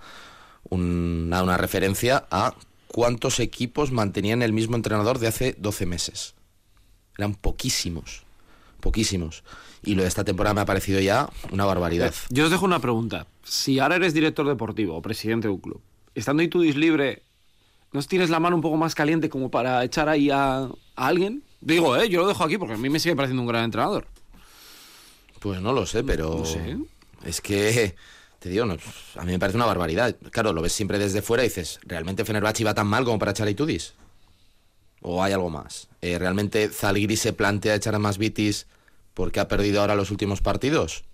una, 0.70 1.43
una 1.43 1.59
referencia 1.59 2.24
a 2.30 2.55
cuántos 2.89 3.41
equipos 3.41 3.93
mantenían 3.93 4.41
el 4.41 4.55
mismo 4.55 4.76
entrenador 4.76 5.18
de 5.18 5.26
hace 5.26 5.55
12 5.59 5.85
meses. 5.85 6.35
Eran 7.18 7.35
poquísimos, 7.35 8.22
poquísimos. 8.80 9.45
Y 9.82 9.97
lo 9.97 10.03
de 10.03 10.09
esta 10.09 10.24
temporada 10.24 10.55
me 10.55 10.62
ha 10.62 10.66
parecido 10.66 10.99
ya 11.01 11.28
una 11.53 11.66
barbaridad. 11.66 12.14
Yo 12.30 12.45
os 12.47 12.51
dejo 12.51 12.64
una 12.64 12.80
pregunta. 12.80 13.26
Si 13.43 13.78
ahora 13.80 13.97
eres 13.97 14.14
director 14.14 14.49
deportivo 14.49 14.97
o 14.97 15.03
presidente 15.03 15.49
de 15.49 15.55
un 15.55 15.61
club, 15.61 15.82
estando 16.14 16.43
Itudis 16.43 16.76
libre, 16.76 17.22
¿no 17.95 18.01
os 18.01 18.09
tienes 18.09 18.29
la 18.29 18.41
mano 18.41 18.57
un 18.57 18.63
poco 18.63 18.77
más 18.77 18.95
caliente 18.95 19.31
como 19.31 19.51
para 19.51 19.83
echar 19.85 20.09
ahí 20.09 20.29
a, 20.29 20.65
a 20.65 20.69
alguien? 20.97 21.45
Digo, 21.61 21.97
¿eh? 21.97 22.09
Yo 22.11 22.23
lo 22.23 22.27
dejo 22.29 22.43
aquí 22.45 22.59
porque 22.59 22.75
a 22.75 22.77
mí 22.77 22.91
me 22.91 22.99
sigue 22.99 23.15
pareciendo 23.17 23.41
un 23.41 23.49
gran 23.49 23.65
entrenador. 23.65 24.07
Pues 25.39 25.61
no 25.61 25.73
lo 25.73 25.87
sé, 25.87 26.03
pero 26.03 26.39
No 26.39 26.45
sé. 26.45 26.77
es 27.25 27.41
que 27.41 27.95
te 28.41 28.49
digo, 28.49 28.67
no, 28.67 28.77
a 29.17 29.25
mí 29.25 29.31
me 29.33 29.39
parece 29.39 29.57
una 29.57 29.67
barbaridad. 29.67 30.17
Claro, 30.33 30.53
lo 30.53 30.61
ves 30.61 30.73
siempre 30.73 30.99
desde 30.99 31.23
fuera 31.23 31.45
y 31.45 31.49
dices, 31.49 31.79
¿realmente 31.85 32.25
Fenerbahce 32.25 32.63
iba 32.65 32.75
tan 32.75 32.89
mal 32.89 33.05
como 33.05 33.19
para 33.19 33.31
echar 33.31 33.47
a 33.47 33.51
Itudis? 33.51 33.95
¿O 35.01 35.23
hay 35.23 35.33
algo 35.33 35.51
más? 35.51 35.87
Eh, 36.01 36.19
¿Realmente 36.19 36.69
Zalgiris 36.69 37.21
se 37.21 37.33
plantea 37.33 37.77
echar 37.77 37.95
a 37.95 37.99
más 38.01 38.19
Vitis 38.19 38.67
porque 39.15 39.39
ha 39.39 39.47
perdido 39.47 39.81
ahora 39.83 39.95
los 39.95 40.11
últimos 40.11 40.41
partidos? 40.41 41.05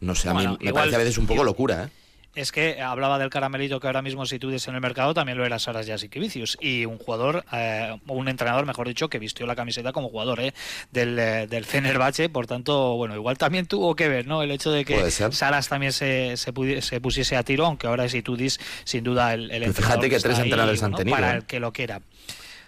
No 0.00 0.14
sé, 0.14 0.28
a 0.28 0.34
mí 0.34 0.46
me 0.46 0.52
igual- 0.68 0.74
parece 0.74 0.94
a 0.94 0.98
veces 0.98 1.18
un 1.18 1.26
poco 1.26 1.42
locura, 1.42 1.84
¿eh? 1.84 1.88
Es 2.34 2.50
que 2.50 2.80
hablaba 2.80 3.18
del 3.18 3.28
caramelito 3.28 3.78
que 3.78 3.86
ahora 3.88 4.00
mismo 4.00 4.24
si 4.24 4.38
tú 4.38 4.48
dices 4.48 4.66
en 4.68 4.74
el 4.74 4.80
mercado 4.80 5.12
también 5.12 5.36
lo 5.36 5.44
era 5.44 5.58
Saras 5.58 5.86
Jasikevicius 5.86 6.56
y 6.62 6.86
un 6.86 6.96
jugador, 6.96 7.44
eh, 7.52 7.98
un 8.06 8.26
entrenador, 8.26 8.64
mejor 8.64 8.88
dicho, 8.88 9.10
que 9.10 9.18
vistió 9.18 9.44
la 9.46 9.54
camiseta 9.54 9.92
como 9.92 10.08
jugador 10.08 10.40
eh, 10.40 10.54
del, 10.90 11.18
eh, 11.18 11.46
del 11.46 11.66
Fenerbahce, 11.66 12.30
por 12.30 12.46
tanto, 12.46 12.96
bueno, 12.96 13.14
igual 13.16 13.36
también 13.36 13.66
tuvo 13.66 13.94
que 13.96 14.08
ver, 14.08 14.26
¿no? 14.26 14.42
El 14.42 14.50
hecho 14.50 14.70
de 14.72 14.86
que. 14.86 15.10
Saras 15.10 15.68
también 15.68 15.92
se, 15.92 16.38
se, 16.38 16.52
pusiese 17.00 17.36
a 17.36 17.42
tiro, 17.42 17.66
aunque 17.66 17.86
ahora 17.86 18.06
es 18.06 18.14
Itudis, 18.14 18.58
sin 18.84 19.04
duda 19.04 19.34
el, 19.34 19.50
entrenador 19.50 19.74
fíjate 19.74 20.08
que 20.08 20.18
tres 20.18 20.38
ahí, 20.38 20.44
entrenadores 20.44 20.82
han 20.82 20.92
bueno, 20.92 20.98
tenido, 20.98 21.16
Para 21.16 21.34
¿eh? 21.34 21.36
el 21.36 21.44
que 21.44 21.60
lo 21.60 21.72
quiera. 21.74 22.00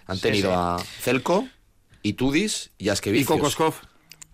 Han 0.05 0.17
Sí, 0.17 0.21
tenido 0.21 0.51
sí. 0.51 0.55
a 0.55 0.77
Celco, 1.01 1.47
Itudis 2.03 2.69
y 2.77 2.85
Y 2.85 2.89
Askevicius. 2.89 3.27
Kokoskov, 3.27 3.73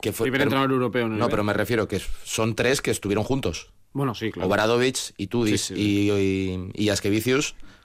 que 0.02 0.12
fue, 0.12 0.26
primer 0.26 0.42
entrenador 0.42 0.72
europeo. 0.72 1.06
en 1.06 1.14
el 1.14 1.18
No, 1.20 1.26
nivel. 1.26 1.32
pero 1.32 1.44
me 1.46 1.54
refiero 1.54 1.88
que 1.88 2.02
son 2.26 2.54
tres 2.56 2.82
que 2.82 2.92
estuvieron 2.92 3.24
juntos. 3.24 3.70
Bueno, 3.94 4.16
sí, 4.16 4.32
claro. 4.32 4.48
Obradovic, 4.48 4.98
Itudis 5.18 5.62
Sí, 5.62 5.76
sí, 5.76 5.82
y, 5.82 6.12
y, 6.12 6.72
y 6.86 6.90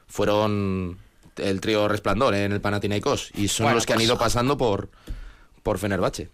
fueron 0.07 0.99
el 1.37 1.61
trío 1.61 1.89
resplandor 1.89 2.35
en 2.35 2.53
el 2.53 2.61
Panathinaikos 2.61 3.31
y 3.35 3.49
son 3.49 3.65
Bueno, 3.65 3.75
los 3.77 3.87
que 3.87 3.93
han 3.93 3.99
pues- 3.99 4.07
ido 4.07 4.19
pasando 4.19 4.57
por, 4.57 4.89
por 5.63 5.79
Fenerbahce. 5.79 6.31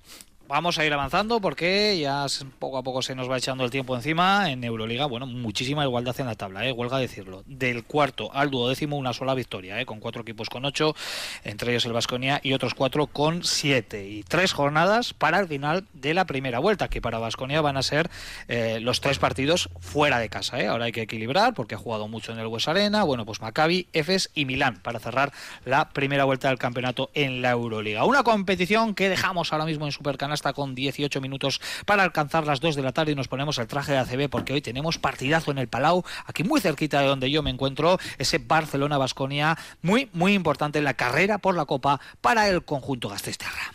Vamos 0.53 0.79
a 0.79 0.85
ir 0.85 0.93
avanzando 0.93 1.41
porque 1.41 1.99
ya 1.99 2.27
poco 2.59 2.77
a 2.77 2.83
poco 2.83 3.01
se 3.01 3.15
nos 3.15 3.31
va 3.31 3.39
echando 3.39 3.65
el 3.65 3.71
tiempo 3.71 3.97
encima. 3.97 4.51
En 4.51 4.63
Euroliga, 4.63 5.07
bueno, 5.07 5.25
muchísima 5.25 5.83
igualdad 5.83 6.15
en 6.21 6.27
la 6.27 6.35
tabla, 6.35 6.67
¿eh? 6.67 6.73
huelga 6.73 6.99
decirlo. 6.99 7.43
Del 7.47 7.85
cuarto 7.85 8.31
al 8.35 8.51
duodécimo, 8.51 8.99
una 8.99 9.15
sola 9.15 9.33
victoria, 9.33 9.81
¿eh? 9.81 9.87
con 9.87 9.99
cuatro 9.99 10.21
equipos 10.21 10.51
con 10.51 10.67
ocho, 10.67 10.95
entre 11.43 11.71
ellos 11.71 11.87
el 11.87 11.95
Vasconia 11.95 12.39
y 12.43 12.53
otros 12.53 12.75
cuatro 12.75 13.07
con 13.07 13.45
siete. 13.45 14.07
Y 14.07 14.25
tres 14.25 14.53
jornadas 14.53 15.15
para 15.15 15.41
el 15.41 15.49
final 15.49 15.87
de 15.95 16.13
la 16.13 16.27
primera 16.27 16.59
vuelta, 16.59 16.89
que 16.89 17.01
para 17.01 17.19
Vasconia 17.19 17.63
van 17.63 17.79
a 17.79 17.83
ser 17.83 18.11
eh, 18.47 18.79
los 18.79 19.01
tres 19.01 19.19
partidos 19.19 19.71
fuera 19.81 20.19
de 20.19 20.29
casa. 20.29 20.61
¿eh? 20.61 20.67
Ahora 20.67 20.85
hay 20.85 20.93
que 20.93 21.01
equilibrar 21.01 21.55
porque 21.55 21.77
ha 21.77 21.79
jugado 21.79 22.09
mucho 22.09 22.31
en 22.31 22.39
el 22.39 22.47
West 22.49 22.69
Arena. 22.69 23.05
Bueno, 23.05 23.25
pues 23.25 23.41
Maccabi, 23.41 23.89
Efes 23.95 24.31
y 24.35 24.45
Milán 24.45 24.83
para 24.83 24.99
cerrar 24.99 25.33
la 25.65 25.89
primera 25.89 26.25
vuelta 26.25 26.49
del 26.49 26.59
campeonato 26.59 27.09
en 27.15 27.41
la 27.41 27.53
Euroliga. 27.53 28.05
Una 28.05 28.23
competición 28.23 28.95
que 28.95 29.09
dejamos 29.09 29.51
ahora 29.55 29.65
mismo 29.65 29.87
en 29.87 29.93
Supercanasta 29.93 30.42
con 30.53 30.75
18 30.75 31.21
minutos 31.21 31.61
para 31.87 32.03
alcanzar 32.03 32.45
las 32.45 32.61
2 32.61 32.75
de 32.75 32.83
la 32.83 32.91
tarde 32.91 33.13
y 33.13 33.15
nos 33.15 33.29
ponemos 33.29 33.59
el 33.59 33.69
traje 33.69 33.93
de 33.93 33.99
ACB 33.99 34.29
porque 34.29 34.53
hoy 34.53 34.61
tenemos 34.61 34.99
partidazo 34.99 35.53
en 35.53 35.59
el 35.59 35.69
Palau, 35.69 36.03
aquí 36.27 36.43
muy 36.43 36.61
cerquita 36.61 37.01
de 37.01 37.07
donde 37.07 37.31
yo 37.31 37.45
me 37.45 37.51
encuentro, 37.51 37.99
ese 38.19 38.39
Barcelona-Basconia, 38.39 39.57
muy, 39.83 40.11
muy 40.13 40.35
importante 40.35 40.81
en 40.81 40.85
la 40.85 40.95
carrera 40.95 41.39
por 41.39 41.55
la 41.55 41.65
Copa 41.65 42.01
para 42.21 42.49
el 42.49 42.65
conjunto 42.65 43.09
Gasteiztarra. 43.09 43.73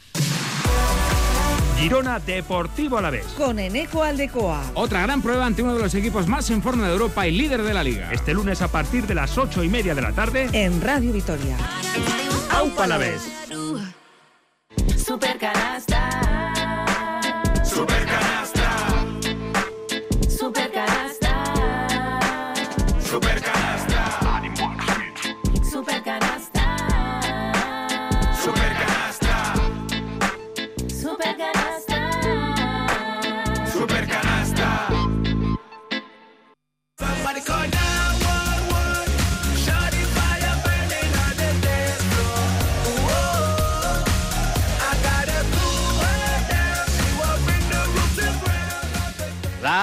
Girona 1.78 2.20
Deportivo 2.20 2.97
a 2.97 3.01
la 3.01 3.11
vez. 3.11 3.26
Con 3.38 3.59
Eneco 3.59 4.01
Aldecoa. 4.01 4.72
Otra 4.74 5.03
gran 5.03 5.22
prueba 5.22 5.45
ante 5.45 5.61
uno 5.61 5.76
de 5.76 5.84
los 5.84 5.93
equipos 5.93 6.28
más 6.28 6.49
en 6.49 6.63
forma 6.63 6.88
de 6.88 6.93
Europa 6.93 7.28
y 7.28 7.32
líder 7.32 7.61
de 7.61 7.74
la 7.74 7.84
liga. 7.84 8.11
Este 8.11 8.34
lunes 8.34 8.63
a 8.63 8.68
partir 8.68 9.05
de 9.05 9.13
las 9.13 9.38
ocho 9.38 9.63
y 9.63 9.70
media 9.70 9.93
de 9.93 10.01
la 10.01 10.11
tarde. 10.11 10.49
En 10.53 10.82
Radio 10.82 11.13
Vitoria. 11.13 11.55
¡Aupa 12.49 12.86
a 12.86 12.88
la 12.88 12.97
vez! 12.97 13.22
Super 14.97 15.38
canasta. 15.38 16.26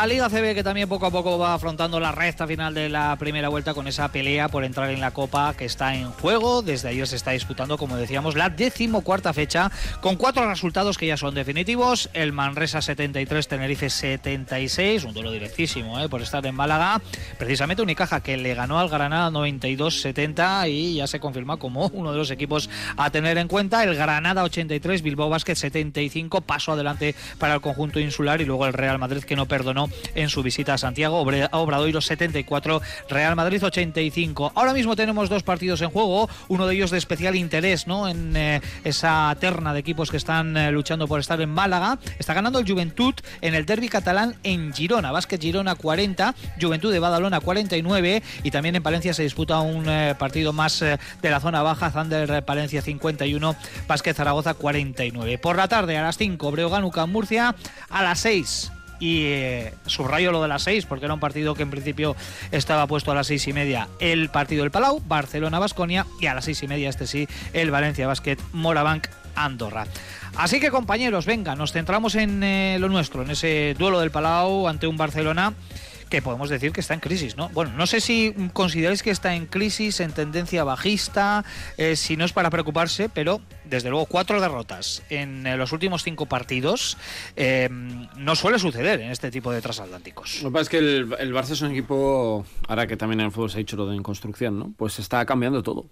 La 0.05 0.09
Liga 0.09 0.29
CB 0.29 0.55
que 0.55 0.63
también 0.63 0.87
poco 0.87 1.07
a 1.07 1.11
poco 1.11 1.39
va 1.39 1.55
afrontando 1.55 1.99
la 1.99 2.13
recta 2.13 2.47
final 2.47 2.75
de 2.75 2.91
la 2.91 3.17
primera 3.17 3.49
vuelta 3.49 3.73
con 3.73 3.89
esa 3.89 4.13
pelea 4.13 4.49
por 4.51 4.63
entrar 4.63 4.91
en 4.91 5.01
la 5.01 5.13
Copa 5.13 5.55
que 5.57 5.65
está 5.65 5.95
en 5.95 6.11
juego. 6.11 6.61
Desde 6.61 6.91
ayer 6.91 7.07
se 7.07 7.17
está 7.17 7.31
disputando, 7.31 7.79
como 7.79 7.97
decíamos, 7.97 8.37
la 8.37 8.51
decimocuarta 8.51 9.33
fecha 9.33 9.73
con 10.03 10.17
cuatro 10.17 10.47
resultados 10.47 10.99
que 10.99 11.07
ya 11.07 11.17
son 11.17 11.35
definitivos. 11.35 12.11
El 12.13 12.33
Manresa 12.33 12.83
73, 12.83 13.49
Tenerife 13.49 13.89
76, 13.89 15.05
un 15.05 15.15
duelo 15.15 15.33
directísimo 15.33 15.99
¿eh? 15.99 16.11
por 16.11 16.21
estar 16.21 16.45
en 16.45 16.55
Málaga. 16.55 17.01
Precisamente 17.39 17.83
Unicaja 17.83 18.21
que 18.21 18.37
le 18.37 18.53
ganó 18.53 18.79
al 18.79 18.91
Granada 18.91 19.31
92-70 19.31 20.69
y 20.69 20.97
ya 20.97 21.07
se 21.07 21.19
confirma 21.19 21.57
como 21.57 21.87
uno 21.95 22.13
de 22.13 22.19
los 22.19 22.31
equipos 22.31 22.69
a 22.99 23.09
tener 23.09 23.39
en 23.39 23.49
cuenta. 23.49 23.83
El 23.83 23.95
Granada 23.95 24.45
83, 24.45 25.01
Bilbao 25.01 25.31
Basket 25.31 25.55
75, 25.55 26.43
paso 26.43 26.73
adelante 26.73 27.15
para 27.39 27.55
el 27.55 27.63
conjunto 27.63 28.01
insular 28.01 28.43
y 28.43 28.45
luego 28.45 28.67
el 28.67 28.75
Real 28.75 28.99
Madrid 28.99 29.25
que 29.25 29.35
no 29.35 29.47
perdonó 29.47 29.89
en 30.15 30.29
su 30.29 30.43
visita 30.43 30.75
a 30.75 30.79
Santiago, 30.79 31.21
Obradoiro 31.21 32.01
74, 32.01 32.81
Real 33.09 33.37
Madrid 33.37 33.65
85. 33.65 34.53
Ahora 34.55 34.73
mismo 34.73 34.97
tenemos 34.97 35.29
dos 35.29 35.43
partidos 35.43 35.81
en 35.83 35.91
juego, 35.91 36.29
uno 36.49 36.67
de 36.67 36.75
ellos 36.75 36.91
de 36.91 36.99
especial 36.99 37.37
interés, 37.37 37.87
¿no? 37.87 38.09
En 38.09 38.37
eh, 38.37 38.61
esa 38.85 39.37
terna 39.41 39.73
de 39.73 39.81
equipos 39.81 40.11
que 40.11 40.17
están 40.17 40.57
eh, 40.57 40.71
luchando 40.71 41.09
por 41.09 41.21
estar 41.21 41.41
en 41.41 41.51
Málaga. 41.51 41.99
Está 42.19 42.35
ganando 42.35 42.59
el 42.59 42.69
Juventud 42.69 43.15
en 43.41 43.55
el 43.55 43.67
derby 43.67 43.89
catalán 43.89 44.37
en 44.43 44.73
Girona, 44.73 45.13
Básquet 45.13 45.41
Girona 45.41 45.75
40, 45.75 46.35
Juventud 46.61 46.93
de 46.93 46.99
Badalona 46.99 47.41
49 47.41 48.23
y 48.43 48.51
también 48.51 48.77
en 48.77 48.83
Palencia 48.83 49.15
se 49.15 49.23
disputa 49.23 49.61
un 49.61 49.89
eh, 49.89 50.15
partido 50.19 50.53
más 50.53 50.81
de 50.81 51.31
la 51.31 51.41
zona 51.41 51.63
baja, 51.63 51.93
eh, 52.11 52.43
Palencia 52.43 52.83
51, 52.83 53.57
Básquet 53.87 54.17
Zaragoza 54.17 54.55
49. 54.55 55.39
Por 55.39 55.57
la 55.57 55.69
tarde 55.69 55.97
a 55.97 56.03
las 56.03 56.19
5, 56.19 56.51
Breogán 56.51 57.11
Murcia, 57.11 57.55
a 57.89 58.03
las 58.03 58.21
6 58.21 58.74
y 59.01 59.25
eh, 59.25 59.75
subrayo 59.87 60.33
lo 60.33 60.43
de 60.43 60.49
las 60.49 60.63
6 60.63 60.87
porque 60.87 61.05
era 61.07 61.15
un 61.15 61.21
partido 61.21 61.55
que 61.55 61.63
en 61.63 61.71
principio 61.71 62.17
estaba 62.53 62.87
puesto 62.87 63.13
a 63.13 63.15
las 63.15 63.27
seis 63.27 63.47
y 63.49 63.53
media 63.53 63.89
el 63.99 64.29
partido 64.29 64.63
del 64.63 64.71
Palau, 64.71 65.01
Barcelona 65.07 65.59
Basconia 65.59 66.07
y 66.21 66.27
a 66.27 66.35
las 66.35 66.45
seis 66.45 66.63
y 66.63 66.69
media 66.69 66.89
este 66.89 67.07
sí 67.07 67.27
el 67.53 67.71
Valencia 67.71 68.07
Basket 68.07 68.39
Morabank 68.53 69.09
Andorra. 69.35 69.87
Así 70.37 70.61
que 70.61 70.71
compañeros, 70.71 71.27
venga, 71.27 71.55
nos 71.55 71.73
centramos 71.73 72.15
en 72.17 72.43
eh, 72.43 72.77
lo 72.81 72.89
nuestro, 72.89 73.23
en 73.23 73.31
ese 73.31 73.75
duelo 73.79 74.01
del 74.01 74.11
Palau 74.11 74.67
ante 74.69 74.87
un 74.87 74.97
Barcelona 74.97 75.55
que 76.09 76.23
podemos 76.23 76.49
decir 76.49 76.73
que 76.73 76.81
está 76.81 76.95
en 76.95 77.01
crisis, 77.01 77.37
¿no? 77.37 77.49
Bueno, 77.51 77.73
no 77.77 77.87
sé 77.87 78.01
si 78.01 78.35
consideráis 78.53 79.03
que 79.03 79.11
está 79.11 79.35
en 79.35 79.47
crisis, 79.47 80.01
en 80.01 80.13
tendencia 80.13 80.65
bajista, 80.65 81.45
eh, 81.77 81.97
si 81.97 82.17
no 82.17 82.25
es 82.25 82.33
para 82.33 82.51
preocuparse, 82.51 83.09
pero 83.09 83.41
desde 83.65 83.91
luego 83.91 84.07
cuatro 84.07 84.41
derrotas 84.41 85.03
en 85.11 85.47
eh, 85.47 85.57
los 85.57 85.73
últimos 85.73 86.03
cinco 86.03 86.27
partidos 86.27 86.97
eh, 87.37 87.69
no 87.71 88.37
suele 88.37 88.59
suceder 88.59 89.01
en 89.01 89.11
este 89.11 89.31
tipo 89.31 89.53
de 89.53 89.61
transatlánticos. 89.61 90.43
Lo 90.43 90.51
que 90.51 90.53
pasa 90.53 90.63
es 90.63 90.69
que 90.69 90.79
el, 90.79 91.35
Barça 91.35 91.53
es 91.53 91.63
un 91.63 91.71
equipo, 91.71 92.45
ahora 92.69 92.87
que 92.87 92.97
también 92.97 93.21
en 93.21 93.27
el 93.27 93.33
fútbol 93.33 93.51
se 93.51 93.57
ha 93.57 93.59
dicho 93.59 93.77
lo 93.77 93.87
de 93.87 93.97
en 93.97 94.03
construcción, 94.03 94.59
¿no? 94.59 94.75
Pues 94.77 94.99
está 94.99 95.25
cambiando 95.25 95.63
todo. 95.63 95.87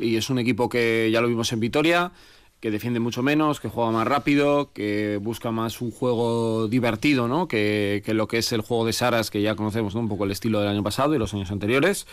Y 0.00 0.16
es 0.16 0.30
un 0.30 0.38
equipo 0.38 0.68
que 0.68 1.10
ya 1.12 1.20
lo 1.20 1.28
vimos 1.28 1.52
en 1.52 1.60
Vitoria, 1.60 2.12
que 2.60 2.70
defiende 2.70 3.00
mucho 3.00 3.22
menos, 3.22 3.60
que 3.60 3.68
juega 3.68 3.90
más 3.90 4.06
rápido, 4.06 4.72
que 4.72 5.18
busca 5.20 5.50
más 5.50 5.80
un 5.80 5.90
juego 5.90 6.68
divertido, 6.68 7.28
¿no? 7.28 7.48
Que, 7.48 8.02
que 8.04 8.14
lo 8.14 8.28
que 8.28 8.38
es 8.38 8.52
el 8.52 8.62
juego 8.62 8.86
de 8.86 8.92
Saras, 8.92 9.30
que 9.30 9.42
ya 9.42 9.54
conocemos 9.54 9.94
¿no? 9.94 10.00
un 10.00 10.08
poco 10.08 10.24
el 10.24 10.30
estilo 10.30 10.60
del 10.60 10.68
año 10.68 10.82
pasado 10.82 11.14
y 11.14 11.18
los 11.18 11.34
años 11.34 11.50
anteriores. 11.50 12.06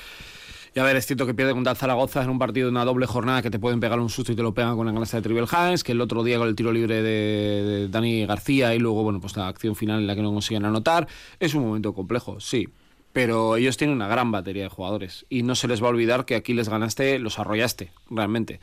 Y 0.75 0.79
a 0.79 0.83
ver, 0.83 0.95
es 0.95 1.05
cierto 1.05 1.27
que 1.27 1.35
pierde 1.35 1.53
contra 1.53 1.71
el 1.71 1.77
Zaragoza 1.77 2.23
en 2.23 2.31
un 2.31 2.39
partido 2.39 2.65
de 2.65 2.71
una 2.71 2.83
doble 2.83 3.05
jornada 3.05 3.43
que 3.43 3.51
te 3.51 3.59
pueden 3.59 3.79
pegar 3.79 3.99
un 3.99 4.09
susto 4.09 4.31
y 4.31 4.35
te 4.35 4.41
lo 4.41 4.55
pegan 4.55 4.75
con 4.75 4.87
la 4.87 4.93
canasta 4.93 5.17
de 5.17 5.23
Tribal 5.23 5.47
Hans, 5.51 5.83
que 5.83 5.91
el 5.91 6.01
otro 6.01 6.23
día 6.23 6.39
con 6.39 6.47
el 6.47 6.55
tiro 6.55 6.71
libre 6.71 7.03
de, 7.03 7.63
de 7.63 7.87
Dani 7.89 8.25
García 8.25 8.73
y 8.73 8.79
luego, 8.79 9.03
bueno, 9.03 9.21
pues 9.21 9.37
la 9.37 9.47
acción 9.47 9.75
final 9.75 9.99
en 9.99 10.07
la 10.07 10.15
que 10.15 10.23
no 10.23 10.31
consiguen 10.31 10.65
anotar. 10.65 11.07
Es 11.39 11.53
un 11.53 11.63
momento 11.63 11.93
complejo, 11.93 12.39
sí. 12.39 12.69
Pero 13.13 13.57
ellos 13.57 13.77
tienen 13.77 13.95
una 13.95 14.07
gran 14.07 14.31
batería 14.31 14.63
de 14.63 14.69
jugadores 14.69 15.27
y 15.29 15.43
no 15.43 15.53
se 15.53 15.67
les 15.67 15.81
va 15.81 15.87
a 15.87 15.89
olvidar 15.91 16.25
que 16.25 16.33
aquí 16.33 16.53
les 16.55 16.67
ganaste, 16.67 17.19
los 17.19 17.37
arrollaste, 17.37 17.91
realmente. 18.09 18.59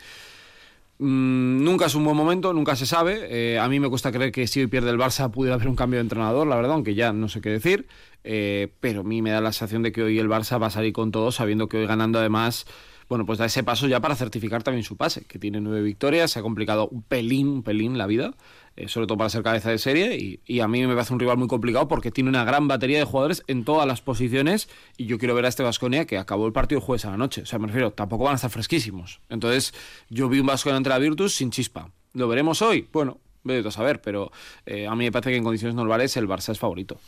Mm, 1.03 1.65
nunca 1.65 1.87
es 1.87 1.95
un 1.95 2.05
buen 2.05 2.15
momento, 2.15 2.53
nunca 2.53 2.77
se 2.77 2.85
sabe. 2.85 3.27
Eh, 3.31 3.59
a 3.59 3.67
mí 3.69 3.81
me 3.81 3.89
cuesta 3.89 4.13
creer 4.13 4.33
que 4.33 4.47
si 4.47 4.61
hoy 4.61 4.67
pierde 4.67 4.91
el 4.91 4.99
Barça 4.99 5.31
pudiera 5.31 5.55
haber 5.55 5.69
un 5.69 5.75
cambio 5.75 5.97
de 5.97 6.03
entrenador, 6.03 6.47
la 6.47 6.57
verdad, 6.57 6.73
aunque 6.73 6.95
ya 6.95 7.11
no 7.15 7.29
sé 7.31 7.41
qué 7.41 7.49
decir. 7.49 7.89
Eh, 8.23 8.69
pero 8.81 9.01
a 9.01 9.05
mí 9.05 9.23
me 9.23 9.31
da 9.31 9.41
la 9.41 9.51
sensación 9.53 9.83
de 9.83 9.93
que 9.93 10.03
hoy 10.03 10.19
el 10.19 10.29
Barça 10.29 10.61
va 10.61 10.67
a 10.67 10.71
salir 10.71 10.93
con 10.93 11.11
todo, 11.11 11.33
sabiendo 11.33 11.69
que 11.71 11.79
hoy 11.79 11.87
ganando 11.87 12.19
además, 12.19 12.67
bueno, 13.09 13.25
pues 13.25 13.39
da 13.39 13.47
ese 13.47 13.65
paso 13.65 13.89
ya 13.89 14.01
para 14.01 14.15
certificar 14.15 14.63
también 14.63 14.85
su 14.85 14.99
pase, 14.99 15.25
que 15.25 15.39
tiene 15.39 15.63
nueve 15.63 15.81
victorias, 15.81 16.33
se 16.33 16.41
ha 16.41 16.43
complicado 16.43 16.91
pelín, 17.09 17.49
un 17.49 17.63
pelín 17.63 17.97
la 17.97 18.07
vida, 18.07 18.35
eh, 18.77 18.89
sobre 18.89 19.07
todo 19.07 19.19
para 19.19 19.31
ser 19.31 19.43
cabeza 19.43 19.71
de 19.71 19.79
serie, 19.79 20.17
y, 20.17 20.41
y 20.47 20.61
a 20.61 20.69
mí 20.69 20.87
me 20.87 20.95
parece 20.95 21.13
un 21.13 21.21
rival 21.21 21.37
muy 21.37 21.49
complicado 21.49 21.89
porque 21.89 22.11
tiene 22.11 22.31
una 22.31 22.45
gran 22.45 22.69
batería 22.69 22.99
de 22.99 23.05
jugadores 23.05 23.43
en 23.47 23.65
todas 23.65 23.87
las 23.87 24.01
posiciones, 24.01 24.69
y 24.97 25.07
yo 25.07 25.19
quiero 25.19 25.35
ver 25.35 25.45
a 25.45 25.49
este 25.49 25.63
Vasconia 25.63 26.07
que 26.07 26.19
acabó 26.19 26.47
el 26.47 26.53
partido 26.53 26.81
jueves 26.81 27.05
a 27.05 27.11
la 27.11 27.17
noche, 27.17 27.43
o 27.43 27.47
sea, 27.47 27.59
me 27.59 27.67
refiero, 27.67 27.93
tampoco 27.93 28.25
van 28.25 28.33
a 28.33 28.37
estar 28.37 28.51
fresquísimos. 28.51 29.21
Entonces, 29.29 29.75
yo 30.09 30.29
vi 30.29 30.41
un 30.41 30.47
Vasconia 30.47 30.77
entre 30.77 30.91
la 30.91 30.99
Virtus 30.99 31.35
sin 31.35 31.51
chispa. 31.51 31.91
¿Lo 32.13 32.29
veremos 32.29 32.63
hoy? 32.63 32.89
Bueno, 32.93 33.19
vete 33.45 33.69
a 33.69 33.71
saber, 33.71 34.01
pero 34.01 34.33
eh, 34.67 34.87
a 34.87 34.95
mí 34.97 35.05
me 35.05 35.13
parece 35.13 35.31
que 35.31 35.37
en 35.37 35.45
condiciones 35.45 35.75
normales 35.75 36.17
el 36.17 36.27
Barça 36.29 36.51
es 36.51 36.59
favorito. 36.59 36.99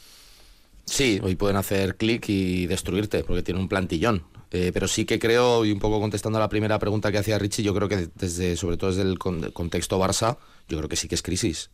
Sí, 0.84 1.20
hoy 1.22 1.36
pueden 1.36 1.56
hacer 1.56 1.96
clic 1.96 2.28
y 2.28 2.66
destruirte, 2.66 3.22
porque 3.24 3.42
tiene 3.42 3.60
un 3.60 3.68
plantillón. 3.68 4.24
Eh, 4.50 4.70
pero 4.74 4.86
sí 4.86 5.06
que 5.06 5.18
creo, 5.18 5.64
y 5.64 5.72
un 5.72 5.78
poco 5.78 5.98
contestando 5.98 6.38
a 6.38 6.40
la 6.40 6.48
primera 6.48 6.78
pregunta 6.78 7.10
que 7.10 7.18
hacía 7.18 7.38
Richie, 7.38 7.62
yo 7.62 7.74
creo 7.74 7.88
que 7.88 8.08
desde, 8.14 8.56
sobre 8.56 8.76
todo 8.76 8.90
desde 8.90 9.02
el 9.02 9.18
con- 9.18 9.50
contexto 9.52 9.98
Barça, 9.98 10.36
yo 10.68 10.78
creo 10.78 10.88
que 10.88 10.96
sí 10.96 11.08
que 11.08 11.14
es 11.14 11.22
crisis. 11.22 11.70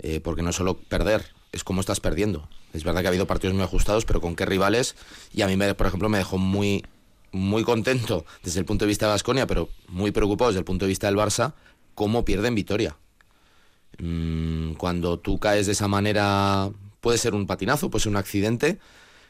Eh, 0.00 0.20
porque 0.20 0.42
no 0.42 0.50
es 0.50 0.56
solo 0.56 0.78
perder, 0.78 1.26
es 1.52 1.64
cómo 1.64 1.80
estás 1.80 2.00
perdiendo. 2.00 2.48
Es 2.72 2.84
verdad 2.84 3.00
que 3.00 3.08
ha 3.08 3.10
habido 3.10 3.26
partidos 3.26 3.54
muy 3.54 3.64
ajustados, 3.64 4.04
pero 4.04 4.20
con 4.20 4.36
qué 4.36 4.46
rivales. 4.46 4.94
Y 5.32 5.42
a 5.42 5.46
mí, 5.46 5.56
me, 5.56 5.74
por 5.74 5.86
ejemplo, 5.86 6.08
me 6.08 6.18
dejó 6.18 6.38
muy, 6.38 6.84
muy 7.32 7.64
contento 7.64 8.24
desde 8.42 8.60
el 8.60 8.66
punto 8.66 8.84
de 8.84 8.88
vista 8.88 9.06
de 9.06 9.12
Vasconia, 9.12 9.46
pero 9.46 9.68
muy 9.88 10.12
preocupado 10.12 10.50
desde 10.50 10.60
el 10.60 10.64
punto 10.64 10.84
de 10.84 10.90
vista 10.90 11.08
del 11.08 11.16
Barça, 11.16 11.54
cómo 11.94 12.24
pierden 12.24 12.54
Vitoria. 12.54 12.96
Mm, 13.98 14.74
cuando 14.74 15.18
tú 15.18 15.38
caes 15.38 15.66
de 15.66 15.72
esa 15.72 15.88
manera, 15.88 16.70
puede 17.00 17.18
ser 17.18 17.34
un 17.34 17.46
patinazo, 17.46 17.90
puede 17.90 18.04
ser 18.04 18.10
un 18.10 18.16
accidente, 18.16 18.78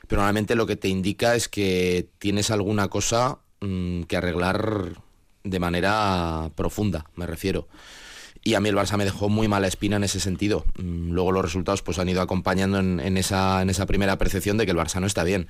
pero 0.07 0.20
normalmente 0.20 0.55
lo 0.55 0.66
que 0.66 0.76
te 0.76 0.88
indica 0.88 1.34
es 1.34 1.49
que 1.49 2.09
tienes 2.18 2.51
alguna 2.51 2.88
cosa 2.88 3.38
mm, 3.61 4.03
que 4.03 4.16
arreglar 4.16 5.03
de 5.44 5.59
manera 5.59 6.51
profunda, 6.55 7.07
me 7.14 7.26
refiero. 7.26 7.68
Y 8.45 8.55
a 8.55 8.61
mí 8.61 8.68
el 8.68 8.76
Barça 8.76 8.97
me 8.97 9.05
dejó 9.05 9.28
muy 9.28 9.49
mala 9.49 9.66
espina 9.66 9.97
en 9.97 10.05
ese 10.05 10.20
sentido. 10.20 10.64
Mm, 10.78 11.11
Luego 11.12 11.32
los 11.32 11.43
resultados 11.43 11.82
pues 11.82 11.99
han 11.99 12.09
ido 12.09 12.22
acompañando 12.22 12.78
en, 12.78 13.16
esa, 13.16 13.61
en 13.62 13.70
esa 13.70 13.86
primera 13.86 14.16
percepción 14.18 14.57
de 14.57 14.64
que 14.64 14.72
el 14.72 14.78
Barça 14.78 15.01
no 15.01 15.07
está 15.07 15.24
bien. 15.24 15.49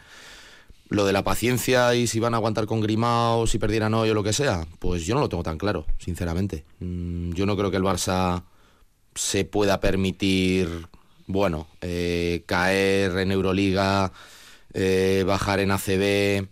Lo 0.88 1.04
de 1.04 1.12
la 1.12 1.22
paciencia 1.22 1.94
y 1.94 2.06
si 2.06 2.18
van 2.18 2.32
a 2.32 2.38
aguantar 2.38 2.64
con 2.66 2.80
Grimao, 2.80 3.46
si 3.46 3.58
perdieran 3.58 3.92
hoy 3.92 4.08
o 4.10 4.14
lo 4.14 4.24
que 4.24 4.32
sea, 4.32 4.66
pues 4.78 5.04
yo 5.04 5.14
no 5.14 5.20
lo 5.20 5.28
tengo 5.28 5.42
tan 5.42 5.58
claro, 5.58 5.84
sinceramente. 5.98 6.64
Mm, 6.80 7.32
Yo 7.32 7.44
no 7.44 7.56
creo 7.56 7.70
que 7.70 7.76
el 7.76 7.82
Barça 7.82 8.42
se 9.14 9.44
pueda 9.44 9.80
permitir, 9.80 10.86
bueno, 11.26 11.66
eh, 11.82 12.42
caer 12.46 13.18
en 13.18 13.32
Euroliga, 13.32 14.12
eh, 14.72 15.24
bajar 15.26 15.60
en 15.60 15.72
ACB 15.72 16.48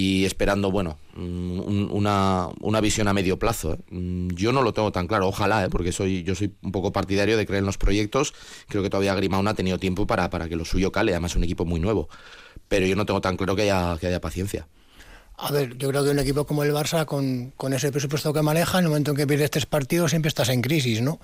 y 0.00 0.24
esperando, 0.24 0.70
bueno, 0.70 0.96
un- 1.16 1.88
una, 1.92 2.48
una 2.60 2.80
visión 2.80 3.08
a 3.08 3.12
medio 3.12 3.38
plazo. 3.38 3.74
¿eh? 3.74 3.78
Mm, 3.90 4.28
Yo 4.34 4.52
no 4.52 4.62
lo 4.62 4.72
tengo 4.72 4.92
tan 4.92 5.06
claro, 5.08 5.26
ojalá, 5.26 5.64
¿eh? 5.64 5.68
porque 5.70 5.90
soy, 5.92 6.22
yo 6.22 6.34
soy 6.34 6.52
un 6.62 6.70
poco 6.72 6.92
partidario 6.92 7.36
de 7.36 7.46
creer 7.46 7.60
en 7.60 7.66
los 7.66 7.78
proyectos. 7.78 8.32
Creo 8.68 8.82
que 8.82 8.90
todavía 8.90 9.14
Grimao 9.14 9.42
no 9.42 9.50
ha 9.50 9.54
tenido 9.54 9.78
tiempo 9.78 10.06
para, 10.06 10.30
para 10.30 10.48
que 10.48 10.56
lo 10.56 10.64
suyo 10.64 10.92
cale, 10.92 11.12
además 11.12 11.32
es 11.32 11.36
un 11.36 11.44
equipo 11.44 11.64
muy 11.64 11.80
nuevo. 11.80 12.08
Pero 12.68 12.86
yo 12.86 12.94
no 12.96 13.06
tengo 13.06 13.20
tan 13.20 13.36
claro 13.36 13.56
que 13.56 13.62
haya, 13.62 13.96
que 13.98 14.06
haya 14.06 14.20
paciencia. 14.20 14.68
A 15.40 15.52
ver, 15.52 15.76
yo 15.78 15.88
creo 15.88 16.04
que 16.04 16.10
un 16.10 16.18
equipo 16.18 16.44
como 16.46 16.64
el 16.64 16.72
Barça, 16.72 17.04
con, 17.06 17.52
con 17.56 17.72
ese 17.72 17.90
presupuesto 17.92 18.32
que 18.32 18.42
maneja, 18.42 18.78
en 18.78 18.84
el 18.84 18.90
momento 18.90 19.12
en 19.12 19.16
que 19.16 19.26
pierdes 19.26 19.50
tres 19.50 19.66
partidos, 19.66 20.10
siempre 20.10 20.28
estás 20.28 20.48
en 20.48 20.62
crisis, 20.62 21.00
¿no? 21.00 21.20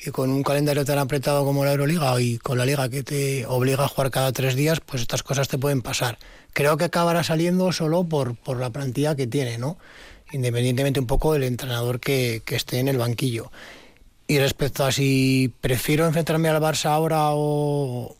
Y 0.00 0.10
con 0.10 0.30
un 0.30 0.42
calendario 0.44 0.84
tan 0.84 0.98
apretado 0.98 1.44
como 1.44 1.64
la 1.64 1.72
Euroliga 1.72 2.20
y 2.20 2.38
con 2.38 2.56
la 2.56 2.64
Liga 2.64 2.88
que 2.88 3.02
te 3.02 3.46
obliga 3.46 3.84
a 3.84 3.88
jugar 3.88 4.10
cada 4.12 4.32
tres 4.32 4.54
días, 4.54 4.80
pues 4.80 5.02
estas 5.02 5.24
cosas 5.24 5.48
te 5.48 5.58
pueden 5.58 5.82
pasar. 5.82 6.18
Creo 6.52 6.76
que 6.76 6.84
acabará 6.84 7.24
saliendo 7.24 7.72
solo 7.72 8.04
por, 8.04 8.36
por 8.36 8.58
la 8.58 8.70
plantilla 8.70 9.16
que 9.16 9.26
tiene, 9.26 9.58
¿no? 9.58 9.76
Independientemente 10.32 11.00
un 11.00 11.06
poco 11.06 11.32
del 11.32 11.42
entrenador 11.42 11.98
que, 11.98 12.42
que 12.44 12.54
esté 12.54 12.78
en 12.78 12.86
el 12.88 12.98
banquillo. 12.98 13.50
Y 14.28 14.38
respecto 14.38 14.84
a 14.84 14.92
si 14.92 15.52
prefiero 15.60 16.06
enfrentarme 16.06 16.48
al 16.48 16.62
Barça 16.62 16.90
ahora 16.90 17.30
o, 17.32 18.14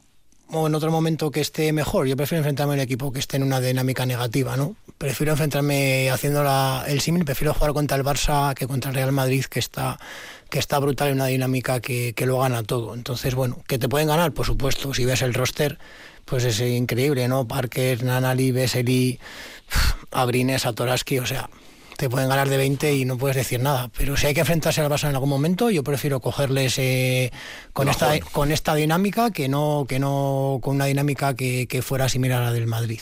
o 0.50 0.66
en 0.66 0.74
otro 0.74 0.90
momento 0.90 1.30
que 1.30 1.40
esté 1.42 1.72
mejor, 1.72 2.06
yo 2.08 2.16
prefiero 2.16 2.40
enfrentarme 2.40 2.72
a 2.72 2.76
un 2.76 2.80
equipo 2.80 3.12
que 3.12 3.18
esté 3.20 3.36
en 3.36 3.42
una 3.44 3.60
dinámica 3.60 4.04
negativa, 4.06 4.56
¿no? 4.56 4.74
Prefiero 4.96 5.32
enfrentarme 5.32 6.10
haciendo 6.10 6.42
la- 6.42 6.84
el 6.88 7.00
símil, 7.02 7.24
prefiero 7.24 7.54
jugar 7.54 7.72
contra 7.72 7.96
el 7.96 8.04
Barça 8.04 8.54
que 8.54 8.66
contra 8.66 8.90
el 8.90 8.96
Real 8.96 9.12
Madrid, 9.12 9.44
que 9.44 9.60
está, 9.60 10.00
que 10.50 10.58
está 10.58 10.78
brutal 10.78 11.08
en 11.08 11.14
una 11.14 11.26
dinámica 11.26 11.80
que, 11.80 12.14
que 12.14 12.26
lo 12.26 12.38
gana 12.38 12.62
todo. 12.62 12.94
Entonces, 12.94 13.34
bueno, 13.34 13.62
¿que 13.66 13.78
te 13.78 13.88
pueden 13.88 14.08
ganar? 14.08 14.32
Por 14.32 14.46
supuesto, 14.46 14.94
si 14.94 15.04
ves 15.04 15.22
el 15.22 15.34
roster, 15.34 15.78
pues 16.24 16.44
es 16.44 16.60
increíble, 16.60 17.28
¿no? 17.28 17.46
Parker, 17.46 18.02
Nanali, 18.02 18.52
Vesely, 18.52 19.18
Abrines, 20.10 20.62
Satoraski, 20.62 21.18
o 21.18 21.26
sea, 21.26 21.50
te 21.96 22.08
pueden 22.08 22.28
ganar 22.28 22.48
de 22.48 22.56
20 22.56 22.94
y 22.94 23.04
no 23.04 23.18
puedes 23.18 23.36
decir 23.36 23.60
nada. 23.60 23.90
Pero 23.96 24.16
si 24.16 24.26
hay 24.26 24.34
que 24.34 24.40
enfrentarse 24.40 24.80
al 24.80 24.90
Barça 24.90 25.08
en 25.08 25.14
algún 25.14 25.28
momento, 25.28 25.68
yo 25.70 25.82
prefiero 25.82 26.20
cogerles 26.20 26.78
eh, 26.78 27.32
con, 27.72 27.88
esta, 27.88 28.20
con 28.20 28.52
esta 28.52 28.74
dinámica 28.74 29.30
que 29.30 29.48
no, 29.48 29.84
que 29.88 29.98
no 29.98 30.60
con 30.62 30.76
una 30.76 30.84
dinámica 30.84 31.34
que, 31.34 31.66
que 31.66 31.82
fuera 31.82 32.08
similar 32.08 32.42
a 32.42 32.46
la 32.46 32.52
del 32.52 32.66
Madrid. 32.66 33.00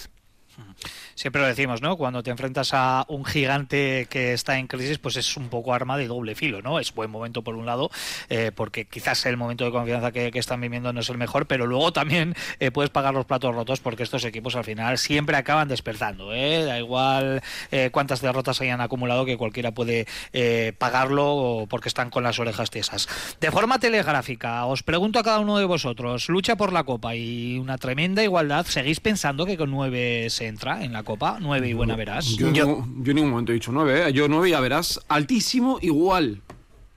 Siempre 1.17 1.41
lo 1.41 1.49
decimos, 1.49 1.81
¿no? 1.81 1.97
Cuando 1.97 2.23
te 2.23 2.31
enfrentas 2.31 2.75
a 2.75 3.07
un 3.09 3.25
gigante 3.25 4.07
que 4.11 4.35
está 4.35 4.59
en 4.59 4.67
crisis, 4.67 4.99
pues 4.99 5.17
es 5.17 5.39
un 5.39 5.49
poco 5.49 5.73
arma 5.73 5.97
de 5.97 6.09
doble 6.09 6.35
filo, 6.35 6.61
¿no? 6.61 6.79
Es 6.79 6.93
buen 6.93 7.11
momento 7.11 7.41
por 7.41 7.57
un 7.57 7.65
lado, 7.65 7.91
eh, 8.29 8.53
porque 8.55 8.85
quizás 8.85 9.25
el 9.25 9.39
momento 9.39 9.65
de 9.65 9.71
confianza 9.71 10.13
que, 10.13 10.31
que 10.31 10.39
están 10.39 10.61
viviendo 10.61 10.93
no 10.93 11.01
es 11.01 11.09
el 11.09 11.17
mejor, 11.17 11.47
pero 11.47 11.67
luego 11.67 11.91
también 11.91 12.35
eh, 12.61 12.71
puedes 12.71 12.91
pagar 12.91 13.15
los 13.15 13.25
platos 13.25 13.55
rotos 13.55 13.81
porque 13.81 14.03
estos 14.03 14.27
equipos 14.27 14.57
al 14.57 14.65
final 14.65 14.99
siempre 14.99 15.39
acaban 15.39 15.69
despertando, 15.69 16.35
¿eh? 16.35 16.65
Da 16.67 16.79
igual 16.79 17.43
eh, 17.71 17.89
cuántas 17.91 18.21
derrotas 18.21 18.61
hayan 18.61 18.83
acumulado 18.83 19.25
que 19.25 19.39
cualquiera 19.39 19.73
puede 19.73 20.07
pagarlo 20.79 21.67
porque 21.71 21.89
están 21.89 22.11
con 22.11 22.25
las 22.25 22.39
orejas 22.39 22.71
tiesas. 22.71 23.09
De 23.41 23.51
forma 23.51 23.79
telegráfica, 23.79 24.67
os 24.67 24.83
pregunto 24.83 25.19
a 25.19 25.23
cada 25.23 25.39
uno 25.39 25.57
de 25.57 25.65
vosotros, 25.65 26.29
lucha 26.29 26.57
por 26.57 26.75
la 26.75 26.85
Copa 26.85 27.15
y 27.15 27.59
una 27.59 27.79
tremenda 27.79 28.23
igualdad, 28.23 28.67
¿seguís 28.67 29.01
pensando 29.01 29.47
que 29.47 29.57
con 29.57 29.71
nueve 29.71 30.29
se 30.29 30.47
entra 30.47 30.85
en 30.85 30.93
la 30.93 31.06
Copa? 31.07 31.39
Nueve 31.41 31.71
y 31.71 31.73
buena 31.73 31.97
verás. 31.97 32.27
Yo, 32.37 32.53
yo, 32.53 32.85
yo 33.01 33.11
en 33.11 33.15
ningún 33.15 33.31
momento 33.31 33.53
he 33.53 33.55
dicho 33.55 33.73
nueve, 33.73 34.07
¿eh? 34.09 34.13
yo 34.13 34.29
nueve 34.29 34.51
ya 34.51 34.61
verás, 34.61 35.01
altísimo, 35.09 35.79
igual. 35.81 36.43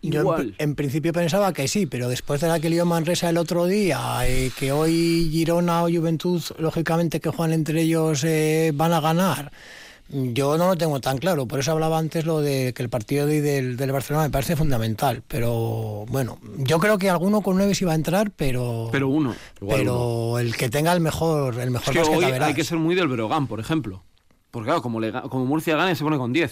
Yo 0.02 0.22
en, 0.22 0.26
Igual. 0.26 0.56
en 0.58 0.76
principio 0.76 1.12
pensaba 1.12 1.52
que 1.52 1.68
sí, 1.68 1.86
pero 1.86 2.08
después 2.08 2.40
de 2.40 2.48
la 2.48 2.60
que 2.62 2.70
lió 2.70 2.86
Manresa 2.86 3.30
el 3.30 3.38
otro 3.38 3.66
día, 3.66 4.00
eh, 4.26 4.50
que 4.58 4.72
hoy 4.72 5.28
Girona 5.30 5.84
o 5.84 5.90
Juventud, 5.90 6.42
lógicamente 6.58 7.20
que 7.20 7.30
juegan 7.30 7.54
entre 7.54 7.82
ellos, 7.82 8.24
eh, 8.24 8.72
van 8.74 8.94
a 8.94 9.02
ganar. 9.02 9.52
Yo 10.12 10.58
no 10.58 10.68
lo 10.70 10.76
tengo 10.76 11.00
tan 11.00 11.20
claro, 11.20 11.48
por 11.48 11.60
eso 11.60 11.72
hablaba 11.72 12.00
antes 12.00 12.26
lo 12.26 12.42
de 12.42 12.74
que 12.74 12.82
el 12.82 12.90
partido 12.90 13.28
de 13.28 13.34
hoy 13.36 13.40
del, 13.42 13.78
del 13.78 13.92
Barcelona 13.92 14.26
me 14.26 14.32
parece 14.32 14.56
fundamental. 14.56 15.22
Pero 15.28 16.06
bueno, 16.08 16.40
yo 16.58 16.80
creo 16.80 16.98
que 16.98 17.10
alguno 17.12 17.42
con 17.42 17.58
nueve 17.58 17.76
sí 17.76 17.86
va 17.86 17.92
a 17.92 17.96
entrar, 17.96 18.32
pero. 18.32 18.90
Pero 18.92 19.08
uno. 19.08 19.36
pero 19.60 20.40
el 20.40 20.56
que 20.56 20.68
tenga 20.70 20.94
el 20.94 21.00
mejor, 21.00 21.54
el 21.56 21.62
Es 21.62 21.70
mejor 21.72 21.94
que 21.94 22.00
básquet, 22.00 22.18
hoy 22.18 22.40
la 22.40 22.46
hay 22.48 22.54
que 22.56 22.64
ser 22.64 22.80
muy 22.80 22.96
del 22.96 23.08
Breogán, 23.08 23.46
por 23.46 23.60
ejemplo. 23.60 24.02
Porque 24.50 24.66
claro, 24.66 24.82
como, 24.82 25.00
le 25.00 25.12
como 25.30 25.46
Murcia 25.46 25.76
gane, 25.76 25.96
se 25.96 26.04
pone 26.04 26.18
con 26.18 26.34
10. 26.34 26.52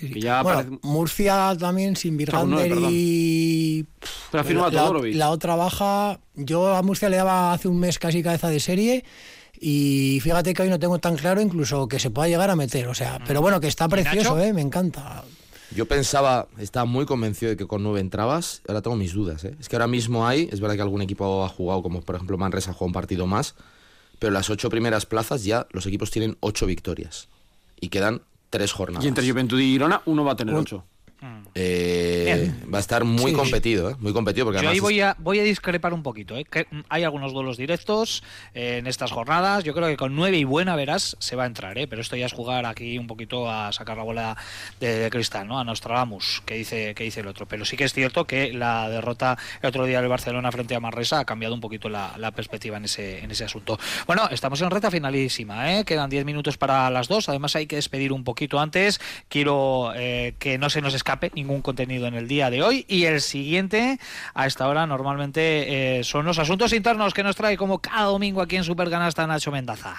Que 0.00 0.20
ya 0.20 0.42
Bueno, 0.42 0.58
parece- 0.58 0.78
Murcia 0.82 1.56
también 1.58 1.94
sin 1.96 2.16
Virgander 2.16 2.72
y 2.90 3.86
Pero 4.30 4.40
ha 4.40 4.44
firmado 4.44 4.70
la, 4.70 4.80
Todorovic. 4.82 5.14
la 5.14 5.30
otra 5.30 5.54
baja, 5.56 6.18
yo 6.34 6.74
a 6.74 6.82
Murcia 6.82 7.08
le 7.08 7.16
daba 7.16 7.52
hace 7.52 7.68
un 7.68 7.78
mes 7.78 7.98
casi 7.98 8.22
cabeza 8.22 8.48
de 8.48 8.58
serie 8.60 9.04
y 9.64 10.18
fíjate 10.20 10.54
que 10.54 10.62
hoy 10.62 10.68
no 10.68 10.80
tengo 10.80 10.98
tan 10.98 11.16
claro 11.16 11.40
incluso 11.40 11.86
que 11.86 12.00
se 12.00 12.10
pueda 12.10 12.26
llegar 12.26 12.50
a 12.50 12.56
meter, 12.56 12.88
o 12.88 12.94
sea, 12.94 13.20
pero 13.24 13.40
bueno, 13.40 13.60
que 13.60 13.68
está 13.68 13.88
precioso, 13.88 14.36
eh, 14.40 14.52
me 14.52 14.60
encanta. 14.60 15.22
Yo 15.76 15.86
pensaba, 15.86 16.48
estaba 16.58 16.84
muy 16.84 17.06
convencido 17.06 17.50
de 17.50 17.56
que 17.56 17.68
con 17.68 17.84
nueve 17.84 18.00
entrabas, 18.00 18.60
ahora 18.66 18.82
tengo 18.82 18.96
mis 18.96 19.12
dudas. 19.12 19.44
¿eh? 19.44 19.54
Es 19.60 19.68
que 19.68 19.76
ahora 19.76 19.86
mismo 19.86 20.26
hay, 20.26 20.48
es 20.50 20.60
verdad 20.60 20.74
que 20.74 20.82
algún 20.82 21.00
equipo 21.00 21.44
ha 21.44 21.48
jugado, 21.48 21.80
como 21.80 22.02
por 22.02 22.16
ejemplo 22.16 22.36
Manresa 22.36 22.72
ha 22.72 22.74
jugado 22.74 22.86
un 22.88 22.92
partido 22.92 23.28
más, 23.28 23.54
pero 24.18 24.32
las 24.32 24.50
ocho 24.50 24.68
primeras 24.68 25.06
plazas 25.06 25.44
ya 25.44 25.68
los 25.70 25.86
equipos 25.86 26.10
tienen 26.10 26.36
ocho 26.40 26.66
victorias 26.66 27.28
y 27.80 27.88
quedan 27.88 28.22
tres 28.50 28.72
jornadas. 28.72 29.04
Y 29.04 29.08
entre 29.08 29.30
Juventud 29.30 29.60
y 29.60 29.70
Girona, 29.70 30.02
uno 30.06 30.24
va 30.24 30.32
a 30.32 30.36
tener 30.36 30.56
8. 30.56 30.84
Eh, 31.54 32.52
va 32.72 32.78
a 32.78 32.80
estar 32.80 33.04
muy 33.04 33.30
Sí. 33.32 33.36
competido, 33.36 33.90
¿eh? 33.90 33.96
muy 34.00 34.12
competido 34.12 34.46
porque 34.46 34.62
Yo 34.62 34.70
ahí 34.70 34.80
voy 34.80 35.00
a, 35.00 35.16
voy 35.18 35.38
a 35.38 35.42
discrepar 35.42 35.92
un 35.94 36.02
poquito. 36.02 36.36
¿eh? 36.36 36.44
Que, 36.44 36.66
mm, 36.70 36.80
hay 36.88 37.04
algunos 37.04 37.32
duelos 37.32 37.56
directos 37.56 38.22
eh, 38.54 38.78
en 38.78 38.86
estas 38.86 39.10
jornadas. 39.12 39.64
Yo 39.64 39.74
creo 39.74 39.88
que 39.88 39.96
con 39.96 40.14
nueve 40.16 40.38
y 40.38 40.44
buena 40.44 40.74
verás 40.76 41.16
se 41.20 41.36
va 41.36 41.44
a 41.44 41.46
entrar, 41.46 41.78
¿eh? 41.78 41.86
pero 41.86 42.02
esto 42.02 42.16
ya 42.16 42.26
es 42.26 42.32
jugar 42.32 42.66
aquí 42.66 42.98
un 42.98 43.06
poquito 43.06 43.50
a 43.50 43.72
sacar 43.72 43.96
la 43.96 44.02
bola 44.02 44.36
de, 44.80 44.98
de 44.98 45.10
cristal, 45.10 45.46
¿no? 45.46 45.58
a 45.58 45.64
Nostradamus, 45.64 46.42
que 46.46 46.54
dice, 46.54 46.94
que 46.94 47.04
dice 47.04 47.20
el 47.20 47.26
otro. 47.28 47.46
Pero 47.46 47.64
sí 47.64 47.76
que 47.76 47.84
es 47.84 47.92
cierto 47.92 48.26
que 48.26 48.52
la 48.52 48.88
derrota 48.88 49.38
el 49.60 49.68
otro 49.68 49.84
día 49.84 50.00
del 50.00 50.08
Barcelona 50.08 50.50
frente 50.52 50.74
a 50.74 50.80
Manresa 50.80 51.20
ha 51.20 51.24
cambiado 51.24 51.54
un 51.54 51.60
poquito 51.60 51.88
la, 51.88 52.14
la 52.18 52.32
perspectiva 52.32 52.76
en 52.76 52.84
ese, 52.86 53.22
en 53.22 53.30
ese 53.30 53.44
asunto. 53.44 53.78
Bueno, 54.06 54.28
estamos 54.30 54.60
en 54.62 54.70
reta 54.70 54.90
finalísima, 54.90 55.78
¿eh? 55.78 55.84
quedan 55.84 56.10
10 56.10 56.24
minutos 56.24 56.58
para 56.58 56.90
las 56.90 57.08
dos. 57.08 57.28
Además, 57.28 57.54
hay 57.56 57.66
que 57.66 57.76
despedir 57.76 58.12
un 58.12 58.24
poquito 58.24 58.58
antes. 58.58 59.00
Quiero 59.28 59.92
que 59.94 60.56
no 60.58 60.70
se 60.70 60.80
nos 60.80 60.94
ningún 61.34 61.62
contenido 61.62 62.06
en 62.06 62.14
el 62.14 62.28
día 62.28 62.50
de 62.50 62.62
hoy. 62.62 62.84
Y 62.88 63.04
el 63.04 63.20
siguiente, 63.20 63.98
a 64.34 64.46
esta 64.46 64.68
hora, 64.68 64.86
normalmente 64.86 65.98
eh, 65.98 66.04
son 66.04 66.24
los 66.24 66.38
asuntos 66.38 66.72
internos 66.72 67.14
que 67.14 67.22
nos 67.22 67.36
trae 67.36 67.56
como 67.56 67.78
cada 67.78 68.06
domingo 68.06 68.40
aquí 68.40 68.56
en 68.56 68.64
Supercanasta 68.64 69.26
Nacho 69.26 69.50
Mendaza. 69.50 69.94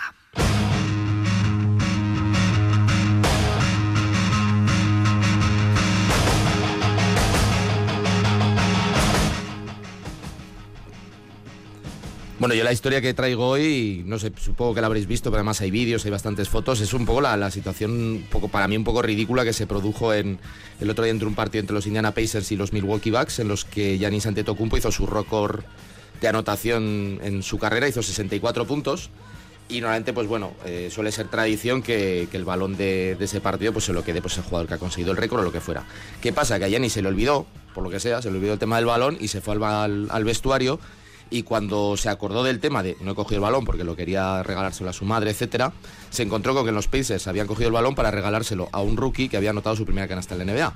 Bueno, 12.43 12.55
yo 12.55 12.65
la 12.65 12.73
historia 12.73 12.99
que 12.99 13.13
traigo 13.13 13.47
hoy, 13.47 14.03
no 14.05 14.19
sé, 14.19 14.29
supongo 14.35 14.75
que 14.75 14.81
la 14.81 14.87
habréis 14.87 15.07
visto, 15.07 15.31
pero 15.31 15.37
además 15.37 15.61
hay 15.61 15.71
vídeos, 15.71 16.03
hay 16.03 16.11
bastantes 16.11 16.49
fotos, 16.49 16.81
es 16.81 16.93
un 16.93 17.05
poco 17.05 17.21
la, 17.21 17.37
la 17.37 17.49
situación, 17.49 18.25
poco, 18.29 18.49
para 18.49 18.67
mí 18.67 18.75
un 18.75 18.83
poco 18.83 19.01
ridícula 19.01 19.45
que 19.45 19.53
se 19.53 19.65
produjo 19.65 20.13
en 20.13 20.39
el 20.81 20.89
otro 20.89 21.05
día 21.05 21.13
entre 21.13 21.25
un 21.25 21.35
partido 21.35 21.61
entre 21.61 21.73
los 21.73 21.87
Indiana 21.87 22.11
Pacers 22.11 22.51
y 22.51 22.57
los 22.57 22.73
Milwaukee 22.73 23.11
Bucks, 23.11 23.39
en 23.39 23.47
los 23.47 23.63
que 23.63 23.97
Giannis 23.97 24.25
Antetokounmpo 24.25 24.75
hizo 24.75 24.91
su 24.91 25.07
récord 25.07 25.63
de 26.19 26.27
anotación 26.27 27.21
en 27.23 27.43
su 27.43 27.57
carrera, 27.59 27.87
hizo 27.87 28.03
64 28.03 28.67
puntos. 28.67 29.09
Y 29.69 29.79
normalmente, 29.79 30.11
pues 30.11 30.27
bueno, 30.27 30.51
eh, 30.65 30.89
suele 30.91 31.13
ser 31.13 31.29
tradición 31.29 31.81
que, 31.81 32.27
que 32.29 32.35
el 32.35 32.43
balón 32.43 32.75
de, 32.75 33.15
ese 33.21 33.39
partido 33.39 33.71
pues 33.71 33.85
se 33.85 33.93
lo 33.93 34.03
quede 34.03 34.21
pues, 34.21 34.35
el 34.35 34.43
jugador 34.43 34.67
que 34.67 34.73
ha 34.73 34.79
conseguido 34.79 35.11
el 35.11 35.17
récord 35.17 35.39
o 35.39 35.43
lo 35.45 35.53
que 35.53 35.61
fuera. 35.61 35.85
¿Qué 36.21 36.33
pasa? 36.33 36.59
Que 36.59 36.65
a 36.65 36.67
Giannis 36.67 36.91
se 36.91 37.01
le 37.01 37.07
olvidó, 37.07 37.45
por 37.73 37.85
lo 37.85 37.89
que 37.89 38.01
sea, 38.01 38.21
se 38.21 38.29
le 38.29 38.35
olvidó 38.35 38.51
el 38.51 38.59
tema 38.59 38.75
del 38.75 38.85
balón 38.85 39.15
y 39.21 39.29
se 39.29 39.39
fue 39.39 39.55
al 39.55 40.23
vestuario 40.25 40.81
y 41.29 41.43
cuando 41.43 41.97
se 41.97 42.09
acordó 42.09 42.43
del 42.43 42.59
tema 42.59 42.83
de 42.83 42.95
no 43.01 43.11
he 43.11 43.15
cogido 43.15 43.37
el 43.37 43.41
balón 43.41 43.65
porque 43.65 43.83
lo 43.83 43.95
quería 43.95 44.43
regalárselo 44.43 44.89
a 44.89 44.93
su 44.93 45.05
madre, 45.05 45.31
etcétera, 45.31 45.73
se 46.09 46.23
encontró 46.23 46.53
con 46.53 46.63
que 46.63 46.69
en 46.69 46.75
los 46.75 46.87
Pacers 46.87 47.27
habían 47.27 47.47
cogido 47.47 47.67
el 47.67 47.73
balón 47.73 47.95
para 47.95 48.11
regalárselo 48.11 48.69
a 48.71 48.81
un 48.81 48.97
rookie 48.97 49.29
que 49.29 49.37
había 49.37 49.49
anotado 49.49 49.75
su 49.75 49.85
primera 49.85 50.07
canasta 50.07 50.35
en 50.35 50.45
la 50.45 50.53
NBA. 50.53 50.73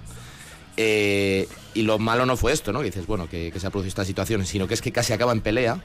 Eh, 0.78 1.48
y 1.74 1.82
lo 1.82 1.98
malo 1.98 2.26
no 2.28 2.38
fue 2.38 2.54
esto, 2.54 2.72
¿no? 2.72 2.80
Que 2.80 2.86
dices, 2.86 3.08
bueno, 3.08 3.28
que, 3.28 3.52
se 3.58 3.68
ha 3.68 3.72
producido 3.72 3.90
esta 3.90 4.06
situación, 4.06 4.46
sino 4.46 4.68
que 4.68 4.76
es 4.76 4.82
que 4.82 4.92
casi 4.92 5.12
acaba 5.12 5.32
en 5.32 5.42
pelea, 5.42 5.82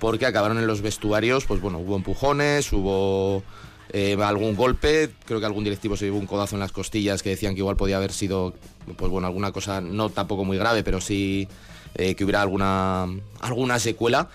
porque 0.00 0.26
acabaron 0.26 0.58
en 0.58 0.66
los 0.66 0.82
vestuarios, 0.82 1.44
pues 1.44 1.60
bueno, 1.60 1.78
hubo 1.78 1.94
empujones, 1.94 2.72
hubo 2.72 3.44
eh, 3.92 4.16
algún 4.20 4.56
golpe, 4.56 5.10
creo 5.24 5.38
que 5.38 5.46
algún 5.46 5.62
directivo 5.62 5.96
se 5.96 6.06
llevó 6.06 6.18
un 6.18 6.26
codazo 6.26 6.56
en 6.56 6.60
las 6.60 6.72
costillas 6.72 7.22
que 7.22 7.30
decían 7.30 7.54
que 7.54 7.60
igual 7.60 7.76
podía 7.76 7.98
haber 7.98 8.12
sido, 8.12 8.52
pues 8.96 9.10
bueno, 9.10 9.28
alguna 9.28 9.52
cosa 9.52 9.80
no 9.80 10.10
tampoco 10.10 10.44
muy 10.44 10.58
grave, 10.58 10.82
pero 10.82 11.00
sí 11.00 11.46
eh, 11.94 12.14
que 12.14 12.24
hubiera 12.24 12.42
alguna, 12.42 13.06
alguna 13.40 13.78
secuela. 13.78 14.28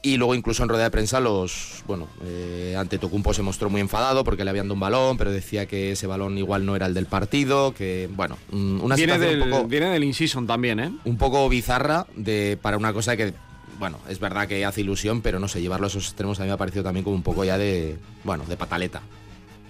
Y 0.00 0.16
luego 0.16 0.34
incluso 0.36 0.62
en 0.62 0.68
rueda 0.68 0.84
de 0.84 0.90
prensa 0.90 1.18
los, 1.18 1.82
bueno, 1.86 2.06
eh, 2.22 2.76
ante 2.78 2.98
Tocumpo 2.98 3.34
se 3.34 3.42
mostró 3.42 3.68
muy 3.68 3.80
enfadado 3.80 4.22
porque 4.22 4.44
le 4.44 4.50
habían 4.50 4.66
dado 4.66 4.74
un 4.74 4.80
balón, 4.80 5.18
pero 5.18 5.32
decía 5.32 5.66
que 5.66 5.92
ese 5.92 6.06
balón 6.06 6.38
igual 6.38 6.64
no 6.64 6.76
era 6.76 6.86
el 6.86 6.94
del 6.94 7.06
partido, 7.06 7.74
que 7.74 8.08
bueno, 8.14 8.38
mm, 8.52 8.80
una 8.80 8.94
Viene 8.94 9.14
situación 9.14 9.40
del, 9.40 9.42
un 9.42 9.50
poco 9.50 9.68
viene 9.68 9.90
del 9.90 10.04
in-season 10.04 10.46
también, 10.46 10.78
¿eh? 10.78 10.92
un 11.04 11.18
poco 11.18 11.48
bizarra 11.48 12.06
de, 12.14 12.56
para 12.62 12.76
una 12.76 12.92
cosa 12.92 13.16
que, 13.16 13.34
bueno, 13.80 13.98
es 14.08 14.20
verdad 14.20 14.46
que 14.46 14.64
hace 14.64 14.82
ilusión, 14.82 15.20
pero 15.20 15.40
no 15.40 15.48
sé, 15.48 15.60
llevarlo 15.60 15.86
a 15.86 15.88
esos 15.88 16.04
extremos 16.06 16.38
a 16.38 16.44
mí 16.44 16.48
me 16.48 16.54
ha 16.54 16.58
parecido 16.58 16.84
también 16.84 17.02
como 17.02 17.16
un 17.16 17.24
poco 17.24 17.44
ya 17.44 17.58
de, 17.58 17.98
bueno, 18.22 18.44
de 18.46 18.56
pataleta. 18.56 19.02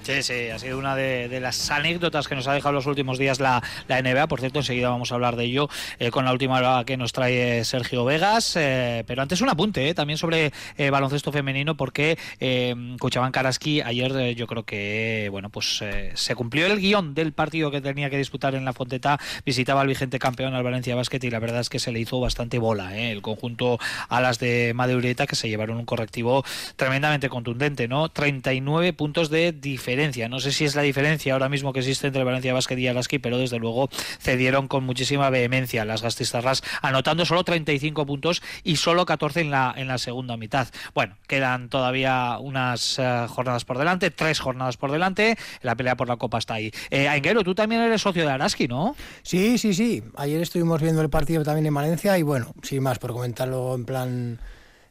Sí, 0.09 0.23
sí, 0.23 0.49
ha 0.49 0.59
sido 0.59 0.79
una 0.79 0.97
de, 0.97 1.39
las 1.39 1.71
anécdotas 1.71 2.29
que 2.29 2.35
nos 2.35 2.49
ha 2.49 2.55
dejado 2.55 2.73
los 2.73 2.87
últimos 2.87 3.19
días 3.19 3.41
la, 3.41 3.63
NBA. 3.91 4.27
Por 4.27 4.41
cierto, 4.41 4.61
enseguida 4.61 4.89
vamos 4.89 5.13
a 5.13 5.17
hablar 5.17 5.37
de 5.37 5.45
ello 5.45 5.69
eh, 5.99 6.11
con 6.11 6.25
la 6.25 6.33
última 6.33 6.83
que 6.87 6.97
nos 6.97 7.13
trae 7.13 7.63
Sergio 7.67 8.07
Vegas. 8.07 8.57
Eh, 8.57 9.05
pero 9.07 9.21
antes 9.21 9.43
un 9.43 9.51
apunte 9.51 9.87
eh, 9.87 9.93
también 9.93 10.17
sobre 10.17 10.51
eh, 10.79 10.89
baloncesto 10.89 11.31
femenino, 11.31 11.77
porque 11.77 12.17
eh, 12.41 12.75
Cuchaban 12.99 13.33
Karaski 13.33 13.83
ayer 13.83 14.13
eh, 14.17 14.35
yo 14.35 14.47
creo 14.47 14.63
que 14.63 15.29
bueno 15.31 15.51
pues 15.51 15.81
eh, 15.83 16.13
se 16.15 16.35
cumplió 16.35 16.65
el 16.67 16.81
guion 16.81 17.13
del 17.13 17.35
partido 17.35 17.71
que 17.71 17.83
tenía 17.83 18.09
que 18.09 18.17
disputar 18.17 18.55
en 18.55 18.65
la 18.65 18.73
Fonteta. 18.73 19.19
Visitaba 19.45 19.83
al 19.83 19.89
vigente 19.89 20.19
campeón 20.19 20.55
al 20.55 20.63
Valencia 20.63 20.95
Basket 20.95 21.23
y 21.23 21.31
la 21.31 21.39
verdad 21.39 21.61
es 21.61 21.69
que 21.69 21.79
se 21.79 21.93
le 21.93 22.01
hizo 22.01 22.19
bastante 22.19 22.59
bola 22.59 22.97
eh, 22.97 23.13
el 23.13 23.21
conjunto 23.21 23.79
a 24.09 24.23
las 24.23 24.39
de 24.39 24.73
Madeureta 24.75 25.27
que 25.27 25.37
se 25.37 25.51
llevaron 25.51 25.77
un 25.77 25.85
correctivo 25.85 26.45
tremendamente 26.77 27.29
contundente, 27.29 27.89
¿no? 27.89 28.09
39 28.09 28.95
puntos 28.95 29.29
de 29.29 29.53
diferencia. 29.53 29.98
No 30.29 30.39
sé 30.39 30.53
si 30.53 30.65
es 30.65 30.77
la 30.77 30.83
diferencia 30.83 31.33
ahora 31.33 31.49
mismo 31.49 31.73
que 31.73 31.81
existe 31.81 32.07
entre 32.07 32.21
el 32.21 32.25
Valencia 32.25 32.55
Basket 32.55 32.79
y 32.79 32.87
Alaski, 32.87 33.19
pero 33.19 33.37
desde 33.37 33.59
luego 33.59 33.89
cedieron 34.21 34.69
con 34.69 34.85
muchísima 34.85 35.29
vehemencia 35.29 35.85
las 35.85 36.03
gastistarras, 36.03 36.63
anotando 36.83 37.25
solo 37.25 37.43
35 37.43 38.07
puntos 38.07 38.41
y 38.63 38.77
solo 38.77 39.05
14 39.07 39.41
en 39.41 39.51
la, 39.51 39.75
en 39.77 39.89
la 39.89 39.99
segunda 39.99 40.37
mitad. 40.37 40.69
Bueno, 40.95 41.17
quedan 41.27 41.69
todavía 41.69 42.39
unas 42.39 43.01
eh, 43.01 43.27
jornadas 43.29 43.65
por 43.65 43.77
delante, 43.77 44.13
tres 44.13 44.39
jornadas 44.39 44.77
por 44.77 44.93
delante. 44.93 45.37
La 45.63 45.75
pelea 45.75 45.97
por 45.97 46.07
la 46.07 46.17
Copa 46.17 46.39
está 46.39 46.55
ahí. 46.55 46.71
Eh, 46.91 47.09
Ainguero, 47.09 47.43
tú 47.43 47.57
también 47.57 47.81
eres 47.81 48.01
socio 48.01 48.25
de 48.25 48.31
Araski, 48.31 48.69
¿no? 48.69 48.95
Sí, 49.23 49.59
sí, 49.59 49.75
sí. 49.75 50.05
Ayer 50.17 50.41
estuvimos 50.41 50.81
viendo 50.81 51.03
el 51.03 51.11
partido 51.11 51.43
también 51.43 51.67
en 51.67 51.75
Valencia 51.75 52.17
y 52.19 52.23
bueno, 52.23 52.55
sin 52.63 52.85
más, 52.85 53.01
por 53.01 53.13
comentarlo 53.13 53.75
en 53.75 53.85
plan 53.85 54.39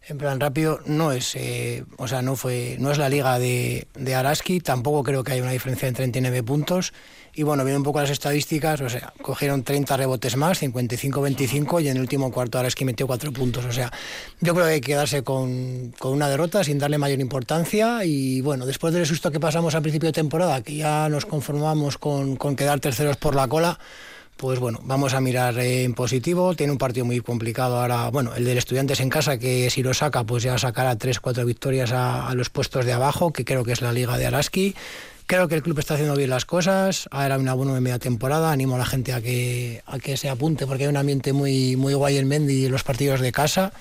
en 0.08 0.18
plan 0.18 0.40
rápido, 0.40 0.80
no 0.86 1.12
es, 1.12 1.36
eh, 1.36 1.84
o 1.98 2.08
sea, 2.08 2.22
no 2.22 2.36
fue, 2.36 2.78
no 2.80 2.92
es 2.92 2.98
la 2.98 3.10
liga 3.10 3.40
de, 3.40 3.88
de 3.94 4.16
Araski, 4.16 4.60
tampoco 4.60 5.04
creo 5.04 5.24
que 5.24 5.34
haya 5.34 5.42
una 5.42 5.52
diferencia 5.52 5.88
de 5.88 5.94
39 5.94 6.44
puntos. 6.44 6.94
Y 7.38 7.44
bueno, 7.44 7.64
viendo 7.64 7.82
un 7.82 7.84
poco 7.84 8.02
las 8.02 8.10
estadísticas, 8.10 8.82
o 8.82 8.90
sea, 8.90 9.14
cogieron 9.22 9.62
30 9.62 9.96
rebotes 9.96 10.36
más, 10.38 10.60
55-25, 10.64 11.84
y 11.84 11.90
en 11.90 11.98
el 11.98 12.02
último 12.02 12.32
cuarto 12.32 12.58
Araski 12.58 12.84
metió 12.84 13.06
4 13.06 13.32
puntos. 13.32 13.64
O 13.66 13.72
sea, 13.72 13.92
yo 14.42 14.56
creo 14.56 14.66
que 14.66 14.74
hay 14.74 14.82
que 14.82 14.88
quedarse 14.88 15.22
con, 15.22 15.94
con 16.00 16.14
una 16.14 16.30
derrota 16.30 16.64
sin 16.64 16.80
darle 16.80 16.98
mayor 16.98 17.20
importancia. 17.20 18.04
Y 18.06 18.42
bueno, 18.42 18.66
después 18.66 18.92
del 18.92 19.06
susto 19.06 19.30
que 19.30 19.40
pasamos 19.40 19.76
al 19.76 19.84
principio 19.84 20.08
de 20.08 20.14
temporada, 20.14 20.64
que 20.64 20.78
ya 20.78 21.10
nos 21.10 21.28
conformamos 21.28 22.00
con, 22.00 22.38
con 22.38 22.56
quedar 22.56 22.80
terceros 22.80 23.18
por 23.18 23.36
la 23.36 23.48
cola, 23.48 23.78
pues 24.38 24.60
bueno, 24.60 24.80
vamos 24.84 25.14
a 25.14 25.22
mirar 25.22 25.58
en 25.60 25.94
positivo. 25.94 26.56
Tiene 26.56 26.72
un 26.72 26.78
partido 26.78 27.06
muy 27.06 27.20
complicado 27.22 27.80
ahora. 27.80 28.10
Bueno, 28.10 28.36
el 28.36 28.46
del 28.46 28.58
Estudiantes 28.58 29.00
en 29.00 29.10
casa, 29.10 29.38
que 29.38 29.70
si 29.70 29.84
lo 29.84 29.94
saca, 29.94 30.24
pues 30.24 30.44
ya 30.44 30.58
sacará 30.58 30.96
3-4 30.98 31.44
victorias 31.44 31.92
a, 31.92 32.34
los 32.36 32.50
puestos 32.50 32.86
de 32.86 32.94
abajo, 32.94 33.34
que 33.34 33.44
creo 33.44 33.64
que 33.66 33.72
es 33.72 33.82
la 33.82 33.92
liga 33.92 34.18
de 34.18 34.28
Araski. 34.28 34.76
Creo 35.26 35.48
que 35.48 35.56
el 35.56 35.64
club 35.64 35.80
está 35.80 35.96
haciendo 35.96 36.16
bien 36.16 36.30
las 36.30 36.46
cosas. 36.46 37.10
Ahora 37.12 37.38
una 37.38 37.54
buena 37.54 37.82
media 37.82 38.00
temporada. 38.00 38.52
Animo 38.52 38.76
a 38.76 38.78
la 38.78 38.86
gente 38.86 39.12
a 39.12 39.22
que, 39.22 39.82
a 39.86 40.00
que 40.00 40.16
se 40.16 40.30
apunte 40.30 40.66
porque 40.66 40.84
hay 40.84 40.90
un 40.90 40.98
ambiente 40.98 41.34
muy, 41.34 41.76
muy 41.76 41.96
guay 41.96 42.18
en 42.18 42.28
Mendy 42.28 42.66
y 42.66 42.70
los 42.70 42.84
partidos 42.84 43.20
de 43.20 43.32
casa. 43.32 43.74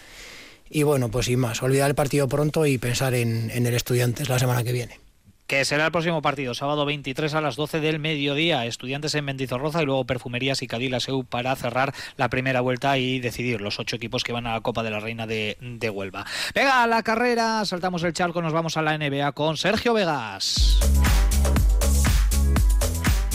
Y 0.68 0.82
bueno, 0.82 1.10
pues 1.10 1.26
sin 1.26 1.38
más, 1.38 1.62
olvidar 1.62 1.90
el 1.90 1.94
partido 1.94 2.26
pronto 2.26 2.66
y 2.66 2.78
pensar 2.78 3.14
en, 3.14 3.50
en 3.52 3.66
el 3.66 3.74
Estudiantes 3.74 4.28
la 4.28 4.38
semana 4.38 4.64
que 4.64 4.72
viene. 4.72 5.05
Que 5.46 5.64
será 5.64 5.86
el 5.86 5.92
próximo 5.92 6.22
partido, 6.22 6.54
sábado 6.54 6.84
23 6.86 7.34
a 7.34 7.40
las 7.40 7.54
12 7.54 7.80
del 7.80 8.00
mediodía. 8.00 8.66
Estudiantes 8.66 9.14
en 9.14 9.24
Mendizorroza 9.24 9.80
y 9.80 9.86
luego 9.86 10.04
Perfumerías 10.04 10.60
y 10.62 10.66
Cadillac-Seu 10.66 11.24
para 11.24 11.54
cerrar 11.54 11.94
la 12.16 12.28
primera 12.28 12.60
vuelta 12.60 12.98
y 12.98 13.20
decidir 13.20 13.60
los 13.60 13.78
ocho 13.78 13.94
equipos 13.94 14.24
que 14.24 14.32
van 14.32 14.46
a 14.48 14.54
la 14.54 14.60
Copa 14.60 14.82
de 14.82 14.90
la 14.90 14.98
Reina 14.98 15.26
de, 15.26 15.56
Huelva. 15.92 16.26
Venga, 16.52 16.86
la 16.88 17.02
carrera, 17.04 17.64
saltamos 17.64 18.02
el 18.02 18.12
charco, 18.12 18.42
nos 18.42 18.52
vamos 18.52 18.76
a 18.76 18.82
la 18.82 18.98
NBA 18.98 19.32
con 19.32 19.56
Sergio 19.56 19.94
Vegas. 19.94 20.78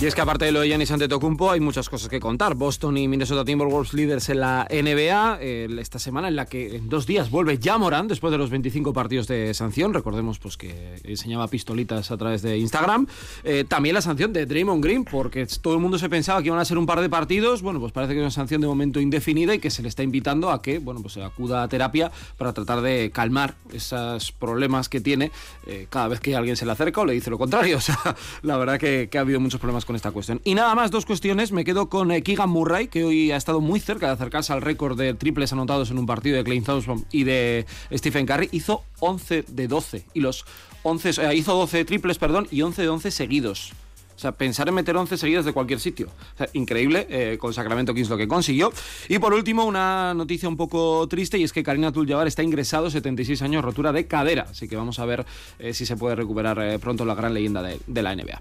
Y 0.02 0.08
es 0.08 0.16
que 0.16 0.22
aparte 0.22 0.46
de 0.46 0.52
lo 0.52 0.62
de 0.62 0.68
Giannis 0.68 0.90
Antetokounmpo 0.90 1.52
hay 1.52 1.60
muchas 1.60 1.88
cosas 1.88 2.10
que 2.10 2.20
contar. 2.20 2.56
Boston 2.56 2.98
y 2.98 3.08
Minnesota 3.08 3.46
Timberwolves 3.46 3.94
líderes 3.94 4.30
en 4.30 4.40
la 4.40 4.68
NBA 4.68 5.38
eh, 5.40 5.68
esta 5.80 6.00
semana 6.00 6.28
en 6.28 6.36
la 6.36 6.48
que 6.48 6.78
en 6.78 6.90
dos 6.90 7.06
días 7.06 7.30
vuelve 7.30 7.60
ya 7.60 7.78
Morán 7.78 8.08
después 8.08 8.32
de 8.32 8.40
los 8.40 8.50
25 8.50 8.94
partidos 8.94 9.28
de 9.28 9.54
sanción. 9.54 9.94
Recordemos 9.94 10.40
pues 10.40 10.58
que 10.58 10.96
enseñaba 11.04 11.48
pistolitas 11.50 12.10
a 12.10 12.18
través 12.18 12.42
de 12.42 12.58
Instagram. 12.58 13.06
Eh, 13.44 13.64
también 13.68 13.94
la 13.94 14.02
sanción 14.02 14.34
de 14.34 14.48
Draymond 14.48 14.84
Green 14.84 15.06
porque 15.06 15.46
todo 15.62 15.76
el 15.76 15.80
mundo 15.80 16.00
se 16.00 16.10
pensaba 16.10 16.42
que 16.42 16.48
iban 16.48 16.58
a 16.58 16.66
ser 16.66 16.80
un 16.80 16.88
par 16.88 17.00
de 17.00 17.08
partidos. 17.08 17.62
Bueno, 17.62 17.80
pues 17.80 17.92
parece 17.92 18.14
que 18.14 18.22
es 18.22 18.24
una 18.24 18.32
sanción 18.32 18.60
de 18.60 18.66
momento 18.66 19.00
indefinida 19.00 19.54
y 19.54 19.60
que 19.60 19.70
se 19.70 19.84
le 19.84 19.88
está 19.88 20.02
invitando 20.02 20.50
a 20.50 20.64
que 20.64 20.80
bueno 20.80 21.04
pues 21.04 21.18
acuda 21.18 21.62
a 21.62 21.68
terapia 21.68 22.12
para 22.40 22.54
tratar 22.54 22.82
de 22.82 23.12
calmar 23.14 23.54
esos 23.72 24.32
problemas 24.32 24.90
que 24.90 25.00
tiene 25.00 25.32
eh, 25.68 25.86
cada 25.92 26.08
vez 26.08 26.20
que 26.20 26.36
alguien 26.36 26.56
se 26.56 26.66
le 26.66 26.72
acerca 26.72 27.02
o 27.02 27.06
le 27.06 27.14
dice 27.14 27.30
lo 27.30 27.38
contrario. 27.38 27.78
O 27.82 27.84
sea, 27.84 28.16
la 28.44 28.58
verdad 28.58 28.80
que, 28.80 29.10
que 29.12 29.18
ha 29.18 29.22
habido 29.22 29.40
muchos 29.40 29.60
problemas 29.60 29.86
con 29.86 29.91
esta 29.96 30.12
cuestión. 30.12 30.42
Y 30.44 30.56
nada 30.56 30.76
más, 30.76 30.92
dos 30.92 31.06
cuestiones. 31.06 31.52
Me 31.52 31.64
quedo 31.64 31.90
con 31.90 32.12
eh, 32.12 32.22
Keegan 32.22 32.50
Murray, 32.50 32.88
que 32.88 33.04
hoy 33.04 33.32
ha 33.32 33.38
estado 33.38 33.62
muy 33.62 33.80
cerca 33.80 34.08
de 34.08 34.14
acercarse 34.14 34.54
al 34.54 34.62
récord 34.62 34.98
de 34.98 35.14
triples 35.14 35.54
anotados 35.54 35.92
en 35.92 35.98
un 35.98 36.06
partido 36.06 36.38
de 36.38 36.44
Clay 36.44 36.62
Thompson 36.62 37.06
y 37.12 37.24
de 37.24 37.66
Stephen 37.94 38.26
Curry. 38.26 38.50
Hizo 38.52 38.84
11 39.00 39.46
de 39.48 39.68
12. 39.68 40.06
Y 40.14 40.22
los 40.22 40.46
11, 40.84 41.10
eh, 41.22 41.36
hizo 41.36 41.54
12 41.56 41.86
triples, 41.86 42.18
perdón, 42.18 42.48
y 42.52 42.62
11 42.62 42.82
de 42.82 42.90
11 42.90 43.12
seguidos. 43.12 43.74
O 44.16 44.20
sea, 44.22 44.34
pensar 44.34 44.68
en 44.68 44.76
meter 44.76 44.96
11 44.96 45.18
seguidas 45.18 45.46
de 45.46 45.52
cualquier 45.52 45.80
sitio. 45.80 46.08
O 46.08 46.38
sea, 46.38 46.48
increíble, 46.54 47.08
eh, 47.10 47.38
con 47.40 47.56
Sacramento 47.56 47.92
Kings 47.92 48.08
lo 48.08 48.18
que 48.18 48.28
consiguió. 48.28 48.72
Y 49.10 49.18
por 49.18 49.34
último, 49.34 49.66
una 49.66 50.14
noticia 50.14 50.48
un 50.48 50.58
poco 50.58 51.08
triste, 51.08 51.40
y 51.40 51.44
es 51.44 51.52
que 51.52 51.64
Karina 51.64 51.88
Abdul-Jabbar 51.88 52.28
está 52.28 52.44
ingresado, 52.44 52.92
76 52.92 53.42
años, 53.42 53.66
rotura 53.66 53.92
de 53.92 54.06
cadera. 54.06 54.46
Así 54.48 54.68
que 54.68 54.76
vamos 54.76 55.00
a 55.00 55.06
ver 55.06 55.26
eh, 55.58 55.74
si 55.74 55.88
se 55.88 55.98
puede 55.98 56.16
recuperar 56.16 56.60
eh, 56.62 56.78
pronto 56.78 57.04
la 57.04 57.16
gran 57.16 57.34
leyenda 57.34 57.64
de 57.64 58.02
la 58.04 58.16
NBA. 58.16 58.40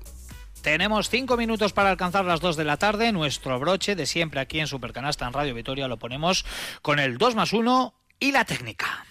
Tenemos 0.63 1.09
cinco 1.09 1.37
minutos 1.37 1.73
para 1.73 1.91
alcanzar 1.91 2.25
las 2.25 2.41
2 2.41 2.57
de 2.57 2.65
la 2.65 2.77
tarde. 2.77 3.13
Nuestro 3.13 3.59
broche 3.59 3.97
de 3.97 4.05
siempre 4.05 4.41
aquí 4.41 4.61
en 4.61 4.67
Supercanasta 4.67 5.27
en 5.27 5.33
Radio 5.33 5.55
Vitoria 5.55 5.89
lo 5.89 5.99
ponemos 5.99 6.45
con 6.83 6.99
el 6.99 7.17
2 7.17 7.35
más 7.35 7.53
1 7.53 7.95
y 8.19 8.33
la 8.33 8.45
técnica. 8.45 9.07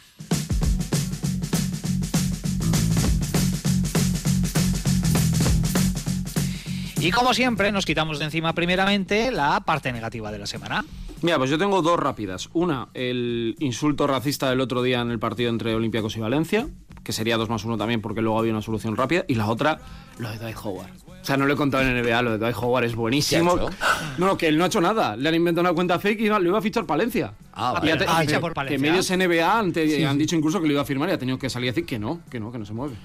Y 7.01 7.11
como 7.11 7.33
siempre, 7.33 7.71
nos 7.71 7.85
quitamos 7.85 8.19
de 8.19 8.25
encima 8.25 8.53
primeramente 8.53 9.31
la 9.31 9.61
parte 9.61 9.91
negativa 9.93 10.31
de 10.31 10.39
la 10.39 10.45
semana. 10.45 10.83
Mira, 11.21 11.37
pues 11.37 11.49
yo 11.49 11.57
tengo 11.57 11.81
dos 11.81 11.97
rápidas. 11.97 12.49
Una, 12.53 12.89
el 12.93 13.55
insulto 13.59 14.05
racista 14.05 14.49
del 14.49 14.59
otro 14.59 14.83
día 14.83 15.01
en 15.01 15.09
el 15.09 15.17
partido 15.17 15.49
entre 15.49 15.73
Olympiacos 15.73 16.15
y 16.17 16.19
Valencia, 16.19 16.67
que 17.03 17.13
sería 17.13 17.37
2 17.37 17.49
más 17.49 17.63
1 17.63 17.77
también 17.77 18.01
porque 18.01 18.21
luego 18.21 18.37
había 18.37 18.51
una 18.51 18.61
solución 18.61 18.97
rápida. 18.97 19.23
Y 19.27 19.35
la 19.35 19.47
otra, 19.47 19.79
lo 20.17 20.29
de 20.29 20.37
Dwight 20.37 20.57
Howard. 20.61 20.91
O 21.29 21.31
sea, 21.31 21.37
no 21.37 21.45
lo 21.45 21.53
he 21.53 21.57
contado 21.57 21.83
en 21.83 21.95
NBA, 22.03 22.21
lo 22.23 22.31
de 22.31 22.37
Dwight 22.39 22.55
Howard 22.57 22.85
es 22.85 22.95
buenísimo. 22.95 23.55
¿Qué 23.55 23.61
ha 23.61 23.65
hecho? 23.67 23.75
No, 24.17 24.25
no, 24.25 24.35
que 24.37 24.47
él 24.47 24.57
no 24.57 24.63
ha 24.63 24.67
hecho 24.67 24.81
nada. 24.81 25.15
Le 25.15 25.29
han 25.29 25.35
inventado 25.35 25.61
una 25.61 25.75
cuenta 25.75 25.99
fake 25.99 26.21
y 26.21 26.27
lo 26.27 26.41
iba 26.41 26.57
a 26.57 26.61
fichar 26.63 26.87
Palencia. 26.87 27.33
Ah, 27.53 27.73
vale. 27.73 27.97
te- 27.97 28.05
Ah, 28.07 28.17
que- 28.21 28.25
ficha 28.29 28.39
por 28.39 28.49
que 28.51 28.55
Palencia. 28.55 28.79
medios 28.89 29.11
NBA 29.11 29.59
han, 29.59 29.71
te- 29.71 30.07
han 30.07 30.17
dicho 30.17 30.35
incluso 30.35 30.59
que 30.59 30.65
lo 30.65 30.73
iba 30.73 30.81
a 30.81 30.85
firmar 30.85 31.07
y 31.09 31.11
ha 31.11 31.19
tenido 31.19 31.37
que 31.37 31.51
salir 31.51 31.69
a 31.69 31.71
decir 31.73 31.85
que 31.85 31.99
no, 31.99 32.21
que 32.31 32.39
no, 32.39 32.51
que 32.51 32.57
no 32.57 32.65
se 32.65 32.73
mueve. 32.73 32.95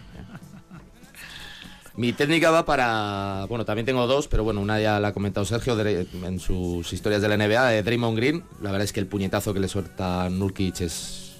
Mi 1.96 2.12
técnica 2.14 2.50
va 2.50 2.64
para. 2.64 3.44
Bueno, 3.48 3.64
también 3.66 3.86
tengo 3.86 4.06
dos, 4.06 4.26
pero 4.26 4.42
bueno, 4.42 4.60
una 4.60 4.80
ya 4.80 4.98
la 4.98 5.08
ha 5.08 5.12
comentado 5.12 5.44
Sergio 5.44 5.78
en 5.78 6.40
sus 6.40 6.92
historias 6.92 7.20
de 7.22 7.28
la 7.28 7.36
NBA, 7.36 7.68
de 7.68 7.82
Draymond 7.82 8.16
Green. 8.16 8.42
La 8.62 8.72
verdad 8.72 8.84
es 8.84 8.92
que 8.92 9.00
el 9.00 9.06
puñetazo 9.06 9.54
que 9.54 9.60
le 9.60 9.68
suelta 9.68 10.28
Nurkic 10.30 10.80
es. 10.80 11.34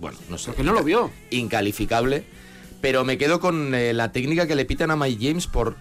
Bueno, 0.00 0.18
no 0.28 0.38
sé. 0.38 0.48
Porque 0.48 0.62
no 0.62 0.72
lo 0.74 0.84
vio. 0.84 1.10
Incalificable. 1.30 2.24
Pero 2.80 3.04
me 3.04 3.18
quedo 3.18 3.40
con 3.40 3.74
eh, 3.74 3.92
la 3.92 4.12
técnica 4.12 4.46
que 4.46 4.54
le 4.54 4.64
pitan 4.64 4.90
a 4.90 4.96
Mike 4.96 5.18
James 5.28 5.46
por, 5.48 5.76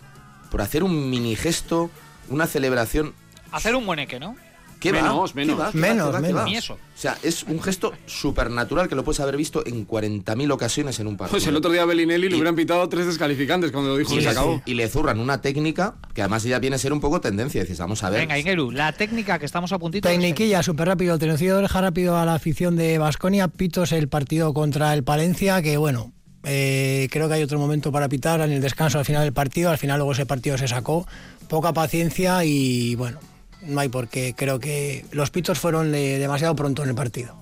por 0.49 0.61
hacer 0.61 0.83
un 0.83 1.09
mini 1.09 1.35
gesto, 1.35 1.89
una 2.29 2.47
celebración. 2.47 3.13
Hacer 3.51 3.75
un 3.75 3.85
mueneque, 3.85 4.19
¿no? 4.19 4.35
¿Qué 4.79 4.93
va? 4.93 5.01
Menos, 5.01 5.33
¿Qué 5.33 5.35
menos. 5.39 5.59
va? 5.59 5.71
¿Qué 5.73 5.77
va? 5.77 5.87
Menos, 5.87 6.05
¿Qué 6.07 6.11
va? 6.13 6.17
¿Qué 6.19 6.27
menos. 6.27 6.41
va? 6.41 6.45
Ni 6.45 6.55
eso. 6.55 6.73
O 6.75 6.77
sea, 6.95 7.17
es 7.21 7.43
un 7.43 7.61
gesto 7.61 7.91
supernatural 8.05 8.87
que 8.87 8.95
lo 8.95 9.03
puedes 9.03 9.19
haber 9.19 9.35
visto 9.35 9.65
en 9.65 9.85
40.000 9.85 10.51
ocasiones 10.53 10.99
en 11.01 11.07
un 11.07 11.17
partido. 11.17 11.35
Pues 11.37 11.47
el 11.47 11.55
otro 11.57 11.69
día 11.71 11.81
a 11.81 11.85
Bellinelli 11.85 12.29
le 12.29 12.35
hubieran 12.35 12.55
pitado 12.55 12.87
tres 12.87 13.05
descalificantes 13.05 13.73
cuando 13.73 13.89
lo 13.89 13.97
dijo 13.97 14.13
y 14.13 14.17
y 14.17 14.19
se 14.19 14.25
le, 14.25 14.29
acabó. 14.29 14.61
y 14.65 14.75
le 14.75 14.87
zurran 14.87 15.19
una 15.19 15.41
técnica 15.41 15.95
que 16.13 16.21
además 16.21 16.43
ya 16.43 16.59
viene 16.59 16.77
a 16.77 16.79
ser 16.79 16.93
un 16.93 17.01
poco 17.01 17.19
tendencia. 17.19 17.59
Dices, 17.61 17.77
vamos 17.79 18.03
a 18.05 18.09
ver. 18.09 18.21
Venga, 18.21 18.39
Ingeru, 18.39 18.71
la 18.71 18.93
técnica 18.93 19.37
que 19.37 19.45
estamos 19.45 19.73
a 19.73 19.79
puntito. 19.79 20.07
de 20.07 20.15
Tecniquilla, 20.15 20.63
súper 20.63 20.87
rápido. 20.87 21.17
Tenocido 21.19 21.57
de 21.57 21.63
dejar 21.63 21.83
rápido 21.83 22.17
a 22.17 22.25
la 22.25 22.35
afición 22.35 22.77
de 22.77 22.97
Basconia. 22.99 23.49
Pitos 23.49 23.91
el 23.91 24.07
partido 24.07 24.53
contra 24.53 24.93
el 24.93 25.03
Palencia, 25.03 25.61
que 25.61 25.75
bueno, 25.75 26.13
eh, 26.43 27.07
creo 27.11 27.27
que 27.27 27.35
hay 27.35 27.43
otro 27.43 27.59
momento 27.59 27.91
para 27.91 28.07
pitar 28.07 28.41
en 28.41 28.51
el 28.51 28.61
descanso 28.61 28.99
al 28.99 29.05
final 29.05 29.23
del 29.23 29.33
partido. 29.33 29.69
Al 29.69 29.77
final 29.77 29.97
luego 29.97 30.11
ese 30.13 30.25
partido 30.25 30.57
se 30.57 30.67
sacó. 30.67 31.07
Poca 31.47 31.73
paciencia 31.73 32.43
y 32.45 32.95
bueno, 32.95 33.19
no 33.61 33.79
hay 33.79 33.89
por 33.89 34.07
qué. 34.07 34.33
Creo 34.35 34.59
que 34.59 35.05
los 35.11 35.31
pitos 35.31 35.59
fueron 35.59 35.93
eh, 35.95 36.19
demasiado 36.19 36.55
pronto 36.55 36.83
en 36.83 36.89
el 36.89 36.95
partido. 36.95 37.35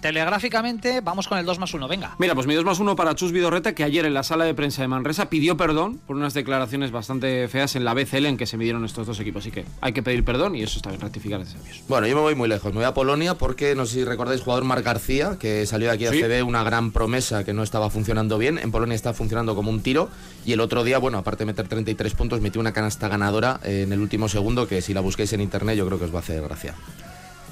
Telegráficamente, 0.00 1.00
vamos 1.00 1.28
con 1.28 1.38
el 1.38 1.46
2 1.46 1.58
más 1.58 1.74
1, 1.74 1.88
venga. 1.88 2.14
Mira, 2.18 2.34
pues 2.34 2.46
mi 2.46 2.54
2 2.54 2.64
más 2.64 2.78
1 2.78 2.96
para 2.96 3.14
Chus 3.14 3.32
Vidorreta, 3.32 3.74
que 3.74 3.84
ayer 3.84 4.04
en 4.06 4.14
la 4.14 4.22
sala 4.22 4.44
de 4.44 4.54
prensa 4.54 4.82
de 4.82 4.88
Manresa 4.88 5.28
pidió 5.28 5.56
perdón 5.56 5.98
por 6.06 6.16
unas 6.16 6.34
declaraciones 6.34 6.90
bastante 6.90 7.48
feas 7.48 7.76
en 7.76 7.84
la 7.84 7.94
BCL 7.94 8.26
en 8.26 8.36
que 8.36 8.46
se 8.46 8.56
midieron 8.56 8.84
estos 8.84 9.06
dos 9.06 9.20
equipos. 9.20 9.42
Así 9.42 9.50
que 9.50 9.64
hay 9.80 9.92
que 9.92 10.02
pedir 10.02 10.24
perdón 10.24 10.56
y 10.56 10.62
eso 10.62 10.76
está 10.78 10.90
bien, 10.90 11.00
rectificar 11.00 11.40
ese 11.40 11.56
envíos. 11.56 11.82
Bueno, 11.88 12.06
yo 12.06 12.14
me 12.14 12.22
voy 12.22 12.34
muy 12.34 12.48
lejos. 12.48 12.72
Me 12.72 12.78
voy 12.78 12.84
a 12.86 12.94
Polonia 12.94 13.34
porque 13.34 13.74
no 13.74 13.86
sé 13.86 13.94
si 13.94 14.04
recordáis 14.04 14.40
jugador 14.40 14.64
Marc 14.64 14.84
García, 14.84 15.36
que 15.38 15.66
salió 15.66 15.88
de 15.88 15.94
aquí 15.94 16.06
a 16.06 16.10
Sí. 16.12 16.20
CB, 16.22 16.42
una 16.44 16.62
gran 16.62 16.92
promesa 16.92 17.44
que 17.44 17.52
no 17.52 17.62
estaba 17.62 17.90
funcionando 17.90 18.38
bien. 18.38 18.58
En 18.58 18.70
Polonia 18.70 18.94
está 18.94 19.12
funcionando 19.14 19.54
como 19.54 19.70
un 19.70 19.80
tiro. 19.82 20.08
Y 20.46 20.52
el 20.52 20.60
otro 20.60 20.84
día, 20.84 20.98
bueno, 20.98 21.18
aparte 21.18 21.42
de 21.44 21.46
meter 21.46 21.68
33 21.68 22.14
puntos, 22.14 22.40
metió 22.40 22.60
una 22.60 22.72
canasta 22.72 23.08
ganadora 23.08 23.60
en 23.64 23.92
el 23.92 24.00
último 24.00 24.28
segundo 24.28 24.68
que 24.68 24.82
si 24.82 24.94
la 24.94 25.00
busquéis 25.00 25.32
en 25.32 25.40
internet 25.40 25.76
yo 25.76 25.86
creo 25.86 25.98
que 25.98 26.04
os 26.04 26.14
va 26.14 26.18
a 26.18 26.22
hacer 26.22 26.42
gracia. 26.42 26.74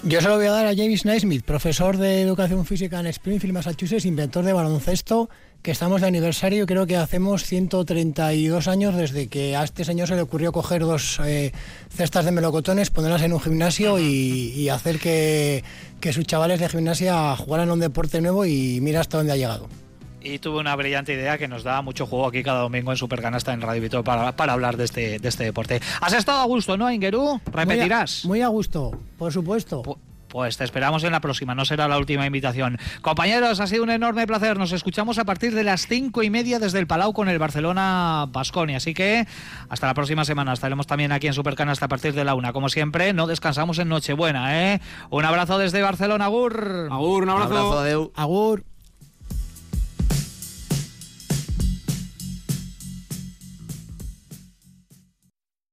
Yo 0.05 0.20
se 0.20 0.26
lo 0.26 0.34
voy 0.34 0.46
a 0.46 0.50
dar 0.50 0.66
a 0.66 0.74
James 0.74 1.05
Naismith, 1.05 1.44
profesor 1.44 1.96
de 1.96 2.22
educación 2.22 2.66
física 2.66 2.98
en 2.98 3.07
Springfield, 3.07 3.55
Massachusetts, 3.55 4.05
inventor 4.05 4.44
de 4.44 4.53
baloncesto, 4.53 5.30
que 5.62 5.70
estamos 5.70 6.00
de 6.00 6.09
aniversario, 6.09 6.66
creo 6.66 6.88
que 6.88 6.96
hacemos 6.96 7.44
132 7.44 8.66
años 8.66 8.96
desde 8.96 9.28
que 9.28 9.55
a 9.55 9.62
este 9.62 9.84
señor 9.84 10.09
se 10.09 10.16
le 10.16 10.22
ocurrió 10.22 10.50
coger 10.50 10.82
dos 10.82 11.20
eh, 11.24 11.53
cestas 11.88 12.24
de 12.24 12.32
melocotones, 12.32 12.90
ponerlas 12.90 13.22
en 13.22 13.32
un 13.32 13.40
gimnasio 13.40 14.00
y, 14.00 14.53
y 14.57 14.70
hacer 14.70 14.98
que, 14.98 15.62
que 16.00 16.12
sus 16.12 16.26
chavales 16.26 16.59
de 16.59 16.68
gimnasia 16.68 17.36
jugaran 17.36 17.70
un 17.70 17.78
deporte 17.78 18.20
nuevo 18.20 18.44
y 18.44 18.80
mira 18.80 18.98
hasta 18.98 19.18
dónde 19.18 19.34
ha 19.34 19.36
llegado. 19.36 19.68
Y 20.24 20.38
tuve 20.38 20.60
una 20.60 20.76
brillante 20.76 21.12
idea 21.12 21.36
que 21.38 21.48
nos 21.48 21.64
da 21.64 21.82
mucho 21.82 22.06
juego 22.06 22.26
aquí 22.26 22.42
cada 22.42 22.60
domingo 22.60 22.90
en 22.92 22.96
Supercanasta 22.96 23.52
en 23.52 23.60
Radio 23.60 23.82
Vitor 23.82 24.04
para, 24.04 24.32
para 24.36 24.52
hablar 24.52 24.76
de 24.76 24.84
este, 24.84 25.18
de 25.18 25.28
este 25.28 25.44
deporte. 25.44 25.80
¿Has 26.00 26.12
estado 26.12 26.40
a 26.40 26.44
gusto, 26.44 26.76
no, 26.76 26.90
Ingeru? 26.90 27.40
¿Repetirás? 27.52 28.24
Muy 28.24 28.38
a, 28.38 28.42
muy 28.42 28.42
a 28.42 28.48
gusto, 28.48 28.92
por 29.18 29.32
supuesto. 29.32 29.82
Pu- 29.82 29.98
Pues 30.28 30.56
te 30.56 30.64
esperamos 30.64 31.04
en 31.04 31.12
la 31.12 31.20
próxima, 31.20 31.54
no 31.54 31.64
será 31.66 31.88
la 31.88 31.98
última 31.98 32.24
invitación. 32.24 32.78
Compañeros, 33.02 33.60
ha 33.60 33.66
sido 33.66 33.82
un 33.82 33.90
enorme 33.90 34.26
placer. 34.26 34.58
Nos 34.58 34.72
escuchamos 34.72 35.18
a 35.18 35.24
partir 35.24 35.54
de 35.54 35.62
las 35.64 35.86
cinco 35.86 36.22
y 36.22 36.30
media 36.30 36.58
desde 36.58 36.78
el 36.78 36.86
Palau 36.86 37.12
con 37.12 37.28
el 37.28 37.38
Barcelona 37.38 38.26
Basconi. 38.30 38.74
Así 38.74 38.94
que 38.94 39.26
hasta 39.68 39.86
la 39.86 39.92
próxima 39.94 40.24
semana. 40.24 40.54
Estaremos 40.54 40.86
también 40.86 41.12
aquí 41.12 41.26
en 41.26 41.34
Supercanasta 41.34 41.84
a 41.84 41.88
partir 41.88 42.14
de 42.14 42.24
la 42.24 42.34
una. 42.34 42.54
Como 42.54 42.70
siempre, 42.70 43.12
no 43.12 43.26
descansamos 43.26 43.78
en 43.78 43.88
Nochebuena, 43.88 44.72
¿eh? 44.72 44.80
Un 45.10 45.24
abrazo 45.26 45.58
desde 45.58 45.82
Barcelona, 45.82 46.24
Agur. 46.26 46.88
Agur, 46.90 47.24
un 47.24 47.28
abrazo. 47.28 47.50
Un 47.50 47.76
abrazo. 47.76 48.12
Agur. 48.16 48.64